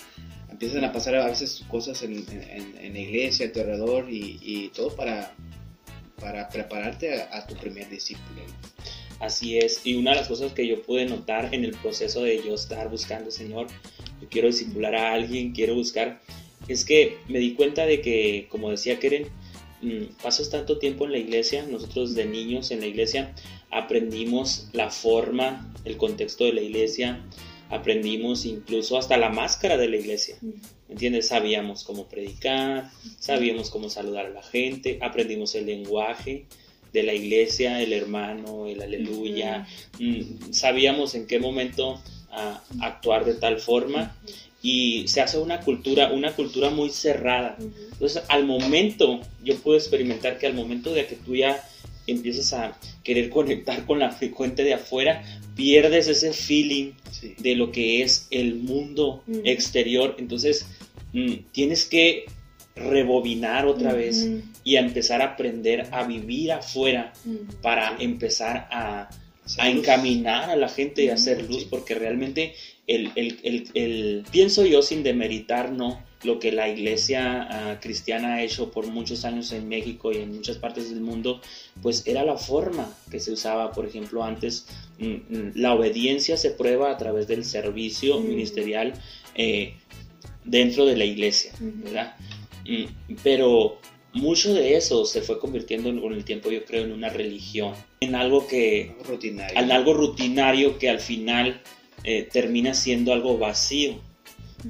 empiezan 0.51 0.83
a 0.83 0.91
pasar 0.91 1.15
a 1.15 1.25
veces 1.25 1.63
cosas 1.69 2.03
en, 2.03 2.25
en, 2.29 2.93
la 2.93 2.99
iglesia, 2.99 3.47
a 3.47 3.51
tu 3.53 3.61
alrededor 3.61 4.09
y, 4.09 4.39
y 4.41 4.69
todo 4.69 4.93
para, 4.93 5.33
para 6.19 6.49
prepararte 6.49 7.21
a, 7.21 7.37
a 7.37 7.47
tu 7.47 7.55
primer 7.55 7.89
discípulo. 7.89 8.41
Así 9.21 9.57
es, 9.57 9.85
y 9.85 9.95
una 9.95 10.11
de 10.11 10.17
las 10.17 10.27
cosas 10.27 10.51
que 10.51 10.67
yo 10.67 10.81
pude 10.81 11.05
notar 11.05 11.53
en 11.53 11.63
el 11.63 11.71
proceso 11.71 12.23
de 12.23 12.43
yo 12.43 12.55
estar 12.55 12.89
buscando, 12.89 13.31
Señor, 13.31 13.67
yo 14.21 14.27
quiero 14.29 14.47
discipular 14.47 14.95
a 14.95 15.13
alguien, 15.13 15.51
quiero 15.51 15.75
buscar, 15.75 16.21
es 16.67 16.85
que 16.85 17.17
me 17.27 17.39
di 17.39 17.53
cuenta 17.53 17.85
de 17.85 18.01
que, 18.01 18.47
como 18.49 18.71
decía 18.71 18.99
Keren, 18.99 19.27
mm, 19.81 20.21
pasas 20.21 20.49
tanto 20.49 20.77
tiempo 20.79 21.05
en 21.05 21.11
la 21.11 21.17
iglesia, 21.17 21.65
nosotros 21.69 22.15
de 22.15 22.25
niños 22.25 22.71
en 22.71 22.79
la 22.79 22.87
iglesia 22.87 23.33
aprendimos 23.71 24.69
la 24.73 24.89
forma, 24.89 25.73
el 25.85 25.97
contexto 25.97 26.45
de 26.45 26.53
la 26.53 26.61
iglesia, 26.61 27.23
aprendimos 27.69 28.45
incluso 28.45 28.97
hasta 28.97 29.17
la 29.17 29.29
máscara 29.29 29.77
de 29.77 29.89
la 29.89 29.97
iglesia. 29.97 30.37
¿Me 30.41 30.93
entiendes? 30.93 31.27
Sabíamos 31.27 31.83
cómo 31.83 32.07
predicar, 32.07 32.91
sabíamos 33.19 33.69
cómo 33.69 33.89
saludar 33.89 34.27
a 34.27 34.29
la 34.29 34.43
gente, 34.43 34.99
aprendimos 35.01 35.55
el 35.55 35.65
lenguaje, 35.65 36.45
de 36.95 37.03
la 37.03 37.13
iglesia, 37.13 37.81
el 37.81 37.91
hermano, 37.91 38.67
el 38.67 38.81
aleluya. 38.81 39.67
Mm, 39.99 40.51
sabíamos 40.51 41.13
en 41.13 41.27
qué 41.27 41.39
momento 41.39 42.01
ah, 42.35 42.61
actuar 42.81 43.25
de 43.25 43.33
tal 43.35 43.59
forma 43.59 44.15
y 44.61 45.07
se 45.07 45.21
hace 45.21 45.37
una 45.37 45.61
cultura, 45.61 46.11
una 46.11 46.33
cultura 46.33 46.69
muy 46.69 46.89
cerrada. 46.89 47.55
Entonces, 47.59 48.23
al 48.29 48.45
momento, 48.45 49.21
yo 49.43 49.55
puedo 49.57 49.77
experimentar 49.77 50.37
que 50.39 50.47
al 50.47 50.53
momento 50.55 50.93
de 50.93 51.05
que 51.05 51.15
tú 51.15 51.35
ya 51.35 51.63
empiezas 52.07 52.53
a 52.53 52.77
querer 53.03 53.29
conectar 53.29 53.85
con 53.85 53.99
la 53.99 54.11
frecuente 54.11 54.63
de 54.63 54.73
afuera, 54.73 55.23
pierdes 55.55 56.07
ese 56.07 56.33
feeling 56.33 56.93
Sí. 57.11 57.33
de 57.37 57.55
lo 57.55 57.71
que 57.71 58.01
es 58.01 58.27
el 58.31 58.55
mundo 58.55 59.23
exterior. 59.45 60.15
Entonces, 60.19 60.65
mm, 61.13 61.33
tienes 61.51 61.85
que 61.85 62.25
rebobinar 62.75 63.65
otra 63.67 63.93
vez 63.93 64.27
y 64.65 64.75
a 64.75 64.81
empezar 64.81 65.21
a 65.21 65.25
aprender 65.33 65.87
a 65.91 66.03
vivir 66.03 66.51
afuera 66.51 67.13
para 67.61 67.95
empezar 67.99 68.67
a, 68.71 69.09
a 69.57 69.69
encaminar 69.69 70.49
a 70.49 70.55
la 70.55 70.69
gente 70.69 71.03
y 71.03 71.09
a 71.09 71.13
hacer 71.15 71.43
luz, 71.49 71.65
porque 71.65 71.93
realmente 71.95 72.53
el, 72.87 73.11
el- 73.15 73.39
el- 73.43 73.69
el- 73.73 74.25
pienso 74.31 74.65
yo 74.65 74.81
sin 74.81 75.03
demeritar 75.03 75.71
no 75.71 76.03
lo 76.23 76.39
que 76.39 76.51
la 76.51 76.67
iglesia 76.67 77.47
ah, 77.51 77.79
cristiana 77.79 78.35
ha 78.35 78.43
hecho 78.43 78.71
por 78.71 78.87
muchos 78.87 79.25
años 79.25 79.51
en 79.51 79.67
México 79.67 80.11
y 80.11 80.17
en 80.17 80.35
muchas 80.35 80.57
partes 80.57 80.89
del 80.89 81.01
mundo, 81.01 81.39
pues 81.83 82.07
era 82.07 82.23
la 82.23 82.35
forma 82.37 82.91
que 83.11 83.19
se 83.19 83.31
usaba, 83.31 83.71
por 83.71 83.85
ejemplo, 83.85 84.23
antes 84.23 84.65
mm, 84.97 85.05
mm, 85.05 85.51
la 85.55 85.73
obediencia 85.75 86.37
se 86.37 86.49
prueba 86.49 86.91
a 86.91 86.97
través 86.97 87.27
del 87.27 87.45
servicio 87.45 88.19
Mm. 88.19 88.27
ministerial 88.27 88.93
eh, 89.35 89.75
dentro 90.43 90.85
de 90.87 90.97
la 90.97 91.05
iglesia. 91.05 91.51
¿verdad? 91.59 92.15
Mm, 92.67 92.85
Pero 93.23 93.77
mucho 94.15 94.53
de 94.53 94.75
eso 94.75 95.05
se 95.05 95.21
fue 95.21 95.39
convirtiendo 95.39 95.89
en- 95.89 96.01
con 96.01 96.13
el 96.13 96.23
tiempo, 96.25 96.49
yo 96.51 96.65
creo, 96.65 96.83
en 96.85 96.91
una 96.91 97.09
religión, 97.09 97.73
en 97.99 98.15
algo 98.15 98.47
que 98.47 98.91
Algo 98.97 99.03
rutinario. 99.03 99.59
en 99.59 99.71
algo 99.71 99.93
rutinario 99.93 100.77
que 100.79 100.89
al 100.89 100.99
final 100.99 101.61
eh, 102.03 102.27
termina 102.31 102.73
siendo 102.73 103.13
algo 103.13 103.37
vacío. 103.37 103.95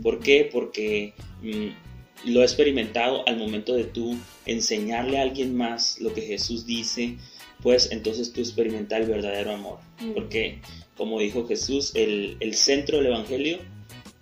¿Por 0.02 0.20
qué? 0.20 0.50
Porque 0.52 1.14
mm, 1.42 2.30
lo 2.32 2.42
he 2.42 2.44
experimentado 2.44 3.24
al 3.28 3.38
momento 3.38 3.74
de 3.76 3.84
tú 3.84 4.16
enseñarle 4.46 5.18
a 5.20 5.24
alguien 5.24 5.56
más 5.56 6.00
lo 6.00 6.14
que 6.14 6.22
Jesús 6.22 6.66
dice, 6.66 7.18
pues 7.62 7.90
entonces 7.92 8.32
tú 8.34 8.42
experimentar 8.42 9.02
el 9.02 9.10
verdadero 9.10 9.52
amor. 9.52 9.80
Mm. 10.00 10.12
Porque, 10.14 10.60
como 10.98 11.20
dijo 11.20 11.46
Jesús, 11.48 11.92
el, 11.96 12.38
el 12.40 12.56
centro 12.56 12.98
del 12.98 13.08
Evangelio 13.08 13.60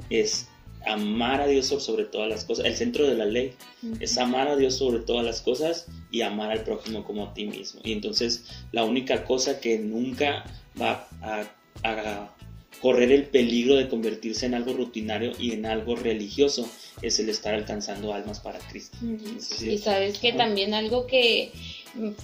es 0.10 0.48
amar 0.86 1.42
a 1.42 1.48
Dios 1.48 1.68
sobre 1.68 2.06
todas 2.06 2.30
las 2.30 2.46
cosas. 2.46 2.66
El 2.66 2.76
centro 2.76 3.08
de 3.08 3.16
la 3.16 3.26
ley 3.26 3.54
es 4.00 4.18
amar 4.18 4.48
a 4.48 4.56
Dios 4.56 4.76
sobre 4.76 5.00
todas 5.00 5.26
las 5.26 5.42
cosas 5.42 5.88
y 6.12 6.22
amar 6.22 6.52
al 6.52 6.64
prójimo 6.64 7.04
como 7.04 7.26
a 7.26 7.34
ti 7.34 7.46
mismo. 7.46 7.82
Y 7.84 7.94
entonces 7.94 8.46
la 8.72 8.84
única 8.84 9.26
cosa 9.26 9.60
que 9.60 9.80
nunca 9.80 10.46
va 10.80 11.08
a, 11.22 11.46
a 11.84 12.36
correr 12.82 13.12
el 13.12 13.24
peligro 13.26 13.76
de 13.76 13.88
convertirse 13.88 14.46
en 14.46 14.56
algo 14.56 14.74
rutinario 14.74 15.32
y 15.40 15.54
en 15.54 15.66
algo 15.66 15.96
religioso 15.96 16.70
es 17.02 17.20
el 17.20 17.30
estar 17.30 17.54
alcanzando 17.54 18.14
almas 18.14 18.40
para 18.40 18.60
Cristo. 18.60 18.98
Sí. 19.40 19.72
Y 19.72 19.78
sabes 19.78 20.20
que 20.20 20.34
también 20.34 20.74
algo 20.74 21.08
que 21.08 21.52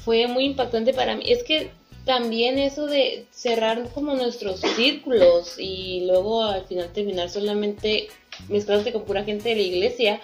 fue 0.03 0.27
muy 0.27 0.45
impactante 0.45 0.93
para 0.93 1.15
mí 1.15 1.23
es 1.27 1.43
que 1.43 1.71
también 2.05 2.57
eso 2.57 2.87
de 2.87 3.25
cerrar 3.31 3.89
como 3.93 4.15
nuestros 4.15 4.61
círculos 4.75 5.55
y 5.57 6.05
luego 6.07 6.43
al 6.43 6.65
final 6.65 6.91
terminar 6.91 7.29
solamente 7.29 8.07
mezclándote 8.47 8.93
con 8.93 9.05
pura 9.05 9.23
gente 9.23 9.49
de 9.49 9.55
la 9.55 9.61
iglesia, 9.61 10.21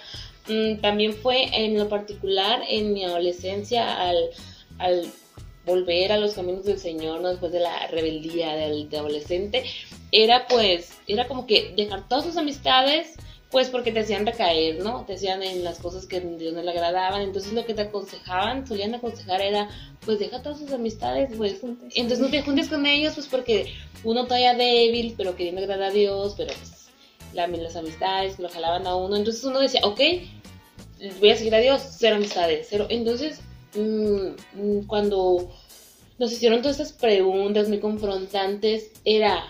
mm, 0.47 0.77
también 0.81 1.13
fue 1.13 1.49
en 1.53 1.77
lo 1.77 1.89
particular 1.89 2.61
en 2.69 2.93
mi 2.93 3.03
adolescencia 3.03 4.01
al, 4.01 4.17
al 4.79 5.11
volver 5.65 6.11
a 6.11 6.17
los 6.17 6.33
caminos 6.33 6.65
del 6.65 6.79
Señor, 6.79 7.21
¿no? 7.21 7.29
después 7.29 7.51
de 7.51 7.59
la 7.59 7.87
rebeldía 7.87 8.55
del 8.55 8.89
de 8.89 8.97
adolescente, 8.97 9.63
era 10.11 10.47
pues, 10.47 10.93
era 11.07 11.27
como 11.27 11.45
que 11.45 11.73
dejar 11.75 12.07
todas 12.07 12.25
sus 12.25 12.37
amistades, 12.37 13.15
pues 13.51 13.69
porque 13.69 13.91
te 13.91 14.01
hacían 14.01 14.25
recaer, 14.25 14.83
¿no? 14.83 15.05
Te 15.05 15.13
hacían 15.13 15.41
en 15.41 15.63
las 15.63 15.79
cosas 15.79 16.05
que 16.05 16.17
a 16.17 16.19
Dios 16.19 16.53
no 16.53 16.61
le 16.61 16.71
agradaban, 16.71 17.21
entonces 17.21 17.53
lo 17.53 17.65
que 17.65 17.73
te 17.73 17.83
aconsejaban, 17.83 18.67
solían 18.67 18.93
aconsejar 18.95 19.41
era, 19.41 19.69
pues 20.03 20.19
deja 20.19 20.41
todas 20.41 20.59
sus 20.59 20.71
amistades, 20.71 21.29
pues, 21.37 21.61
entonces 21.63 22.19
no 22.19 22.29
te 22.29 22.41
juntes 22.41 22.67
con 22.67 22.85
ellos, 22.85 23.13
pues 23.13 23.27
porque 23.27 23.73
uno 24.03 24.25
todavía 24.25 24.55
débil, 24.55 25.13
pero 25.15 25.35
queriendo 25.35 25.61
agradar 25.61 25.89
a 25.89 25.93
Dios, 25.93 26.33
pero 26.35 26.53
pues 26.53 26.74
la- 27.35 27.47
las 27.47 27.75
amistades 27.75 28.39
lo 28.39 28.49
jalaban 28.49 28.87
a 28.87 28.95
uno, 28.95 29.15
entonces 29.15 29.43
uno 29.43 29.59
decía, 29.59 29.81
ok, 29.83 29.99
voy 31.19 31.29
a 31.29 31.37
seguir 31.37 31.53
a 31.55 31.59
Dios, 31.59 31.81
cero 31.97 32.15
amistades, 32.15 32.67
cero, 32.69 32.87
entonces 32.89 33.39
mm, 33.75 34.59
mm, 34.61 34.87
cuando 34.87 35.51
nos 36.17 36.31
hicieron 36.31 36.61
todas 36.61 36.79
estas 36.79 36.97
preguntas 36.97 37.67
muy 37.67 37.79
confrontantes, 37.79 38.91
era, 39.03 39.43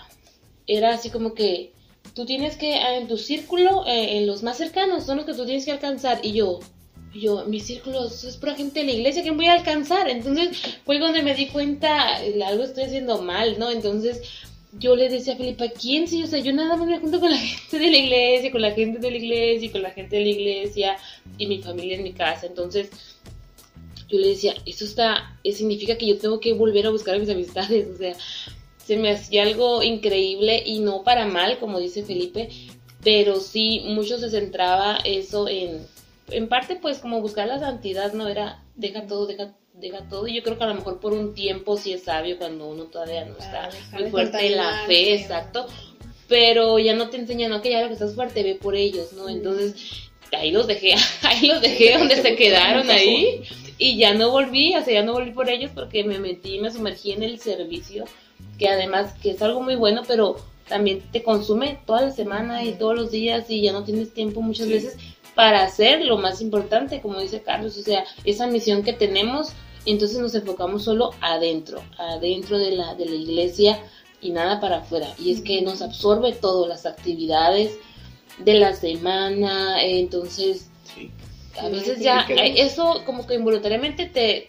era 0.67 0.95
así 0.95 1.09
como 1.11 1.33
que 1.33 1.71
tú 2.15 2.25
tienes 2.25 2.57
que, 2.57 2.75
ah, 2.75 2.97
en 2.97 3.07
tu 3.07 3.17
círculo, 3.17 3.85
eh, 3.85 4.17
en 4.17 4.25
los 4.25 4.41
más 4.41 4.57
cercanos, 4.57 5.05
son 5.05 5.17
los 5.17 5.25
que 5.25 5.33
tú 5.33 5.45
tienes 5.45 5.65
que 5.65 5.71
alcanzar. 5.71 6.19
Y 6.23 6.33
yo, 6.33 6.59
yo, 7.13 7.45
mi 7.45 7.59
círculo 7.59 8.05
es 8.07 8.37
pura 8.37 8.55
gente 8.55 8.79
de 8.79 8.85
la 8.87 8.91
iglesia 8.93 9.21
que 9.23 9.31
voy 9.31 9.45
a 9.47 9.53
alcanzar. 9.53 10.09
Entonces 10.09 10.57
fue 10.85 10.97
donde 10.97 11.21
me 11.21 11.35
di 11.35 11.47
cuenta, 11.47 12.23
eh, 12.23 12.41
algo 12.43 12.63
estoy 12.63 12.85
haciendo 12.85 13.21
mal, 13.21 13.59
¿no? 13.59 13.69
Entonces 13.69 14.21
yo 14.79 14.95
le 14.95 15.09
decía 15.09 15.33
a 15.33 15.37
Felipa, 15.37 15.67
¿quién 15.69 16.07
sí? 16.07 16.23
O 16.23 16.27
sea, 16.27 16.39
yo 16.39 16.53
nada 16.53 16.75
más 16.75 16.87
me 16.87 16.99
junto 16.99 17.19
con 17.19 17.31
la 17.31 17.37
gente 17.37 17.79
de 17.79 17.91
la 17.91 17.97
iglesia, 17.97 18.51
con 18.51 18.61
la 18.61 18.71
gente 18.71 18.99
de 18.99 19.11
la 19.11 19.17
iglesia 19.17 19.71
con 19.71 19.81
la 19.81 19.91
gente 19.91 20.15
de 20.17 20.21
la 20.23 20.29
iglesia 20.29 20.97
y 21.37 21.47
mi 21.47 21.61
familia 21.61 21.95
en 21.97 22.03
mi 22.03 22.13
casa. 22.13 22.47
Entonces 22.47 22.89
yo 24.07 24.19
le 24.19 24.29
decía, 24.29 24.53
eso 24.65 24.85
está, 24.85 25.37
eh, 25.43 25.51
significa 25.51 25.97
que 25.97 26.07
yo 26.07 26.17
tengo 26.17 26.39
que 26.39 26.53
volver 26.53 26.85
a 26.85 26.91
buscar 26.91 27.15
a 27.15 27.19
mis 27.19 27.29
amistades, 27.29 27.87
o 27.95 27.97
sea, 27.97 28.15
se 28.77 28.97
me 28.97 29.11
hacía 29.11 29.43
algo 29.43 29.81
increíble 29.81 30.61
y 30.65 30.79
no 30.79 31.03
para 31.03 31.25
mal, 31.25 31.57
como 31.59 31.79
dice 31.79 32.03
Felipe, 32.03 32.49
pero 33.03 33.39
sí 33.39 33.81
mucho 33.85 34.19
se 34.19 34.29
centraba 34.29 34.97
eso 35.03 35.47
en, 35.47 35.87
en 36.29 36.47
parte 36.47 36.75
pues 36.75 36.99
como 36.99 37.21
buscar 37.21 37.47
la 37.47 37.59
santidad, 37.59 38.13
no 38.13 38.27
era, 38.27 38.63
deja 38.75 39.07
todo, 39.07 39.25
deja, 39.25 39.55
deja 39.79 40.07
todo, 40.09 40.27
y 40.27 40.35
yo 40.35 40.43
creo 40.43 40.57
que 40.57 40.63
a 40.63 40.67
lo 40.67 40.75
mejor 40.75 40.99
por 40.99 41.13
un 41.13 41.33
tiempo 41.33 41.77
sí 41.77 41.93
es 41.93 42.03
sabio 42.03 42.37
cuando 42.37 42.67
uno 42.67 42.85
todavía 42.85 43.25
no 43.25 43.37
está 43.37 43.69
muy 43.93 44.09
fuerte 44.09 44.45
en 44.47 44.57
la 44.57 44.83
fe, 44.87 45.15
exacto, 45.15 45.67
pero 46.27 46.79
ya 46.79 46.95
no 46.95 47.09
te 47.09 47.17
enseñan, 47.17 47.61
que 47.61 47.71
ya 47.71 47.81
lo 47.81 47.87
que 47.87 47.93
estás 47.93 48.15
fuerte, 48.15 48.43
ve 48.43 48.55
por 48.55 48.75
ellos, 48.75 49.13
¿no? 49.13 49.29
Entonces 49.29 49.75
ahí 50.31 50.51
los 50.51 50.67
dejé, 50.67 50.95
ahí 51.23 51.47
los 51.47 51.61
dejé 51.61 51.97
donde 51.97 52.15
se 52.21 52.35
quedaron 52.35 52.89
ahí 52.89 53.43
y 53.77 53.97
ya 53.97 54.13
no 54.13 54.31
volví, 54.31 54.75
o 54.75 54.83
sea, 54.83 54.93
ya 54.93 55.03
no 55.03 55.13
volví 55.13 55.31
por 55.31 55.49
ellos 55.49 55.71
porque 55.73 56.03
me 56.03 56.19
metí, 56.19 56.59
me 56.59 56.71
sumergí 56.71 57.11
en 57.11 57.23
el 57.23 57.39
servicio, 57.39 58.05
que 58.57 58.69
además 58.69 59.13
que 59.21 59.31
es 59.31 59.41
algo 59.41 59.61
muy 59.61 59.75
bueno, 59.75 60.03
pero 60.07 60.37
también 60.67 61.01
te 61.11 61.21
consume 61.21 61.79
toda 61.85 62.01
la 62.01 62.11
semana 62.11 62.63
y 62.63 62.73
todos 62.73 62.95
los 62.95 63.11
días 63.11 63.49
y 63.49 63.61
ya 63.61 63.71
no 63.71 63.83
tienes 63.83 64.13
tiempo 64.13 64.41
muchas 64.41 64.67
Sí. 64.67 64.73
veces 64.73 64.97
para 65.35 65.63
hacer 65.63 66.01
lo 66.05 66.17
más 66.17 66.41
importante, 66.41 67.01
como 67.01 67.19
dice 67.19 67.41
Carlos, 67.41 67.77
o 67.77 67.81
sea, 67.81 68.05
esa 68.23 68.47
misión 68.47 68.83
que 68.83 68.93
tenemos, 68.93 69.51
entonces 69.91 70.17
nos 70.19 70.33
enfocamos 70.35 70.83
solo 70.83 71.11
adentro, 71.21 71.81
adentro 71.97 72.57
de 72.57 72.71
la, 72.71 72.95
de 72.95 73.05
la 73.05 73.15
iglesia 73.15 73.79
y 74.21 74.31
nada 74.31 74.59
para 74.59 74.77
afuera. 74.77 75.07
Y 75.19 75.31
es 75.31 75.41
que 75.41 75.61
nos 75.61 75.81
absorbe 75.81 76.33
todo, 76.33 76.67
las 76.67 76.85
actividades 76.85 77.71
de 78.39 78.53
la 78.55 78.73
semana, 78.75 79.81
entonces 79.83 80.69
Sí. 80.95 81.09
a 81.59 81.67
Sí, 81.67 81.71
veces 81.71 81.97
sí, 81.97 82.03
ya 82.03 82.25
eh, 82.29 82.55
eso 82.57 83.01
como 83.05 83.25
que 83.27 83.35
involuntariamente 83.35 84.05
te, 84.07 84.47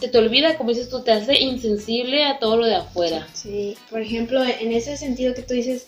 te, 0.00 0.08
te 0.08 0.18
olvida, 0.18 0.56
como 0.56 0.70
dices 0.70 0.88
tú, 0.88 1.02
te 1.02 1.12
hace 1.12 1.38
insensible 1.40 2.24
a 2.24 2.38
todo 2.38 2.56
lo 2.56 2.66
de 2.66 2.76
afuera. 2.76 3.26
Sí, 3.32 3.76
por 3.90 4.00
ejemplo, 4.00 4.42
en 4.44 4.72
ese 4.72 4.96
sentido 4.96 5.34
que 5.34 5.42
tú 5.42 5.54
dices, 5.54 5.86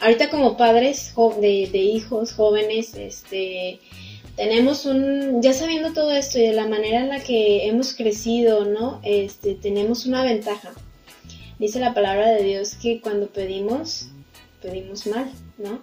ahorita 0.00 0.30
como 0.30 0.56
padres 0.56 1.12
de, 1.40 1.68
de 1.70 1.78
hijos 1.78 2.32
jóvenes, 2.32 2.94
este, 2.94 3.80
tenemos 4.36 4.86
un, 4.86 5.42
ya 5.42 5.52
sabiendo 5.52 5.92
todo 5.92 6.10
esto 6.12 6.38
y 6.38 6.42
de 6.42 6.52
la 6.52 6.66
manera 6.66 7.00
en 7.00 7.08
la 7.08 7.20
que 7.20 7.66
hemos 7.66 7.94
crecido, 7.94 8.64
¿no? 8.64 9.00
Este, 9.02 9.54
tenemos 9.54 10.06
una 10.06 10.22
ventaja. 10.22 10.72
Dice 11.58 11.80
la 11.80 11.94
palabra 11.94 12.30
de 12.30 12.42
Dios 12.42 12.74
que 12.74 13.00
cuando 13.00 13.28
pedimos, 13.28 14.08
pedimos 14.62 15.06
mal, 15.06 15.30
¿no? 15.58 15.80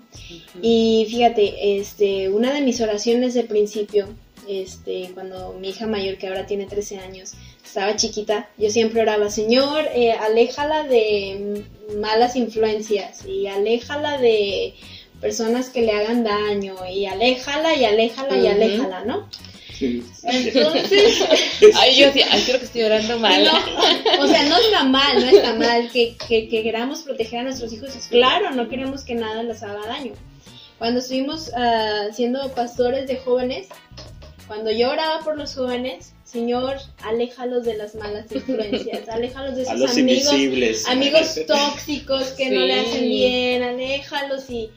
Y 0.61 1.05
fíjate, 1.09 1.79
este, 1.79 2.29
una 2.29 2.53
de 2.53 2.61
mis 2.61 2.81
oraciones 2.81 3.33
de 3.33 3.43
principio, 3.43 4.07
este, 4.47 5.11
cuando 5.13 5.53
mi 5.53 5.69
hija 5.69 5.85
mayor, 5.85 6.17
que 6.17 6.27
ahora 6.27 6.47
tiene 6.47 6.65
13 6.65 6.97
años, 6.97 7.33
estaba 7.63 7.95
chiquita, 7.95 8.49
yo 8.57 8.69
siempre 8.71 9.01
oraba, 9.01 9.29
Señor, 9.29 9.85
eh, 9.93 10.11
aléjala 10.11 10.83
de 10.83 11.63
malas 11.97 12.35
influencias 12.35 13.25
y 13.25 13.45
aléjala 13.47 14.17
de 14.17 14.73
personas 15.22 15.70
que 15.70 15.82
le 15.82 15.91
hagan 15.91 16.24
daño 16.24 16.76
y 16.89 17.05
aléjala 17.05 17.76
y 17.76 17.86
aléjala 17.86 18.38
y 18.38 18.47
aléjala, 18.47 19.03
¿no? 19.05 19.30
Sí. 19.74 20.03
Entonces, 20.24 21.24
Ay, 21.76 21.95
yo 21.97 22.07
decía, 22.07 22.28
ay, 22.32 22.43
creo 22.45 22.59
que 22.59 22.65
estoy 22.65 22.84
orando 22.84 23.17
mal. 23.20 23.43
no, 23.43 24.24
o 24.24 24.28
sea, 24.28 24.43
no 24.43 24.57
está 24.57 24.84
mal, 24.84 25.15
no 25.15 25.30
está 25.30 25.53
mal 25.53 25.89
que, 25.91 26.17
que, 26.28 26.49
que 26.49 26.63
queramos 26.63 27.03
proteger 27.03 27.39
a 27.39 27.43
nuestros 27.43 27.72
hijos. 27.72 27.91
Claro, 28.09 28.51
no 28.51 28.67
queremos 28.67 29.03
que 29.03 29.15
nada 29.15 29.41
les 29.43 29.63
haga 29.63 29.86
daño. 29.88 30.13
Cuando 30.78 30.99
estuvimos 30.99 31.51
ah, 31.55 32.07
siendo 32.13 32.51
pastores 32.53 33.07
de 33.07 33.17
jóvenes, 33.17 33.67
cuando 34.47 34.72
yo 34.72 34.89
oraba 34.89 35.20
por 35.24 35.38
los 35.38 35.53
jóvenes, 35.53 36.13
Señor, 36.24 36.78
aléjalos 37.03 37.65
de 37.65 37.76
las 37.76 37.95
malas 37.95 38.32
influencias, 38.32 39.07
aléjalos 39.09 39.55
de 39.55 39.63
los 39.63 39.91
amigos, 39.91 39.97
invisibles. 39.97 40.88
amigos 40.88 41.39
tóxicos 41.47 42.28
que 42.32 42.49
no 42.49 42.61
le 42.61 42.80
hacen 42.80 43.03
bien, 43.03 43.63
aléjalos 43.63 44.49
y, 44.49 44.70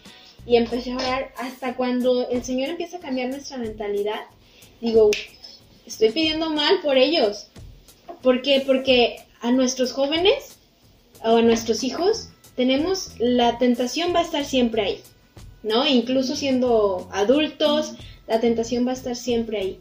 y 0.47 0.57
empecé 0.57 0.93
a 0.93 0.97
orar 0.97 1.32
hasta 1.36 1.74
cuando 1.74 2.28
el 2.28 2.43
Señor 2.45 2.70
empieza 2.70 2.97
a 2.97 3.01
cambiar 3.01 3.30
nuestra 3.30 3.59
mentalidad. 3.59 4.20
Digo, 4.80 5.11
estoy 5.86 6.11
pidiendo 6.11 6.51
mal 6.51 6.80
por 6.82 6.97
ellos. 6.97 7.49
¿Por 8.22 8.43
qué? 8.43 8.62
Porque 8.66 9.24
a 9.40 9.53
nuestros 9.53 9.93
jóvenes 9.93 10.57
o 11.22 11.36
a 11.36 11.43
nuestros 11.43 11.84
hijos 11.84 12.28
tenemos 12.57 13.12
la 13.18 13.59
tentación 13.59 14.14
va 14.14 14.20
a 14.20 14.24
estar 14.24 14.45
siempre 14.45 14.82
ahí, 14.82 15.01
¿no? 15.62 15.86
Incluso 15.86 16.36
siendo 16.36 17.09
adultos, 17.12 17.95
la 18.26 18.40
tentación 18.40 18.86
va 18.86 18.90
a 18.90 18.95
estar 18.95 19.16
siempre 19.16 19.59
ahí. 19.59 19.80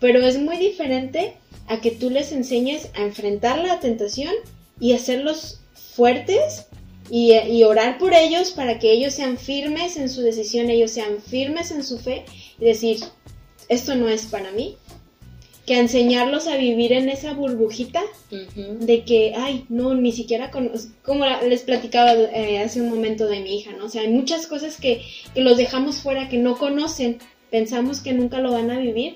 Pero 0.00 0.20
es 0.20 0.38
muy 0.38 0.58
diferente 0.58 1.36
a 1.66 1.80
que 1.80 1.90
tú 1.90 2.10
les 2.10 2.32
enseñes 2.32 2.90
a 2.94 3.02
enfrentar 3.02 3.58
la 3.58 3.80
tentación 3.80 4.34
y 4.80 4.92
hacerlos 4.92 5.60
fuertes 5.74 6.66
y, 7.10 7.34
y, 7.34 7.64
orar 7.64 7.98
por 7.98 8.14
ellos 8.14 8.52
para 8.52 8.78
que 8.78 8.92
ellos 8.92 9.14
sean 9.14 9.36
firmes 9.36 9.96
en 9.96 10.08
su 10.08 10.22
decisión, 10.22 10.70
ellos 10.70 10.90
sean 10.90 11.20
firmes 11.20 11.70
en 11.70 11.84
su 11.84 11.98
fe 11.98 12.24
y 12.58 12.64
decir, 12.64 12.98
esto 13.68 13.94
no 13.94 14.08
es 14.08 14.26
para 14.26 14.50
mí. 14.52 14.76
Que 15.66 15.78
enseñarlos 15.78 16.46
a 16.46 16.58
vivir 16.58 16.92
en 16.92 17.08
esa 17.08 17.32
burbujita 17.32 18.02
de 18.30 19.04
que, 19.04 19.32
ay, 19.34 19.64
no, 19.70 19.94
ni 19.94 20.12
siquiera 20.12 20.50
conozco, 20.50 20.92
como 21.02 21.24
les 21.24 21.62
platicaba 21.62 22.12
eh, 22.12 22.58
hace 22.58 22.82
un 22.82 22.90
momento 22.90 23.26
de 23.26 23.40
mi 23.40 23.58
hija, 23.58 23.72
¿no? 23.72 23.86
O 23.86 23.88
sea, 23.88 24.02
hay 24.02 24.08
muchas 24.08 24.46
cosas 24.46 24.78
que, 24.78 25.00
que 25.34 25.40
los 25.40 25.56
dejamos 25.56 25.96
fuera, 25.96 26.28
que 26.28 26.36
no 26.36 26.58
conocen, 26.58 27.18
pensamos 27.50 28.00
que 28.00 28.12
nunca 28.12 28.40
lo 28.40 28.52
van 28.52 28.70
a 28.70 28.78
vivir 28.78 29.14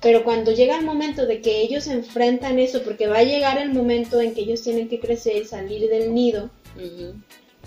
pero 0.00 0.24
cuando 0.24 0.52
llega 0.52 0.78
el 0.78 0.84
momento 0.84 1.26
de 1.26 1.40
que 1.40 1.62
ellos 1.62 1.86
enfrentan 1.86 2.58
eso, 2.58 2.82
porque 2.82 3.06
va 3.06 3.18
a 3.18 3.24
llegar 3.24 3.58
el 3.58 3.72
momento 3.72 4.20
en 4.20 4.34
que 4.34 4.42
ellos 4.42 4.62
tienen 4.62 4.88
que 4.88 5.00
crecer, 5.00 5.46
salir 5.46 5.88
del 5.88 6.14
nido, 6.14 6.50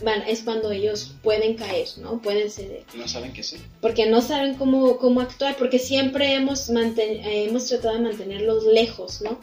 van, 0.04 0.24
es 0.28 0.42
cuando 0.42 0.72
ellos 0.72 1.14
pueden 1.24 1.56
caer, 1.56 1.88
¿no? 1.98 2.22
Pueden 2.22 2.50
ceder. 2.50 2.84
No 2.96 3.08
saben 3.08 3.34
qué 3.34 3.42
hacer. 3.42 3.60
Porque 3.82 4.08
no 4.08 4.22
saben 4.22 4.56
cómo, 4.56 4.98
cómo 4.98 5.22
actuar, 5.22 5.56
porque 5.58 5.80
siempre 5.80 6.34
hemos, 6.34 6.70
hemos 6.70 7.68
tratado 7.68 7.96
de 7.96 8.02
mantenerlos 8.02 8.66
lejos, 8.66 9.22
¿no? 9.22 9.40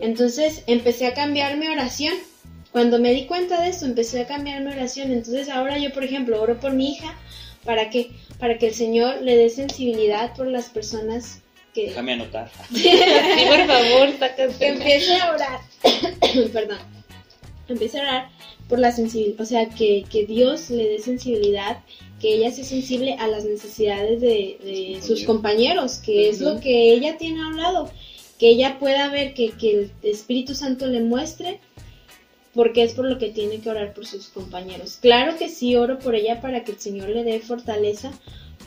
Entonces 0.00 0.62
empecé 0.66 1.06
a 1.06 1.14
cambiar 1.14 1.56
mi 1.56 1.68
oración. 1.68 2.14
Cuando 2.72 2.98
me 2.98 3.12
di 3.12 3.24
cuenta 3.26 3.62
de 3.62 3.70
eso, 3.70 3.86
empecé 3.86 4.20
a 4.20 4.26
cambiar 4.26 4.62
mi 4.62 4.70
oración. 4.70 5.10
Entonces 5.10 5.48
ahora 5.48 5.78
yo, 5.78 5.92
por 5.92 6.04
ejemplo, 6.04 6.40
oro 6.40 6.60
por 6.60 6.72
mi 6.72 6.92
hija. 6.92 7.16
¿Para 7.64 7.90
qué? 7.90 8.10
Para 8.38 8.58
que 8.58 8.68
el 8.68 8.74
Señor 8.74 9.22
le 9.22 9.36
dé 9.36 9.50
sensibilidad 9.50 10.36
por 10.36 10.46
las 10.46 10.68
personas 10.68 11.40
que... 11.74 11.86
Déjame 11.86 12.12
anotar. 12.12 12.50
sí, 12.72 12.98
por 13.48 13.66
favor, 13.66 14.12
sácate. 14.18 14.54
Que 14.58 14.68
empiece 14.68 15.16
a 15.16 15.32
orar. 15.32 15.60
Perdón. 16.52 16.78
Empiece 17.68 17.98
a 17.98 18.02
orar 18.02 18.36
por 18.68 18.78
la 18.78 18.92
sensibilidad, 18.92 19.40
o 19.40 19.46
sea, 19.46 19.68
que, 19.68 20.04
que, 20.10 20.26
Dios 20.26 20.70
le 20.70 20.88
dé 20.88 20.98
sensibilidad, 20.98 21.78
que 22.20 22.34
ella 22.34 22.50
sea 22.50 22.64
sensible 22.64 23.14
a 23.14 23.28
las 23.28 23.44
necesidades 23.44 24.20
de, 24.20 24.58
de 24.62 25.00
sus 25.02 25.24
compañeros, 25.24 25.98
que 25.98 26.12
uh 26.12 26.22
-huh. 26.22 26.30
es 26.30 26.40
lo 26.40 26.60
que 26.60 26.92
ella 26.92 27.16
tiene 27.16 27.42
hablado, 27.44 27.90
que 28.38 28.48
ella 28.48 28.78
pueda 28.78 29.08
ver, 29.08 29.34
que, 29.34 29.50
que 29.50 29.70
el 29.72 29.90
Espíritu 30.02 30.54
Santo 30.54 30.86
le 30.86 31.00
muestre, 31.00 31.60
porque 32.54 32.82
es 32.82 32.94
por 32.94 33.04
lo 33.04 33.18
que 33.18 33.28
tiene 33.28 33.60
que 33.60 33.70
orar 33.70 33.92
por 33.92 34.06
sus 34.06 34.28
compañeros. 34.28 34.98
Claro 35.00 35.36
que 35.38 35.48
sí 35.48 35.76
oro 35.76 35.98
por 35.98 36.14
ella 36.14 36.40
para 36.40 36.64
que 36.64 36.72
el 36.72 36.80
Señor 36.80 37.10
le 37.10 37.22
dé 37.22 37.38
fortaleza, 37.40 38.10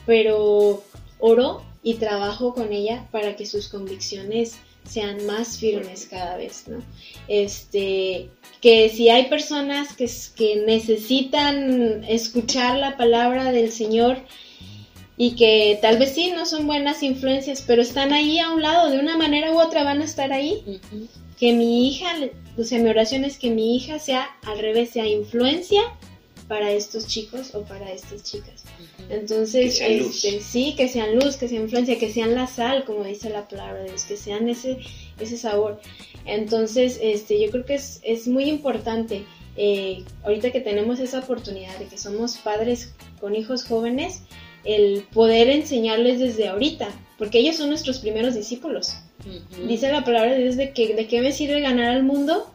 pero 0.06 0.82
oro 1.18 1.62
y 1.82 1.94
trabajo 1.94 2.54
con 2.54 2.72
ella 2.72 3.08
para 3.10 3.36
que 3.36 3.46
sus 3.46 3.68
convicciones 3.68 4.56
sean 4.84 5.26
más 5.26 5.58
firmes 5.58 6.06
cada 6.08 6.36
vez, 6.36 6.68
¿no? 6.68 6.78
Este, 7.28 8.30
que 8.60 8.88
si 8.90 9.08
hay 9.08 9.26
personas 9.26 9.94
que, 9.94 10.08
que 10.36 10.56
necesitan 10.66 12.04
escuchar 12.04 12.78
la 12.78 12.96
palabra 12.96 13.52
del 13.52 13.72
Señor 13.72 14.18
y 15.16 15.32
que 15.36 15.78
tal 15.82 15.98
vez 15.98 16.14
sí 16.14 16.30
no 16.34 16.46
son 16.46 16.66
buenas 16.66 17.02
influencias, 17.02 17.62
pero 17.66 17.82
están 17.82 18.12
ahí 18.12 18.38
a 18.38 18.50
un 18.52 18.62
lado, 18.62 18.90
de 18.90 18.98
una 18.98 19.16
manera 19.16 19.52
u 19.52 19.60
otra 19.60 19.84
van 19.84 20.00
a 20.00 20.04
estar 20.04 20.32
ahí. 20.32 20.62
Uh 20.66 20.70
-huh. 20.72 21.08
Que 21.38 21.52
mi 21.54 21.88
hija, 21.88 22.06
o 22.58 22.64
sea, 22.64 22.78
mi 22.78 22.88
oración 22.90 23.24
es 23.24 23.38
que 23.38 23.50
mi 23.50 23.76
hija 23.76 23.98
sea 23.98 24.28
al 24.44 24.58
revés, 24.58 24.90
sea 24.90 25.06
influencia 25.06 25.80
para 26.48 26.72
estos 26.72 27.06
chicos 27.06 27.54
o 27.54 27.62
para 27.62 27.90
estas 27.92 28.24
chicas. 28.24 28.64
Entonces, 29.08 29.64
Que 29.66 29.70
sean 29.86 29.98
luz. 30.00 30.24
este, 30.24 30.40
sí, 30.42 30.74
que 30.76 30.88
sean 30.88 31.14
luz, 31.16 31.36
que 31.36 31.48
sean 31.48 31.62
influencia, 31.62 31.98
que 31.98 32.12
sean 32.12 32.34
la 32.34 32.46
sal, 32.46 32.84
como 32.84 33.04
dice 33.04 33.30
la 33.30 33.46
palabra 33.48 33.80
de 33.82 33.88
Dios, 33.90 34.04
que 34.04 34.16
sean 34.16 34.48
ese, 34.48 34.78
ese 35.24 35.36
sabor. 35.36 35.80
Entonces, 36.26 36.98
este, 37.02 37.40
yo 37.40 37.50
creo 37.50 37.64
que 37.64 37.74
es, 37.74 38.00
es 38.02 38.28
muy 38.28 38.44
importante, 38.44 39.24
eh, 39.56 40.04
ahorita 40.24 40.50
que 40.50 40.60
tenemos 40.60 41.00
esa 41.00 41.20
oportunidad 41.20 41.76
de 41.78 41.86
que 41.86 41.98
somos 41.98 42.36
padres 42.38 42.94
con 43.20 43.34
hijos 43.34 43.64
jóvenes, 43.64 44.22
el 44.64 45.04
poder 45.12 45.48
enseñarles 45.48 46.20
desde 46.20 46.48
ahorita, 46.48 46.88
porque 47.18 47.38
ellos 47.38 47.56
son 47.56 47.68
nuestros 47.68 47.98
primeros 47.98 48.34
discípulos. 48.34 48.94
Dice 49.66 49.92
la 49.92 50.04
palabra 50.04 50.32
de 50.32 50.42
Dios 50.42 50.56
de 50.56 50.72
que 50.72 50.94
de 50.94 51.06
qué 51.06 51.20
me 51.20 51.32
sirve 51.32 51.60
ganar 51.60 51.90
al 51.90 52.02
mundo 52.02 52.50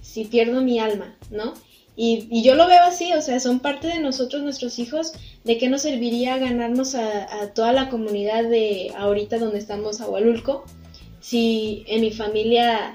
si 0.00 0.24
pierdo 0.24 0.62
mi 0.62 0.78
alma, 0.78 1.14
¿no? 1.30 1.54
Y, 1.94 2.26
y 2.30 2.42
yo 2.42 2.54
lo 2.54 2.66
veo 2.66 2.82
así, 2.84 3.12
o 3.12 3.20
sea, 3.20 3.38
son 3.40 3.60
parte 3.60 3.88
de 3.88 4.00
nosotros, 4.00 4.42
nuestros 4.42 4.78
hijos, 4.78 5.12
de 5.44 5.58
qué 5.58 5.68
nos 5.68 5.82
serviría 5.82 6.38
ganarnos 6.38 6.94
a, 6.94 7.42
a 7.42 7.52
toda 7.52 7.72
la 7.72 7.90
comunidad 7.90 8.44
de 8.44 8.92
ahorita 8.96 9.38
donde 9.38 9.58
estamos, 9.58 10.00
Agualulco, 10.00 10.64
si 11.20 11.84
en 11.86 12.00
mi 12.00 12.12
familia 12.12 12.94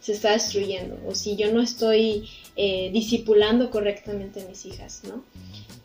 se 0.00 0.12
está 0.12 0.32
destruyendo 0.32 0.98
o 1.06 1.14
si 1.14 1.36
yo 1.36 1.52
no 1.52 1.62
estoy 1.62 2.28
eh, 2.56 2.90
discipulando 2.92 3.70
correctamente 3.70 4.42
a 4.42 4.48
mis 4.48 4.66
hijas, 4.66 5.02
¿no? 5.08 5.24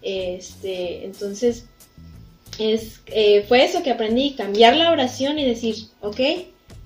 Este, 0.01 1.05
entonces, 1.05 1.65
es, 2.59 3.01
eh, 3.07 3.45
fue 3.47 3.63
eso 3.63 3.81
que 3.81 3.91
aprendí, 3.91 4.31
cambiar 4.31 4.75
la 4.75 4.91
oración 4.91 5.39
y 5.39 5.45
decir, 5.45 5.75
ok, 6.01 6.19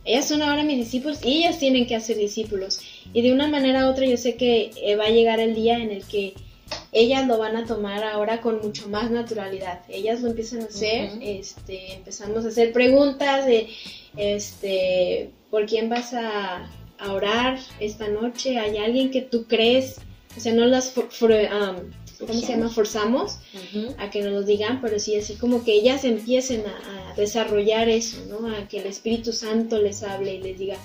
ellas 0.06 0.28
son 0.28 0.42
ahora 0.42 0.64
mis 0.64 0.78
discípulos 0.78 1.20
y 1.24 1.40
ellas 1.40 1.60
tienen 1.60 1.88
que 1.88 1.96
hacer 1.96 2.18
discípulos. 2.18 2.80
Y 3.14 3.22
de 3.22 3.34
una 3.34 3.48
manera 3.48 3.88
u 3.88 3.90
otra 3.90 4.06
yo 4.06 4.18
sé 4.18 4.36
que 4.36 4.72
eh, 4.84 4.96
va 4.96 5.06
a 5.06 5.10
llegar 5.10 5.40
el 5.40 5.56
día 5.56 5.78
en 5.78 5.92
el 5.92 6.04
que 6.06 6.34
ellas 6.92 7.28
lo 7.28 7.38
van 7.38 7.56
a 7.56 7.66
tomar 7.66 8.04
ahora 8.04 8.42
con 8.42 8.62
mucho 8.62 8.88
más 8.90 9.12
naturalidad. 9.12 9.82
Ellas 9.90 10.22
lo 10.22 10.30
empiezan 10.30 10.62
a 10.62 10.66
hacer, 10.66 11.12
este, 11.22 11.94
empezamos 11.94 12.46
a 12.46 12.50
hacer 12.50 12.72
preguntas 12.74 13.46
de, 13.46 13.70
este, 14.18 15.32
¿por 15.50 15.66
quién 15.66 15.90
vas 15.90 16.14
a, 16.14 16.70
a 17.00 17.14
orar 17.14 17.60
esta 17.80 18.08
noche? 18.08 18.58
¿Hay 18.60 18.78
alguien 18.78 19.12
que 19.12 19.22
tú 19.22 19.46
crees? 19.48 19.98
O 20.38 20.40
sea, 20.40 20.54
no 20.54 20.66
las, 20.66 20.92
for- 20.92 21.12
for- 21.12 21.32
um, 21.32 21.92
¿cómo 22.26 22.40
se 22.40 22.48
llama? 22.54 22.70
Forzamos 22.70 23.38
a 24.00 24.10
que 24.10 24.22
nos 24.22 24.32
lo 24.32 24.44
digan, 24.44 24.82
pero 24.82 25.00
sí 25.00 25.16
así 25.16 25.36
como 25.36 25.64
que 25.64 25.74
ellas 25.74 26.04
empiecen 26.06 26.64
a, 26.66 27.12
a 27.12 27.16
desarrollar 27.16 27.90
eso, 27.90 28.18
¿no? 28.30 28.48
A 28.56 28.68
que 28.68 28.80
el 28.80 28.88
Espíritu 28.88 29.32
Santo 29.34 29.80
les 29.82 30.02
hable 30.04 30.36
y 30.36 30.42
les 30.42 30.58
diga, 30.58 30.78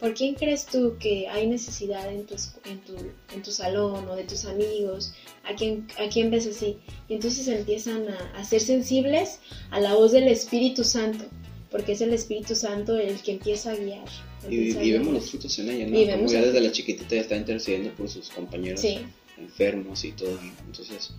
¿por 0.00 0.14
quién 0.14 0.34
crees 0.34 0.66
tú 0.66 0.96
que 0.98 1.28
hay 1.28 1.46
necesidad 1.46 2.10
en 2.12 2.24
tu, 2.26 2.34
en 2.68 2.78
tu, 2.80 2.94
en 3.34 3.42
tu 3.42 3.50
salón 3.52 4.08
o 4.08 4.16
de 4.16 4.24
tus 4.24 4.44
amigos? 4.46 5.12
¿A 5.44 5.54
quién, 5.54 5.86
¿A 5.98 6.08
quién 6.08 6.30
ves 6.30 6.46
así? 6.46 6.78
Y 7.08 7.14
entonces 7.14 7.46
empiezan 7.48 8.08
a, 8.08 8.38
a 8.38 8.44
ser 8.44 8.60
sensibles 8.60 9.38
a 9.70 9.78
la 9.80 9.94
voz 9.94 10.12
del 10.12 10.28
Espíritu 10.28 10.82
Santo, 10.84 11.24
porque 11.70 11.92
es 11.92 12.00
el 12.00 12.12
Espíritu 12.12 12.54
Santo 12.54 12.96
el 12.96 13.16
que 13.20 13.32
empieza 13.32 13.72
a 13.72 13.76
guiar. 13.76 14.04
Y, 14.48 14.72
guiar. 14.74 15.04
los 15.04 15.30
frutos 15.30 15.58
en 15.58 15.70
ella, 15.70 15.86
¿no? 15.86 15.98
Y 15.98 16.06
vemos 16.06 16.30
Como 16.30 16.32
ya 16.32 16.46
desde 16.46 16.60
la 16.60 16.72
chiquitita 16.72 17.14
ya 17.14 17.20
está 17.22 17.36
intercediendo 17.36 17.90
por 17.94 18.08
sus 18.08 18.28
compañeros 18.30 18.80
Sí, 18.80 18.98
enfermos 19.36 20.04
y 20.04 20.12
todo. 20.12 20.30
¿no? 20.30 20.52
Entonces, 20.66 21.10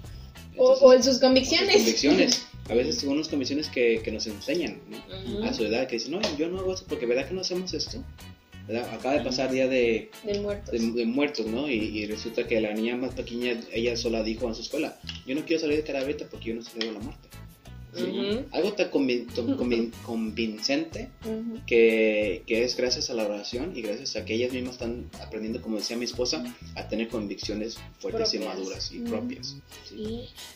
o, 0.58 0.74
entonces, 0.74 0.84
o 0.84 0.94
en 0.94 1.04
sus 1.04 1.14
sus 1.14 1.22
convicciones. 1.22 1.76
convicciones. 1.76 2.46
A 2.70 2.76
veces 2.76 2.98
son 3.00 3.10
unas 3.10 3.28
convicciones 3.28 3.68
que, 3.68 4.00
que 4.04 4.12
nos 4.12 4.28
enseñan, 4.28 4.80
¿no? 4.90 4.98
Ujú. 5.38 5.44
A 5.44 5.54
su 5.54 5.66
edad, 5.66 5.88
que 5.88 5.96
dicen, 5.96 6.12
no, 6.12 6.22
yo 6.38 6.50
no 6.50 6.60
hago 6.60 6.74
esto 6.74 6.86
porque 6.88 7.08
¿verdad 7.08 7.28
que 7.28 7.34
no 7.34 7.42
hacemos 7.42 7.74
esto? 7.74 8.04
¿Verdad? 8.68 8.94
Acaba 8.94 9.16
de 9.16 9.22
pasar 9.22 9.52
día 9.52 9.68
de, 9.68 10.12
Del 10.24 10.42
muerto. 10.42 10.72
de, 10.72 10.78
de 10.80 11.06
muertos, 11.08 11.48
¿no? 11.48 11.68
Y, 11.68 11.74
y 11.78 12.06
resulta 12.06 12.46
que 12.46 12.62
la 12.62 12.72
niña 12.72 12.96
más 12.96 13.16
pequeña, 13.16 13.60
ella 13.72 13.98
sola 13.98 14.22
dijo 14.22 14.48
en 14.48 14.54
su 14.54 14.62
escuela, 14.62 15.00
yo 15.26 15.34
no 15.34 15.44
quiero 15.46 15.62
salir 15.62 15.78
de 15.78 15.84
caraveta 15.84 16.28
porque 16.30 16.50
yo 16.50 16.56
no 16.56 16.62
celebro 16.64 17.00
la 17.00 17.06
muerte. 17.06 17.28
Algo 18.52 18.74
tan 18.74 18.90
convin- 18.92 19.92
convincente 20.06 21.10
que, 21.66 22.44
que 22.46 22.64
es 22.64 22.76
gracias 22.78 23.10
a 23.10 23.14
la 23.14 23.26
oración 23.26 23.74
y 23.76 23.82
gracias 23.82 24.16
a 24.16 24.26
que 24.26 24.36
ellas 24.36 24.52
mismas 24.54 24.74
están 24.74 25.10
aprendiendo, 25.22 25.62
como 25.62 25.78
decía 25.78 25.98
mi 25.98 26.06
esposa, 26.06 26.44
a 26.76 26.88
tener 26.88 27.08
convicciones 27.08 27.78
fuertes 28.00 28.34
y 28.34 28.40
maduras 28.40 28.92
y 28.92 29.00
propias. 29.00 29.56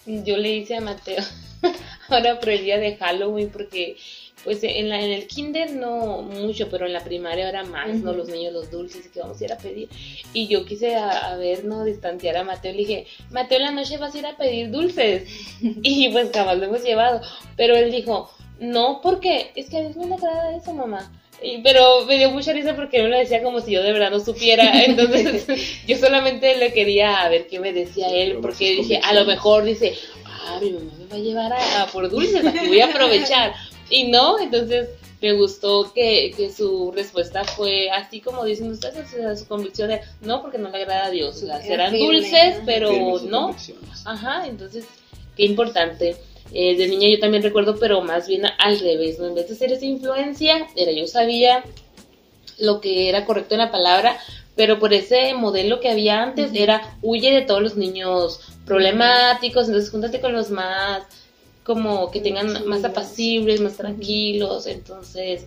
yo 0.05 0.37
le 0.37 0.55
hice 0.57 0.75
a 0.75 0.81
Mateo 0.81 1.23
ahora 2.09 2.39
por 2.39 2.49
el 2.49 2.63
día 2.63 2.77
de 2.77 2.95
Halloween 2.97 3.49
porque 3.49 3.97
pues 4.43 4.59
en, 4.63 4.89
la, 4.89 5.01
en 5.01 5.11
el 5.11 5.27
kinder 5.27 5.71
no 5.71 6.21
mucho, 6.21 6.69
pero 6.69 6.85
en 6.85 6.93
la 6.93 7.03
primaria 7.03 7.45
ahora 7.45 7.63
más, 7.63 7.95
¿no? 7.95 8.13
Los 8.13 8.27
niños, 8.29 8.53
los 8.53 8.69
dulces 8.69 9.07
que 9.07 9.19
vamos 9.19 9.39
a 9.39 9.45
ir 9.45 9.53
a 9.53 9.57
pedir. 9.57 9.89
Y 10.33 10.47
yo 10.47 10.65
quise 10.65 10.95
a, 10.95 11.31
a 11.31 11.37
ver, 11.37 11.63
¿no? 11.65 11.83
Distanciar 11.85 12.37
a 12.37 12.43
Mateo. 12.43 12.71
Le 12.73 12.79
dije, 12.79 13.07
Mateo, 13.31 13.57
en 13.59 13.63
la 13.65 13.71
noche 13.71 13.97
vas 13.97 14.13
a 14.15 14.19
ir 14.19 14.25
a 14.25 14.35
pedir 14.37 14.69
dulces. 14.71 15.23
y 15.61 16.09
pues 16.09 16.31
jamás 16.33 16.57
lo 16.57 16.65
hemos 16.65 16.83
llevado. 16.83 17.21
Pero 17.55 17.75
él 17.75 17.91
dijo, 17.91 18.29
no, 18.59 18.99
porque 19.01 19.51
es 19.55 19.69
que 19.69 19.77
a 19.77 19.81
Dios 19.81 19.95
no 19.95 20.07
le 20.07 20.15
agrada 20.15 20.55
eso, 20.55 20.73
mamá. 20.73 21.11
Y- 21.41 21.57
pero 21.61 22.05
me 22.05 22.17
dio 22.17 22.29
mucha 22.31 22.53
risa 22.53 22.75
porque 22.75 22.97
él 22.97 23.03
me 23.03 23.09
lo 23.09 23.17
decía 23.17 23.43
como 23.43 23.59
si 23.59 23.71
yo 23.71 23.83
de 23.83 23.91
verdad 23.93 24.11
no 24.11 24.19
supiera. 24.19 24.83
Entonces 24.85 25.45
yo 25.87 25.97
solamente 25.97 26.57
le 26.57 26.73
quería 26.73 27.21
a 27.21 27.29
ver 27.29 27.47
qué 27.47 27.59
me 27.59 27.73
decía 27.73 28.07
él, 28.09 28.37
porque 28.41 28.71
dije, 28.75 28.99
a 29.03 29.13
lo 29.13 29.25
mejor 29.25 29.63
dice, 29.63 29.93
ah, 30.25 30.59
mi 30.61 30.71
mamá 30.71 30.91
me 30.99 31.05
va 31.07 31.15
a 31.15 31.19
llevar 31.19 31.53
a, 31.53 31.87
por 31.91 32.09
dulces, 32.09 32.45
aquí 32.45 32.67
voy 32.67 32.79
a 32.81 32.85
aprovechar. 32.85 33.53
Y 33.89 34.05
no, 34.05 34.39
entonces 34.39 34.89
me 35.23 35.33
gustó 35.33 35.93
que, 35.93 36.33
que 36.35 36.51
su 36.51 36.91
respuesta 36.91 37.45
fue 37.45 37.89
así 37.89 38.19
como 38.19 38.43
dicen 38.43 38.69
ustedes, 38.71 39.39
su 39.39 39.47
convicción 39.47 39.87
de 39.87 40.01
no, 40.21 40.41
porque 40.41 40.57
no 40.57 40.69
le 40.69 40.79
agrada 40.79 41.05
a 41.05 41.11
Dios, 41.11 41.41
o 41.41 41.45
sea, 41.45 41.61
serán 41.61 41.97
dulces, 41.97 42.57
pero 42.65 42.91
no. 43.21 43.55
Ajá, 44.05 44.45
entonces, 44.47 44.85
qué 45.37 45.45
importante. 45.45 46.17
Eh, 46.51 46.75
de 46.75 46.87
niña 46.87 47.07
yo 47.09 47.19
también 47.19 47.41
recuerdo, 47.41 47.77
pero 47.79 48.01
más 48.01 48.27
bien 48.27 48.43
al 48.45 48.79
revés, 48.79 49.17
¿no? 49.17 49.27
En 49.27 49.35
vez 49.35 49.47
de 49.47 49.55
ser 49.55 49.71
esa 49.71 49.85
influencia, 49.85 50.67
era 50.75 50.91
yo 50.91 51.07
sabía 51.07 51.63
lo 52.59 52.81
que 52.81 53.07
era 53.07 53.25
correcto 53.25 53.55
en 53.55 53.61
la 53.61 53.71
palabra, 53.71 54.17
pero 54.55 54.77
por 54.77 54.93
ese 54.93 55.33
modelo 55.33 55.79
que 55.79 55.89
había 55.89 56.21
antes 56.21 56.51
era 56.53 56.97
huye 57.01 57.31
de 57.31 57.41
todos 57.43 57.61
los 57.61 57.77
niños 57.77 58.41
problemáticos, 58.65 59.67
entonces 59.67 59.89
júntate 59.89 60.19
con 60.19 60.33
los 60.33 60.51
más 60.51 61.03
como 61.63 62.11
que 62.11 62.19
tengan 62.19 62.67
más 62.67 62.83
apacibles, 62.83 63.61
más 63.61 63.77
tranquilos, 63.77 64.67
entonces 64.67 65.45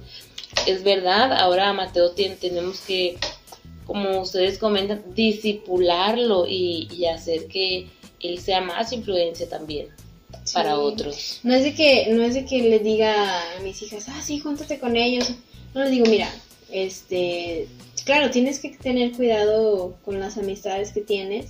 es 0.66 0.82
verdad, 0.82 1.32
ahora 1.32 1.72
Mateo 1.72 2.12
tenemos 2.12 2.80
que, 2.80 3.18
como 3.86 4.20
ustedes 4.20 4.58
comentan, 4.58 5.02
disipularlo 5.14 6.46
y, 6.48 6.88
y 6.92 7.06
hacer 7.06 7.46
que 7.46 7.88
él 8.20 8.38
sea 8.38 8.60
más 8.60 8.92
influencia 8.92 9.48
también 9.48 9.88
para 10.52 10.78
otros. 10.78 11.40
No 11.42 11.54
es 11.54 11.64
de 11.64 11.74
que 11.74 12.06
no 12.10 12.22
es 12.22 12.34
de 12.34 12.44
que 12.44 12.62
le 12.62 12.78
diga 12.78 13.56
a 13.56 13.60
mis 13.60 13.82
hijas, 13.82 14.08
"Ah, 14.08 14.20
sí, 14.22 14.38
júntate 14.38 14.78
con 14.78 14.96
ellos." 14.96 15.30
No 15.74 15.82
les 15.82 15.90
digo, 15.90 16.06
"Mira, 16.06 16.32
este, 16.70 17.68
claro, 18.04 18.30
tienes 18.30 18.58
que 18.60 18.70
tener 18.70 19.12
cuidado 19.12 19.96
con 20.04 20.20
las 20.20 20.38
amistades 20.38 20.92
que 20.92 21.00
tienes." 21.00 21.46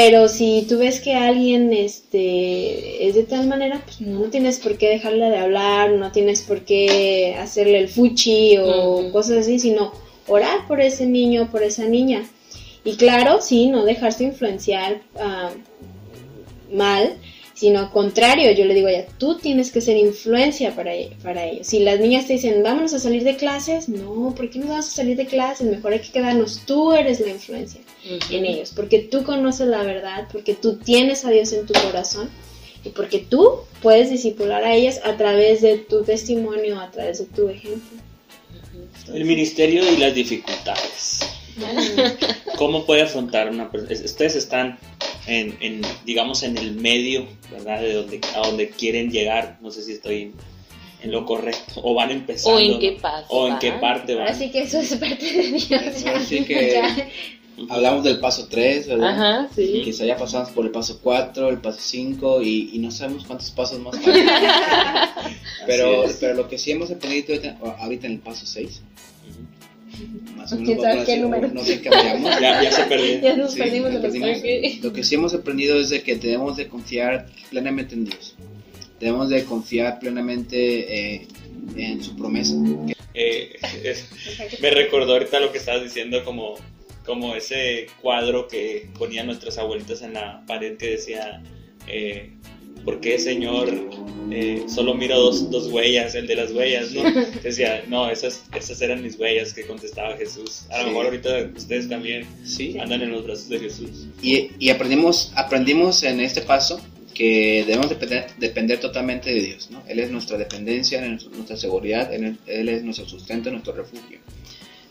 Pero 0.00 0.28
si 0.28 0.64
tú 0.68 0.78
ves 0.78 1.00
que 1.00 1.16
alguien 1.16 1.72
este, 1.72 3.08
es 3.08 3.16
de 3.16 3.24
tal 3.24 3.48
manera, 3.48 3.82
pues 3.84 4.00
no 4.00 4.30
tienes 4.30 4.60
por 4.60 4.78
qué 4.78 4.90
dejarle 4.90 5.28
de 5.28 5.38
hablar, 5.38 5.90
no 5.90 6.12
tienes 6.12 6.42
por 6.42 6.60
qué 6.60 7.34
hacerle 7.36 7.80
el 7.80 7.88
fuchi 7.88 8.58
o 8.58 9.10
cosas 9.10 9.38
así, 9.38 9.58
sino 9.58 9.90
orar 10.28 10.68
por 10.68 10.80
ese 10.80 11.04
niño, 11.04 11.50
por 11.50 11.64
esa 11.64 11.86
niña. 11.86 12.22
Y 12.84 12.94
claro, 12.94 13.40
sí, 13.40 13.66
no 13.66 13.84
dejarse 13.84 14.22
influenciar 14.22 15.02
uh, 15.16 16.76
mal, 16.76 17.14
sino 17.54 17.80
al 17.80 17.90
contrario, 17.90 18.52
yo 18.52 18.66
le 18.66 18.74
digo 18.74 18.88
ya, 18.88 19.04
tú 19.18 19.38
tienes 19.38 19.72
que 19.72 19.80
ser 19.80 19.96
influencia 19.96 20.76
para, 20.76 20.92
para 21.24 21.44
ellos. 21.44 21.66
Si 21.66 21.80
las 21.80 21.98
niñas 21.98 22.28
te 22.28 22.34
dicen, 22.34 22.62
vámonos 22.62 22.94
a 22.94 23.00
salir 23.00 23.24
de 23.24 23.34
clases, 23.34 23.88
no, 23.88 24.32
¿por 24.36 24.48
qué 24.48 24.60
no 24.60 24.68
vamos 24.68 24.86
a 24.86 24.92
salir 24.92 25.16
de 25.16 25.26
clases? 25.26 25.66
Mejor 25.66 25.92
hay 25.92 25.98
que 25.98 26.12
quedarnos, 26.12 26.62
tú 26.66 26.92
eres 26.92 27.18
la 27.18 27.30
influencia 27.30 27.80
en 28.30 28.46
ellos, 28.46 28.72
porque 28.74 29.00
tú 29.00 29.24
conoces 29.24 29.68
la 29.68 29.82
verdad, 29.82 30.28
porque 30.32 30.54
tú 30.54 30.76
tienes 30.76 31.24
a 31.24 31.30
Dios 31.30 31.52
en 31.52 31.66
tu 31.66 31.74
corazón 31.74 32.30
y 32.84 32.90
porque 32.90 33.18
tú 33.18 33.60
puedes 33.82 34.10
disipular 34.10 34.64
a 34.64 34.74
ellas 34.74 35.00
a 35.04 35.16
través 35.16 35.60
de 35.62 35.78
tu 35.78 36.02
testimonio, 36.04 36.80
a 36.80 36.90
través 36.90 37.18
de 37.18 37.26
tu 37.26 37.48
ejemplo. 37.48 38.00
El 39.12 39.24
ministerio 39.24 39.90
y 39.90 39.96
las 39.96 40.14
dificultades. 40.14 41.20
¿Cómo 42.56 42.84
puede 42.84 43.02
afrontar 43.02 43.50
una 43.50 43.70
persona? 43.70 44.04
Ustedes 44.04 44.36
están 44.36 44.78
en, 45.26 45.82
digamos, 46.04 46.42
en 46.42 46.56
el 46.56 46.72
medio, 46.72 47.26
¿verdad? 47.50 47.80
De 47.80 47.94
donde, 47.94 48.20
a 48.34 48.46
donde 48.46 48.70
quieren 48.70 49.10
llegar. 49.10 49.58
No 49.60 49.70
sé 49.70 49.82
si 49.82 49.92
estoy 49.92 50.32
en, 51.02 51.12
lo 51.12 51.24
correcto. 51.24 51.80
O 51.82 51.94
van 51.94 52.10
empezando. 52.10 52.56
O 52.56 52.60
en 52.60 52.78
qué 52.78 52.92
parte. 52.92 53.26
O 53.28 53.48
en 53.48 53.58
qué 53.58 53.72
parte 53.72 54.14
van. 54.14 54.28
Así 54.28 54.50
que 54.50 54.62
eso 54.62 54.78
es 54.78 54.94
parte 54.96 55.24
de 55.24 55.42
Dios. 55.52 56.06
Así 56.06 56.44
que 56.46 57.08
hablamos 57.68 58.04
del 58.04 58.20
paso 58.20 58.46
3, 58.48 58.88
¿verdad? 58.88 59.08
Ajá, 59.10 59.48
sí. 59.54 59.62
Y 59.62 59.82
quizá 59.82 60.04
ya 60.04 60.16
pasamos 60.16 60.50
por 60.50 60.64
el 60.64 60.70
paso 60.70 61.00
4, 61.02 61.48
el 61.48 61.58
paso 61.58 61.78
5 61.80 62.42
y, 62.42 62.70
y 62.74 62.78
no 62.78 62.90
sabemos 62.90 63.24
cuántos 63.24 63.50
pasos 63.50 63.80
más 63.80 63.96
faltan. 64.00 64.26
pero, 65.66 66.04
pero 66.20 66.34
lo 66.34 66.48
que 66.48 66.58
sí 66.58 66.70
hemos 66.72 66.90
aprendido 66.90 67.34
ahorita 67.78 68.06
en 68.06 68.12
el 68.14 68.18
paso 68.20 68.46
6 68.46 68.82
más 70.36 70.52
o 70.52 70.56
menos 70.60 70.80
sabe 70.82 71.04
qué 71.04 71.16
número? 71.16 71.48
no 71.48 71.64
sé 71.64 71.80
qué 71.80 71.88
vayamos. 71.90 72.30
ya, 72.40 72.62
ya 72.62 72.70
se 72.70 72.84
perdió. 72.84 73.20
Ya 73.20 73.36
nos 73.36 73.52
Sí, 73.52 73.58
perdimos 73.58 73.92
nos 73.92 74.00
perdimos. 74.02 74.28
Lo 74.82 74.92
que 74.92 75.02
sí 75.02 75.14
hemos 75.16 75.34
aprendido 75.34 75.76
es 75.80 75.88
de 75.90 76.02
que 76.02 76.14
debemos 76.16 76.56
de 76.56 76.68
confiar 76.68 77.26
plenamente 77.50 77.94
en 77.96 78.04
Dios. 78.04 78.36
Debemos 79.00 79.28
de 79.28 79.44
confiar 79.44 79.98
plenamente 79.98 81.16
eh, 81.16 81.28
en 81.76 82.02
su 82.04 82.14
promesa. 82.16 82.54
Eh, 83.14 83.56
es- 83.82 84.06
me 84.60 84.70
recordó 84.70 85.14
ahorita 85.14 85.40
lo 85.40 85.50
que 85.50 85.58
estabas 85.58 85.82
diciendo 85.82 86.22
como, 86.24 86.54
como 87.08 87.34
ese 87.34 87.86
cuadro 88.02 88.46
que 88.46 88.90
ponían 88.98 89.26
nuestras 89.26 89.56
abuelitas 89.56 90.02
en 90.02 90.12
la 90.12 90.44
pared 90.46 90.76
que 90.76 90.90
decía, 90.90 91.42
eh, 91.86 92.32
¿por 92.84 93.00
qué 93.00 93.18
Señor 93.18 93.72
eh, 94.30 94.64
solo 94.68 94.94
miro 94.94 95.18
dos, 95.18 95.50
dos 95.50 95.68
huellas, 95.72 96.14
el 96.14 96.26
de 96.26 96.36
las 96.36 96.52
huellas? 96.52 96.92
¿no? 96.92 97.02
Decía, 97.42 97.82
no, 97.88 98.10
esas, 98.10 98.44
esas 98.54 98.80
eran 98.82 99.02
mis 99.02 99.18
huellas 99.18 99.54
que 99.54 99.66
contestaba 99.66 100.16
Jesús. 100.18 100.66
A 100.70 100.78
lo 100.78 100.84
Sí. 100.84 100.88
mejor 100.90 101.06
ahorita 101.06 101.50
ustedes 101.56 101.88
también 101.88 102.26
Sí. 102.44 102.76
andan 102.78 103.00
en 103.00 103.10
los 103.10 103.24
brazos 103.24 103.48
de 103.48 103.58
Jesús. 103.58 104.06
Y, 104.22 104.50
y 104.58 104.68
aprendimos, 104.68 105.32
aprendimos 105.34 106.02
en 106.02 106.20
este 106.20 106.42
paso 106.42 106.78
que 107.14 107.64
debemos 107.66 107.88
depender, 107.88 108.26
depender 108.38 108.80
totalmente 108.80 109.32
de 109.32 109.40
Dios. 109.40 109.70
¿no? 109.70 109.82
Él 109.88 109.98
es 109.98 110.10
nuestra 110.10 110.36
dependencia, 110.36 111.02
Él 111.04 111.14
es 111.14 111.24
nuestra 111.30 111.56
seguridad, 111.56 112.12
Él, 112.12 112.24
es- 112.24 112.36
Él 112.46 112.68
es 112.68 112.82
nuestro 112.84 113.08
sustento, 113.08 113.50
nuestro 113.50 113.72
refugio. 113.72 114.18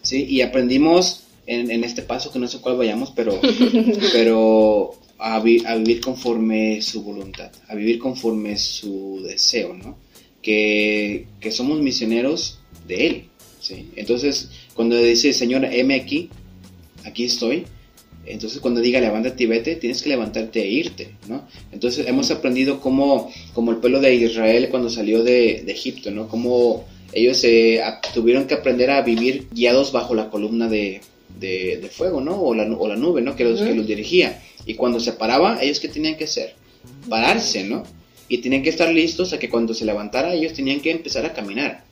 ¿sí? 0.01 0.26
Y 0.28 0.41
aprendimos 0.41 1.26
en, 1.47 1.71
en 1.71 1.83
este 1.83 2.01
paso, 2.03 2.31
que 2.31 2.39
no 2.39 2.47
sé 2.47 2.59
cuál 2.59 2.77
vayamos, 2.77 3.11
pero, 3.15 3.39
pero 4.13 4.91
a, 5.17 5.39
vi- 5.39 5.63
a 5.65 5.75
vivir 5.75 6.01
conforme 6.01 6.81
su 6.81 7.01
voluntad, 7.03 7.51
a 7.67 7.75
vivir 7.75 7.97
conforme 7.99 8.57
su 8.57 9.21
deseo, 9.23 9.73
¿no? 9.73 9.97
que, 10.41 11.25
que 11.39 11.51
somos 11.51 11.81
misioneros 11.81 12.59
de 12.87 13.07
Él. 13.07 13.23
¿sí? 13.59 13.89
Entonces, 13.95 14.49
cuando 14.73 14.97
dice, 14.97 15.33
Señor, 15.33 15.65
heme 15.65 15.95
aquí, 15.95 16.29
aquí 17.03 17.23
estoy, 17.25 17.65
entonces 18.25 18.59
cuando 18.59 18.81
diga 18.81 18.99
levántate 18.99 19.43
y 19.43 19.47
vete, 19.47 19.75
tienes 19.77 20.01
que 20.01 20.09
levantarte 20.09 20.61
e 20.61 20.67
irte, 20.69 21.15
¿no? 21.29 21.47
Entonces 21.71 22.05
hemos 22.07 22.29
aprendido 22.29 22.81
cómo, 22.81 23.31
como 23.53 23.71
el 23.71 23.77
pueblo 23.77 24.01
de 24.01 24.15
Israel 24.15 24.67
cuando 24.69 24.89
salió 24.89 25.23
de, 25.23 25.63
de 25.65 25.71
Egipto, 25.71 26.11
¿no? 26.11 26.27
Cómo 26.27 26.85
ellos 27.13 27.41
eh, 27.45 27.81
tuvieron 28.13 28.45
que 28.45 28.55
aprender 28.55 28.91
a 28.91 29.01
vivir 29.01 29.47
guiados 29.53 29.93
bajo 29.93 30.13
la 30.13 30.29
columna 30.29 30.67
de, 30.67 30.99
de- 31.39 31.78
de 31.78 31.89
fuego, 31.89 32.21
¿no? 32.21 32.39
O 32.41 32.53
la, 32.53 32.63
o 32.63 32.88
la 32.88 32.95
nube, 32.95 33.21
¿no? 33.21 33.36
Que 33.36 33.43
los, 33.43 33.59
que 33.61 33.73
los 33.75 33.88
dirigía. 33.88 34.41
Y 34.65 34.73
cuando 34.75 34.99
se 34.99 35.13
paraba, 35.13 35.61
ellos 35.61 35.80
qué 35.80 35.88
tenían 35.88 36.15
que 36.17 36.25
hacer? 36.25 36.53
Pararse, 37.09 37.63
¿no? 37.63 37.84
Y 38.30 38.39
tenían 38.39 38.63
que 38.63 38.69
estar 38.69 38.89
listos 38.93 39.34
a 39.34 39.39
que 39.39 39.49
cuando 39.49 39.73
se 39.73 39.86
levantara, 39.86 40.34
ellos 40.34 40.53
tenían 40.53 40.80
que 40.82 40.91
empezar 40.91 41.25
a 41.25 41.34
caminar. 41.34 41.84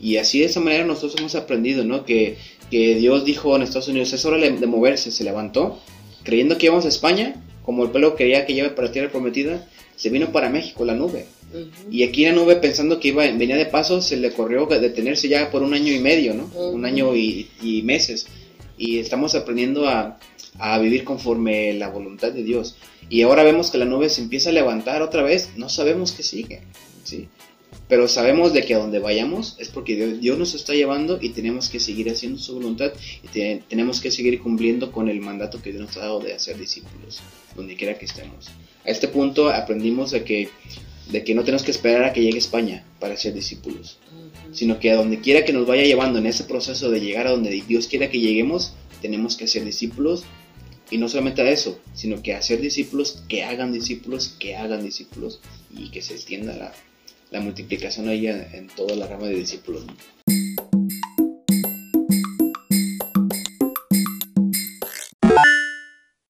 Y 0.00 0.16
así 0.16 0.38
de 0.40 0.46
esa 0.46 0.60
manera 0.60 0.84
nosotros 0.84 1.16
hemos 1.18 1.34
aprendido, 1.34 1.84
¿no? 1.84 2.04
Que, 2.06 2.36
que 2.70 2.94
Dios 2.94 3.24
dijo 3.24 3.54
en 3.56 3.62
Estados 3.62 3.88
Unidos, 3.88 4.12
es 4.12 4.24
hora 4.24 4.38
de 4.38 4.66
moverse, 4.66 5.10
se 5.10 5.24
levantó, 5.24 5.78
creyendo 6.22 6.56
que 6.56 6.66
íbamos 6.66 6.86
a 6.86 6.88
España, 6.88 7.34
como 7.64 7.84
el 7.84 7.90
pueblo 7.90 8.16
quería 8.16 8.46
que 8.46 8.54
lleve 8.54 8.70
para 8.70 8.90
tierra 8.92 9.10
prometida, 9.10 9.68
se 9.96 10.08
vino 10.08 10.32
para 10.32 10.48
México 10.48 10.84
la 10.86 10.94
nube. 10.94 11.26
Y 11.90 12.04
aquí 12.04 12.24
la 12.24 12.32
nube 12.32 12.56
pensando 12.56 12.98
que 13.00 13.08
iba, 13.08 13.24
venía 13.32 13.56
de 13.56 13.66
paso, 13.66 14.00
se 14.00 14.16
le 14.16 14.30
corrió 14.30 14.64
detenerse 14.66 15.28
ya 15.28 15.50
por 15.50 15.62
un 15.62 15.74
año 15.74 15.92
y 15.92 15.98
medio, 15.98 16.32
¿no? 16.32 16.44
Un 16.70 16.84
año 16.86 17.14
y, 17.16 17.48
y 17.60 17.82
meses. 17.82 18.26
Y 18.80 18.98
estamos 18.98 19.34
aprendiendo 19.34 19.86
a, 19.86 20.18
a 20.58 20.78
vivir 20.78 21.04
conforme 21.04 21.74
la 21.74 21.90
voluntad 21.90 22.32
de 22.32 22.42
Dios. 22.42 22.76
Y 23.10 23.20
ahora 23.22 23.42
vemos 23.42 23.70
que 23.70 23.76
la 23.76 23.84
nube 23.84 24.08
se 24.08 24.22
empieza 24.22 24.48
a 24.48 24.52
levantar 24.54 25.02
otra 25.02 25.22
vez, 25.22 25.50
no 25.56 25.68
sabemos 25.68 26.12
qué 26.12 26.22
sigue, 26.22 26.62
¿sí? 27.04 27.28
Pero 27.88 28.08
sabemos 28.08 28.52
de 28.52 28.64
que 28.64 28.74
a 28.74 28.78
donde 28.78 29.00
vayamos 29.00 29.56
es 29.58 29.68
porque 29.68 29.96
Dios, 29.96 30.20
Dios 30.20 30.38
nos 30.38 30.54
está 30.54 30.72
llevando 30.74 31.18
y 31.20 31.28
tenemos 31.30 31.68
que 31.68 31.78
seguir 31.78 32.08
haciendo 32.08 32.38
su 32.38 32.54
voluntad 32.54 32.92
y 33.22 33.28
te- 33.28 33.62
tenemos 33.68 34.00
que 34.00 34.10
seguir 34.10 34.40
cumpliendo 34.40 34.90
con 34.92 35.08
el 35.08 35.20
mandato 35.20 35.60
que 35.60 35.72
Dios 35.72 35.82
nos 35.86 35.96
ha 35.96 36.00
dado 36.00 36.20
de 36.20 36.32
hacer 36.32 36.56
discípulos, 36.56 37.20
donde 37.56 37.76
quiera 37.76 37.98
que 37.98 38.06
estemos. 38.06 38.48
A 38.86 38.90
este 38.90 39.08
punto 39.08 39.50
aprendimos 39.50 40.10
de 40.12 40.24
que, 40.24 40.48
de 41.08 41.24
que 41.24 41.34
no 41.34 41.42
tenemos 41.42 41.62
que 41.62 41.70
esperar 41.70 42.04
a 42.04 42.12
que 42.12 42.22
llegue 42.22 42.38
España 42.38 42.84
para 42.98 43.16
ser 43.16 43.34
discípulos, 43.34 43.98
sino 44.52 44.78
que 44.78 44.90
a 44.90 44.96
donde 44.96 45.20
quiera 45.20 45.44
que 45.44 45.52
nos 45.52 45.66
vaya 45.66 45.84
llevando 45.84 46.18
en 46.18 46.26
ese 46.26 46.44
proceso 46.44 46.90
de 46.90 47.00
llegar 47.00 47.26
a 47.26 47.32
donde 47.32 47.50
Dios 47.66 47.88
quiera 47.88 48.10
que 48.10 48.20
lleguemos, 48.20 48.74
tenemos 49.00 49.36
que 49.36 49.46
ser 49.46 49.64
discípulos 49.64 50.24
y 50.90 50.98
no 50.98 51.08
solamente 51.08 51.42
a 51.42 51.50
eso, 51.50 51.80
sino 51.94 52.22
que 52.22 52.34
a 52.34 52.42
ser 52.42 52.60
discípulos 52.60 53.22
que 53.28 53.44
hagan 53.44 53.72
discípulos, 53.72 54.34
que 54.38 54.56
hagan 54.56 54.84
discípulos 54.84 55.40
y 55.74 55.90
que 55.90 56.02
se 56.02 56.14
extienda 56.14 56.56
la, 56.56 56.72
la 57.30 57.40
multiplicación 57.40 58.08
ahí 58.08 58.26
en, 58.26 58.46
en 58.52 58.66
toda 58.68 58.96
la 58.96 59.06
rama 59.06 59.26
de 59.26 59.36
discípulos. 59.36 59.86
¿no? 59.86 60.19